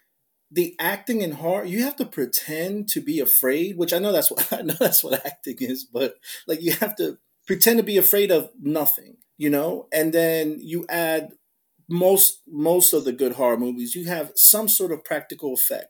the 0.51 0.75
acting 0.79 1.21
in 1.21 1.33
horror, 1.33 1.65
you 1.65 1.83
have 1.85 1.97
to 1.97 2.07
pretend 2.07 2.89
to 2.91 3.01
be 3.01 3.21
afraid, 3.21 3.77
which 3.77 3.93
I 3.93 3.99
know 3.99 4.13
that's 4.13 4.31
what 4.31 4.53
I 4.53 4.63
know 4.63 4.75
that's 4.79 5.05
what 5.05 5.25
acting 5.25 5.57
is, 5.61 5.85
but 5.85 6.17
like 6.47 6.63
you 6.63 6.73
have 6.73 6.97
to 6.97 7.19
pretend 7.47 7.79
to 7.79 7.85
be 7.85 7.97
afraid 7.97 8.31
of 8.31 8.51
nothing, 8.61 9.17
you 9.37 9.51
know? 9.51 9.89
And 9.93 10.13
then 10.13 10.59
you 10.61 10.87
add 10.89 11.33
most 11.89 12.43
most 12.47 12.93
of 12.93 13.05
the 13.05 13.13
good 13.13 13.33
horror 13.33 13.57
movies, 13.57 13.95
you 13.95 14.07
have 14.07 14.33
some 14.35 14.69
sort 14.69 14.93
of 14.93 15.05
practical 15.05 15.55
effect. 15.55 15.87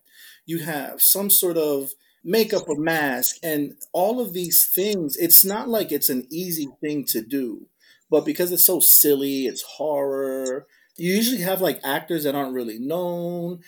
You 0.46 0.60
have 0.60 1.02
some 1.02 1.30
sort 1.30 1.56
of 1.58 1.90
makeup 2.24 2.68
or 2.68 2.76
mask 2.76 3.36
and 3.42 3.74
all 3.92 4.20
of 4.20 4.32
these 4.32 4.66
things. 4.66 5.16
It's 5.16 5.44
not 5.44 5.68
like 5.68 5.92
it's 5.92 6.08
an 6.08 6.26
easy 6.30 6.68
thing 6.80 7.04
to 7.06 7.22
do, 7.22 7.66
but 8.10 8.24
because 8.24 8.52
it's 8.52 8.66
so 8.66 8.80
silly, 8.80 9.46
it's 9.46 9.62
horror. 9.62 10.66
You 10.96 11.14
usually 11.14 11.42
have 11.42 11.60
like 11.60 11.80
actors 11.84 12.24
that 12.24 12.34
aren't 12.34 12.54
really 12.54 12.78
known 12.78 13.60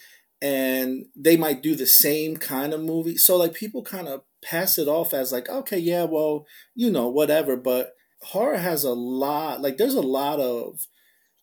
and 0.43 1.07
they 1.15 1.37
might 1.37 1.63
do 1.63 1.75
the 1.75 1.87
same 1.87 2.37
kind 2.37 2.73
of 2.73 2.81
movie. 2.81 3.17
So 3.17 3.37
like 3.37 3.55
people 3.55 3.83
kind 3.83 4.09
of 4.09 4.23
pass 4.43 4.79
it 4.79 4.89
off 4.89 5.13
as 5.13 5.33
like, 5.33 5.49
okay, 5.49 5.79
yeah, 5.79 6.05
well, 6.05 6.47
you 6.75 6.91
know, 6.91 7.09
whatever. 7.09 7.57
But 7.57 7.95
horror 8.23 8.57
has 8.57 8.85
a 8.85 8.93
lot, 8.93 9.61
like 9.61 9.77
there's 9.77 9.95
a 9.95 10.01
lot 10.01 10.41
of 10.41 10.87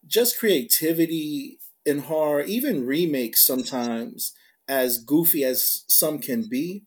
just 0.05 0.39
creativity 0.39 1.59
in 1.85 1.99
horror, 1.99 2.41
even 2.41 2.85
remakes 2.85 3.45
sometimes, 3.45 4.33
as 4.67 4.97
goofy 4.97 5.43
as 5.43 5.83
some 5.87 6.19
can 6.19 6.47
be. 6.49 6.83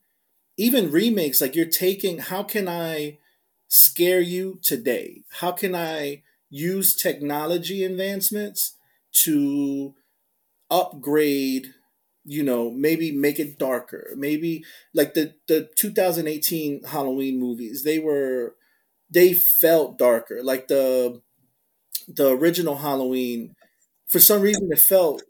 Even 0.57 0.91
remakes, 0.91 1.41
like 1.41 1.55
you're 1.55 1.65
taking, 1.65 2.19
how 2.19 2.43
can 2.43 2.69
I 2.69 3.19
scare 3.69 4.21
you 4.21 4.59
today? 4.63 5.23
How 5.41 5.53
can 5.53 5.75
I 5.75 6.23
use 6.51 6.95
technology 6.95 7.85
advancements 7.85 8.77
to 9.13 9.95
upgrade 10.71 11.75
you 12.31 12.43
know 12.45 12.70
maybe 12.70 13.12
make 13.12 13.39
it 13.41 13.59
darker. 13.59 14.12
Maybe 14.16 14.64
like 14.95 15.14
the 15.14 15.35
the 15.49 15.68
2018 15.76 16.85
halloween 16.85 17.41
movies 17.41 17.85
they 17.85 17.99
were 17.99 18.57
they 19.11 19.35
felt 19.35 19.99
darker. 19.99 20.43
Like 20.43 20.68
the 20.68 21.22
the 22.09 22.31
original 22.31 22.76
halloween 22.78 23.55
for 24.09 24.20
some 24.20 24.43
reason 24.43 24.68
it 24.72 24.81
felt 24.81 25.22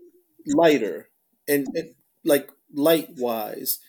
lighter 0.46 1.08
and, 1.48 1.66
and 1.74 1.94
like 2.24 2.50
light 2.74 3.08
wise 3.16 3.80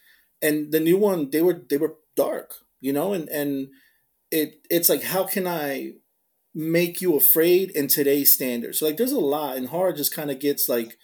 and 0.41 0.71
the 0.71 0.79
new 0.79 0.97
one 0.97 1.29
they 1.31 1.41
were 1.41 1.61
they 1.69 1.77
were 1.77 1.95
dark 2.15 2.55
you 2.81 2.93
know 2.93 3.13
and 3.13 3.29
and 3.29 3.69
it 4.31 4.61
it's 4.69 4.89
like 4.89 5.03
how 5.03 5.23
can 5.25 5.47
i 5.47 5.93
make 6.53 7.01
you 7.01 7.15
afraid 7.15 7.71
in 7.71 7.87
today's 7.87 8.33
standards? 8.33 8.79
So 8.79 8.85
like 8.87 8.97
there's 8.97 9.11
a 9.11 9.19
lot 9.19 9.57
and 9.57 9.67
horror 9.67 9.93
just 9.93 10.13
kind 10.15 10.31
of 10.31 10.39
gets 10.39 10.69
like 10.69 10.97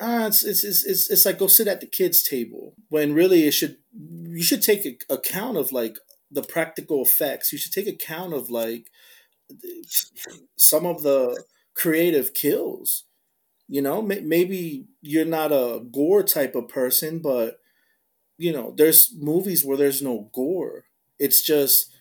ah, 0.00 0.26
it's, 0.26 0.44
it's, 0.44 0.64
it's, 0.64 1.10
it's, 1.10 1.24
like 1.24 1.38
go 1.38 1.46
sit 1.46 1.68
at 1.68 1.80
the 1.80 1.86
kids' 1.86 2.22
table 2.22 2.74
when 2.88 3.14
really 3.14 3.46
it 3.46 3.52
should 3.52 3.78
you 3.94 4.42
should 4.42 4.62
take 4.62 5.04
account 5.08 5.56
of 5.56 5.72
like 5.72 5.98
the 6.30 6.42
practical 6.42 7.02
effects. 7.02 7.52
You 7.52 7.58
should 7.58 7.72
take 7.72 7.86
account 7.86 8.34
of 8.34 8.50
like 8.50 8.90
some 10.56 10.86
of 10.86 11.02
the 11.02 11.42
creative 11.74 12.34
kills. 12.34 13.04
You 13.68 13.82
know, 13.82 14.00
maybe 14.00 14.86
you're 15.00 15.24
not 15.24 15.50
a 15.50 15.80
gore 15.90 16.22
type 16.22 16.54
of 16.54 16.68
person, 16.68 17.18
but 17.18 17.58
you 18.38 18.52
know, 18.52 18.74
there's 18.76 19.12
movies 19.18 19.64
where 19.64 19.76
there's 19.76 20.02
no 20.02 20.30
gore. 20.32 20.84
It's 21.18 21.42
just 21.42 21.92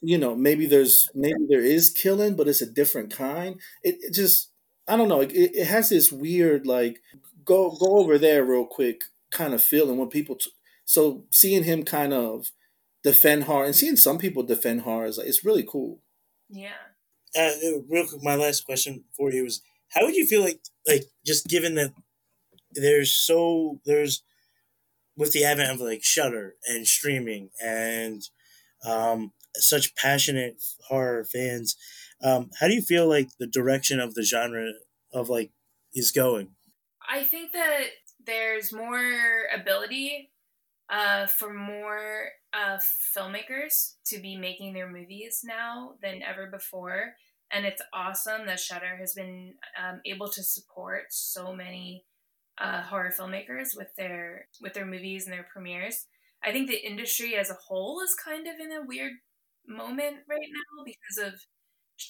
you 0.00 0.18
know 0.18 0.34
maybe 0.34 0.66
there's 0.66 1.08
maybe 1.14 1.46
there 1.48 1.64
is 1.64 1.90
killing, 1.90 2.36
but 2.36 2.48
it's 2.48 2.62
a 2.62 2.70
different 2.70 3.10
kind. 3.12 3.60
It, 3.82 3.96
it 4.00 4.14
just 4.14 4.50
I 4.88 4.96
don't 4.96 5.08
know. 5.08 5.20
It, 5.20 5.32
it 5.32 5.66
has 5.66 5.88
this 5.90 6.10
weird 6.12 6.66
like 6.66 7.00
go 7.44 7.76
go 7.78 7.98
over 7.98 8.18
there 8.18 8.44
real 8.44 8.66
quick 8.66 9.04
kind 9.30 9.54
of 9.54 9.62
feeling 9.62 9.98
when 9.98 10.08
people 10.08 10.36
t- 10.36 10.50
so 10.84 11.24
seeing 11.30 11.64
him 11.64 11.84
kind 11.84 12.12
of 12.12 12.52
defend 13.02 13.44
horror 13.44 13.66
and 13.66 13.76
seeing 13.76 13.96
some 13.96 14.18
people 14.18 14.42
defend 14.42 14.82
horror 14.82 15.06
is 15.06 15.18
like 15.18 15.26
it's 15.26 15.44
really 15.44 15.64
cool 15.66 16.00
yeah 16.48 16.72
uh, 17.36 17.50
real 17.88 18.06
quick 18.06 18.22
my 18.22 18.36
last 18.36 18.64
question 18.64 19.04
for 19.16 19.32
you 19.32 19.44
is 19.44 19.62
How 19.90 20.04
would 20.04 20.14
you 20.14 20.26
feel 20.26 20.42
like 20.42 20.60
like 20.86 21.04
just 21.24 21.46
given 21.46 21.74
that 21.74 21.92
there's 22.72 23.12
so 23.12 23.80
there's 23.84 24.22
with 25.16 25.32
the 25.32 25.44
advent 25.44 25.70
of 25.70 25.80
like 25.80 26.02
Shudder 26.02 26.54
and 26.66 26.86
streaming 26.86 27.50
and 27.62 28.22
um, 28.84 29.32
such 29.54 29.94
passionate 29.94 30.62
horror 30.88 31.24
fans, 31.24 31.76
um, 32.22 32.50
how 32.60 32.66
do 32.66 32.74
you 32.74 32.82
feel 32.82 33.08
like 33.08 33.28
the 33.38 33.46
direction 33.46 34.00
of 34.00 34.14
the 34.14 34.22
genre 34.22 34.72
of 35.12 35.28
like 35.28 35.50
is 35.94 36.10
going? 36.10 36.53
I 37.08 37.24
think 37.24 37.52
that 37.52 37.84
there's 38.24 38.72
more 38.72 39.46
ability 39.54 40.30
uh, 40.90 41.26
for 41.26 41.52
more 41.52 42.28
uh, 42.52 42.78
filmmakers 43.16 43.94
to 44.06 44.20
be 44.20 44.36
making 44.36 44.74
their 44.74 44.90
movies 44.90 45.42
now 45.44 45.94
than 46.02 46.22
ever 46.22 46.48
before. 46.50 47.14
And 47.52 47.66
it's 47.66 47.82
awesome 47.94 48.46
that 48.46 48.60
Shudder 48.60 48.96
has 48.98 49.14
been 49.14 49.54
um, 49.82 50.00
able 50.06 50.28
to 50.30 50.42
support 50.42 51.04
so 51.10 51.54
many 51.54 52.04
uh, 52.58 52.82
horror 52.82 53.12
filmmakers 53.18 53.76
with 53.76 53.88
their 53.96 54.48
with 54.60 54.74
their 54.74 54.86
movies 54.86 55.26
and 55.26 55.32
their 55.34 55.46
premieres. 55.52 56.06
I 56.44 56.52
think 56.52 56.68
the 56.68 56.86
industry 56.86 57.36
as 57.36 57.50
a 57.50 57.54
whole 57.68 58.00
is 58.02 58.14
kind 58.14 58.46
of 58.46 58.54
in 58.60 58.72
a 58.72 58.84
weird 58.86 59.12
moment 59.66 60.18
right 60.28 60.48
now 60.52 60.84
because 60.84 61.32
of 61.34 61.40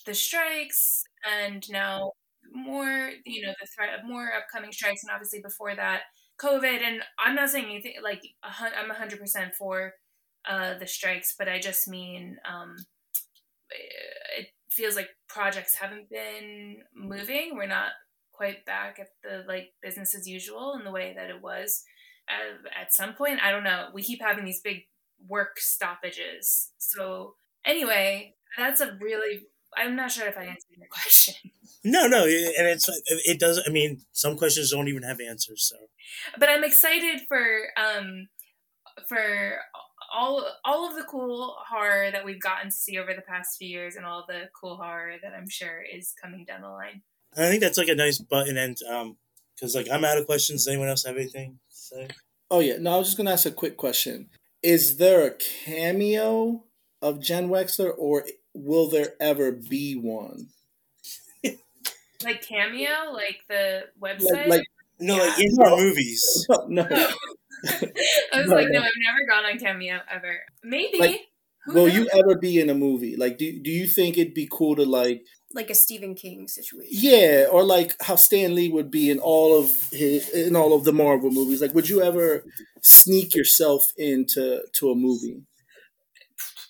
the 0.06 0.14
strikes 0.14 1.04
and 1.30 1.64
now 1.70 2.12
more 2.54 3.10
you 3.24 3.44
know 3.44 3.52
the 3.60 3.66
threat 3.74 3.98
of 3.98 4.08
more 4.08 4.30
upcoming 4.36 4.72
strikes 4.72 5.02
and 5.02 5.10
obviously 5.12 5.40
before 5.42 5.74
that 5.74 6.02
covid. 6.40 6.82
And 6.82 7.02
i'm 7.18 7.34
not 7.34 7.50
saying 7.50 7.66
anything 7.66 7.94
like 8.02 8.22
i'm 8.42 8.90
100% 8.90 9.54
for 9.54 9.92
uh, 10.48 10.78
the 10.78 10.86
strikes 10.86 11.34
but 11.38 11.48
i 11.48 11.58
just 11.58 11.88
mean 11.88 12.36
um, 12.50 12.76
it 14.38 14.48
feels 14.70 14.96
like 14.96 15.08
projects 15.28 15.74
haven't 15.76 16.10
been 16.10 16.76
moving. 16.94 17.52
We're 17.54 17.66
not 17.66 17.92
quite 18.32 18.64
back 18.66 18.98
at 19.00 19.08
the 19.22 19.44
like 19.48 19.72
business 19.82 20.14
as 20.14 20.28
usual 20.28 20.74
in 20.78 20.84
the 20.84 20.90
way 20.90 21.14
that 21.16 21.30
it 21.30 21.40
was 21.40 21.82
at, 22.28 22.82
at 22.82 22.92
some 22.92 23.14
point. 23.14 23.40
I 23.42 23.50
don't 23.50 23.64
know. 23.64 23.88
We 23.94 24.02
keep 24.02 24.20
having 24.20 24.44
these 24.44 24.60
big 24.60 24.82
work 25.28 25.58
stoppages. 25.58 26.70
So 26.78 27.34
anyway 27.64 28.34
that's 28.56 28.80
a 28.80 28.96
really 29.00 29.46
i'm 29.76 29.96
not 29.96 30.10
sure 30.10 30.26
if 30.26 30.36
i 30.36 30.42
answered 30.42 30.76
your 30.76 30.86
question 30.90 31.34
no 31.84 32.06
no 32.06 32.24
and 32.24 32.66
it's 32.66 32.88
it 33.26 33.38
does 33.38 33.62
i 33.66 33.70
mean 33.70 34.00
some 34.12 34.36
questions 34.36 34.70
don't 34.70 34.88
even 34.88 35.02
have 35.02 35.20
answers 35.20 35.62
so 35.62 35.76
but 36.38 36.48
i'm 36.48 36.64
excited 36.64 37.20
for 37.28 37.44
um 37.76 38.28
for 39.08 39.58
all 40.12 40.46
all 40.64 40.88
of 40.88 40.96
the 40.96 41.04
cool 41.04 41.56
horror 41.68 42.10
that 42.10 42.24
we've 42.24 42.40
gotten 42.40 42.70
to 42.70 42.76
see 42.76 42.98
over 42.98 43.14
the 43.14 43.22
past 43.22 43.58
few 43.58 43.68
years 43.68 43.96
and 43.96 44.06
all 44.06 44.24
the 44.28 44.48
cool 44.58 44.76
horror 44.76 45.16
that 45.22 45.32
i'm 45.34 45.48
sure 45.48 45.82
is 45.82 46.14
coming 46.20 46.44
down 46.44 46.62
the 46.62 46.68
line 46.68 47.02
I 47.36 47.48
think 47.48 47.62
that's 47.62 47.78
like 47.78 47.88
a 47.88 47.94
nice 47.94 48.18
button 48.18 48.56
end 48.56 48.78
um 48.88 49.16
because 49.54 49.74
like 49.74 49.88
I'm 49.90 50.04
out 50.04 50.18
of 50.18 50.26
questions. 50.26 50.64
Does 50.64 50.68
anyone 50.68 50.88
else 50.88 51.04
have 51.04 51.16
anything 51.16 51.58
to 51.70 51.76
say? 51.76 52.08
Oh 52.50 52.60
yeah, 52.60 52.76
no, 52.78 52.94
I 52.94 52.98
was 52.98 53.08
just 53.08 53.16
gonna 53.16 53.32
ask 53.32 53.46
a 53.46 53.50
quick 53.50 53.76
question. 53.76 54.28
Is 54.62 54.96
there 54.96 55.26
a 55.26 55.34
cameo 55.34 56.64
of 57.02 57.20
Jenn 57.20 57.48
Wexler, 57.48 57.92
or 57.96 58.24
will 58.54 58.88
there 58.88 59.14
ever 59.20 59.52
be 59.52 59.94
one? 59.94 60.48
Like 62.24 62.46
cameo, 62.46 63.12
like 63.12 63.40
the 63.48 63.84
website. 64.00 64.48
Like, 64.48 64.48
like 64.48 64.64
no, 65.00 65.16
yeah. 65.16 65.22
like 65.22 65.38
in 65.40 65.54
no. 65.54 65.76
movies. 65.76 66.46
No, 66.50 66.66
no. 66.68 66.82
I 67.66 68.40
was 68.40 68.50
no, 68.50 68.56
like, 68.56 68.68
no, 68.68 68.80
I've 68.80 68.90
never 68.98 69.26
gone 69.26 69.44
on 69.46 69.58
cameo 69.58 69.98
ever. 70.10 70.40
Maybe. 70.62 70.98
Like, 70.98 71.20
will 71.68 71.86
knows? 71.86 71.94
you 71.94 72.08
ever 72.12 72.38
be 72.38 72.60
in 72.60 72.68
a 72.68 72.74
movie? 72.74 73.16
Like, 73.16 73.38
do 73.38 73.58
do 73.62 73.70
you 73.70 73.86
think 73.86 74.18
it'd 74.18 74.34
be 74.34 74.48
cool 74.50 74.76
to 74.76 74.84
like 74.84 75.22
like 75.54 75.70
a 75.70 75.74
Stephen 75.74 76.14
King 76.14 76.48
situation. 76.48 76.90
Yeah, 76.90 77.46
or 77.50 77.62
like 77.62 77.94
how 78.02 78.16
Stan 78.16 78.54
Lee 78.54 78.68
would 78.68 78.90
be 78.90 79.10
in 79.10 79.18
all 79.20 79.58
of 79.58 79.88
his 79.92 80.28
in 80.30 80.56
all 80.56 80.74
of 80.74 80.84
the 80.84 80.92
Marvel 80.92 81.30
movies. 81.30 81.62
Like, 81.62 81.74
would 81.74 81.88
you 81.88 82.02
ever 82.02 82.44
sneak 82.82 83.34
yourself 83.34 83.92
into 83.96 84.62
to 84.72 84.90
a 84.90 84.94
movie? 84.94 85.42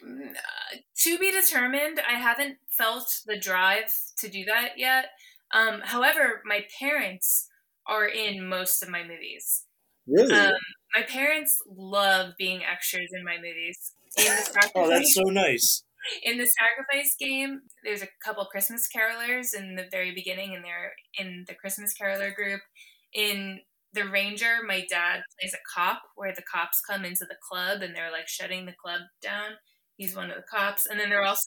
Uh, 0.03 0.77
to 0.99 1.19
be 1.19 1.33
determined. 1.33 2.01
I 2.07 2.15
haven't 2.15 2.59
felt 2.69 3.23
the 3.27 3.39
drive 3.39 3.93
to 4.19 4.29
do 4.29 4.45
that 4.45 4.73
yet. 4.77 5.07
Um, 5.53 5.81
however, 5.83 6.43
my 6.45 6.65
parents 6.79 7.49
are 7.87 8.07
in 8.07 8.49
most 8.49 8.83
of 8.83 8.89
my 8.89 9.03
movies. 9.03 9.65
Really? 10.07 10.35
Um, 10.35 10.53
my 10.97 11.03
parents 11.03 11.59
love 11.67 12.33
being 12.39 12.63
extras 12.65 13.11
in 13.13 13.25
my 13.25 13.37
movies. 13.37 13.93
In 14.17 14.25
the 14.25 14.71
oh, 14.75 14.89
that's 14.89 15.15
so 15.15 15.23
nice 15.23 15.83
in 16.23 16.39
the 16.39 16.47
sacrifice 16.47 17.15
game, 17.19 17.63
there's 17.83 18.03
a 18.03 18.09
couple 18.25 18.45
Christmas 18.47 18.89
carolers 18.95 19.55
in 19.55 19.77
the 19.77 19.87
very 19.91 20.15
beginning, 20.15 20.55
and 20.55 20.65
they're 20.65 20.93
in 21.19 21.45
the 21.49 21.55
Christmas 21.55 21.95
caroler 21.95 22.33
group. 22.33 22.61
In 23.13 23.61
the 23.93 24.09
Ranger, 24.09 24.57
my 24.67 24.85
dad 24.89 25.23
plays 25.41 25.55
a 25.55 25.59
cop, 25.75 26.03
where 26.17 26.35
the 26.35 26.43
cops 26.43 26.81
come 26.81 27.05
into 27.05 27.25
the 27.29 27.37
club 27.49 27.83
and 27.83 27.95
they're 27.95 28.11
like 28.11 28.29
shutting 28.29 28.67
the 28.67 28.75
club 28.83 29.03
down. 29.23 29.53
He's 29.97 30.17
one 30.17 30.31
of 30.31 30.37
the 30.37 30.43
cops, 30.51 30.87
and 30.87 30.99
then 30.99 31.09
they're 31.09 31.25
also 31.25 31.43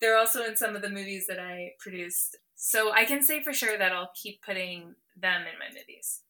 they're 0.00 0.16
also 0.16 0.44
in 0.44 0.56
some 0.56 0.76
of 0.76 0.82
the 0.82 0.90
movies 0.90 1.26
that 1.28 1.38
I 1.38 1.72
produced. 1.78 2.36
So 2.54 2.92
I 2.92 3.04
can 3.04 3.22
say 3.22 3.42
for 3.42 3.52
sure 3.52 3.78
that 3.78 3.92
I'll 3.92 4.10
keep 4.14 4.42
putting 4.42 4.94
them 5.16 5.42
in 5.42 5.58
my 5.58 5.68
movies. 5.68 6.22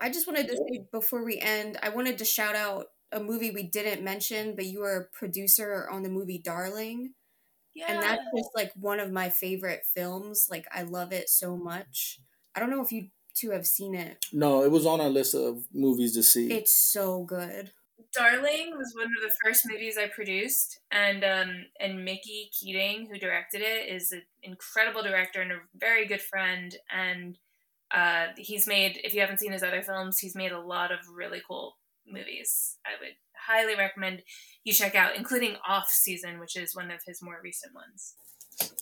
I 0.00 0.10
just 0.10 0.26
wanted 0.26 0.48
to 0.48 0.56
say 0.56 0.86
before 0.92 1.24
we 1.24 1.38
end, 1.38 1.78
I 1.82 1.90
wanted 1.90 2.18
to 2.18 2.24
shout 2.24 2.56
out 2.56 2.86
a 3.12 3.20
movie 3.20 3.50
we 3.50 3.62
didn't 3.62 4.02
mention, 4.02 4.56
but 4.56 4.66
you 4.66 4.80
were 4.80 4.96
a 4.96 5.16
producer 5.16 5.88
on 5.90 6.02
the 6.02 6.08
movie 6.08 6.38
Darling. 6.38 7.14
Yeah. 7.74 7.86
And 7.88 8.02
that's 8.02 8.22
just 8.36 8.50
like 8.54 8.72
one 8.74 9.00
of 9.00 9.12
my 9.12 9.30
favorite 9.30 9.82
films. 9.94 10.48
Like 10.50 10.66
I 10.72 10.82
love 10.82 11.12
it 11.12 11.28
so 11.28 11.56
much. 11.56 12.20
I 12.54 12.60
don't 12.60 12.70
know 12.70 12.82
if 12.82 12.92
you 12.92 13.08
two 13.34 13.50
have 13.50 13.66
seen 13.66 13.94
it. 13.94 14.24
No, 14.32 14.62
it 14.62 14.70
was 14.70 14.86
on 14.86 15.00
our 15.00 15.08
list 15.08 15.34
of 15.34 15.64
movies 15.72 16.14
to 16.14 16.22
see. 16.22 16.52
It's 16.52 16.74
so 16.74 17.24
good. 17.24 17.72
Darling 18.16 18.72
was 18.76 18.92
one 18.94 19.06
of 19.06 19.22
the 19.22 19.34
first 19.42 19.66
movies 19.68 19.96
I 19.98 20.08
produced, 20.08 20.80
and 20.90 21.24
um, 21.24 21.66
and 21.80 22.04
Mickey 22.04 22.50
Keating, 22.58 23.08
who 23.10 23.18
directed 23.18 23.60
it, 23.62 23.92
is 23.92 24.12
an 24.12 24.22
incredible 24.42 25.02
director 25.02 25.40
and 25.42 25.52
a 25.52 25.58
very 25.74 26.06
good 26.06 26.22
friend. 26.22 26.74
And 26.94 27.38
uh, 27.92 28.26
he's 28.36 28.66
made, 28.66 29.00
if 29.04 29.14
you 29.14 29.20
haven't 29.20 29.40
seen 29.40 29.52
his 29.52 29.62
other 29.62 29.82
films, 29.82 30.18
he's 30.18 30.34
made 30.34 30.52
a 30.52 30.60
lot 30.60 30.92
of 30.92 30.98
really 31.14 31.40
cool 31.46 31.76
movies 32.06 32.76
I 32.84 32.90
would 33.00 33.14
highly 33.46 33.74
recommend 33.76 34.22
you 34.62 34.72
check 34.72 34.94
out, 34.94 35.16
including 35.16 35.56
Off 35.66 35.88
Season, 35.88 36.38
which 36.38 36.56
is 36.56 36.74
one 36.74 36.90
of 36.90 37.00
his 37.06 37.22
more 37.22 37.40
recent 37.42 37.74
ones. 37.74 38.14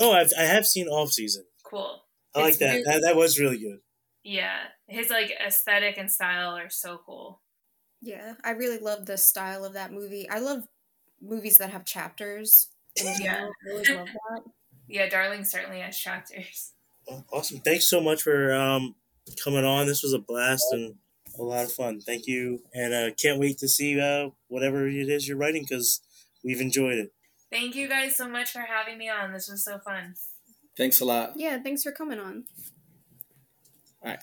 Oh, 0.00 0.12
I've, 0.12 0.30
I 0.38 0.42
have 0.42 0.66
seen 0.66 0.86
Off 0.88 1.10
Season. 1.10 1.44
Cool. 1.64 2.02
I 2.34 2.40
it's 2.40 2.44
like 2.48 2.58
that. 2.58 2.72
Really, 2.72 2.82
that. 2.84 3.02
That 3.02 3.16
was 3.16 3.38
really 3.38 3.58
good. 3.58 3.78
Yeah, 4.22 4.58
his 4.86 5.10
like 5.10 5.32
aesthetic 5.44 5.98
and 5.98 6.10
style 6.10 6.56
are 6.56 6.70
so 6.70 7.00
cool. 7.04 7.40
Yeah, 8.02 8.34
I 8.44 8.50
really 8.50 8.78
love 8.78 9.06
the 9.06 9.16
style 9.16 9.64
of 9.64 9.74
that 9.74 9.92
movie. 9.92 10.28
I 10.28 10.40
love 10.40 10.64
movies 11.20 11.58
that 11.58 11.70
have 11.70 11.84
chapters. 11.84 12.68
yeah, 12.96 13.48
I 13.66 13.70
always 13.70 13.90
love 13.90 14.08
that. 14.08 14.42
Yeah, 14.88 15.08
Darling 15.08 15.44
certainly 15.44 15.80
has 15.80 15.96
chapters. 15.96 16.72
Awesome! 17.32 17.60
Thanks 17.60 17.88
so 17.88 18.00
much 18.00 18.20
for 18.20 18.52
um, 18.52 18.94
coming 19.42 19.64
on. 19.64 19.86
This 19.86 20.02
was 20.02 20.12
a 20.12 20.18
blast, 20.18 20.66
and 20.72 20.96
a 21.38 21.42
lot 21.42 21.64
of 21.64 21.72
fun. 21.72 22.00
Thank 22.00 22.26
you, 22.26 22.62
and 22.74 22.92
uh, 22.92 23.14
can't 23.14 23.38
wait 23.38 23.58
to 23.58 23.68
see 23.68 23.98
uh, 23.98 24.30
whatever 24.48 24.86
it 24.86 25.08
is 25.08 25.26
you're 25.26 25.38
writing 25.38 25.62
because 25.62 26.00
we've 26.44 26.60
enjoyed 26.60 26.98
it. 26.98 27.12
Thank 27.50 27.74
you 27.74 27.88
guys 27.88 28.16
so 28.16 28.28
much 28.28 28.50
for 28.50 28.60
having 28.60 28.98
me 28.98 29.08
on. 29.08 29.32
This 29.32 29.48
was 29.48 29.64
so 29.64 29.78
fun. 29.78 30.14
Thanks 30.76 31.00
a 31.00 31.04
lot. 31.04 31.34
Yeah, 31.36 31.62
thanks 31.62 31.82
for 31.82 31.92
coming 31.92 32.18
on. 32.18 32.44
All 34.02 34.10
right. 34.10 34.18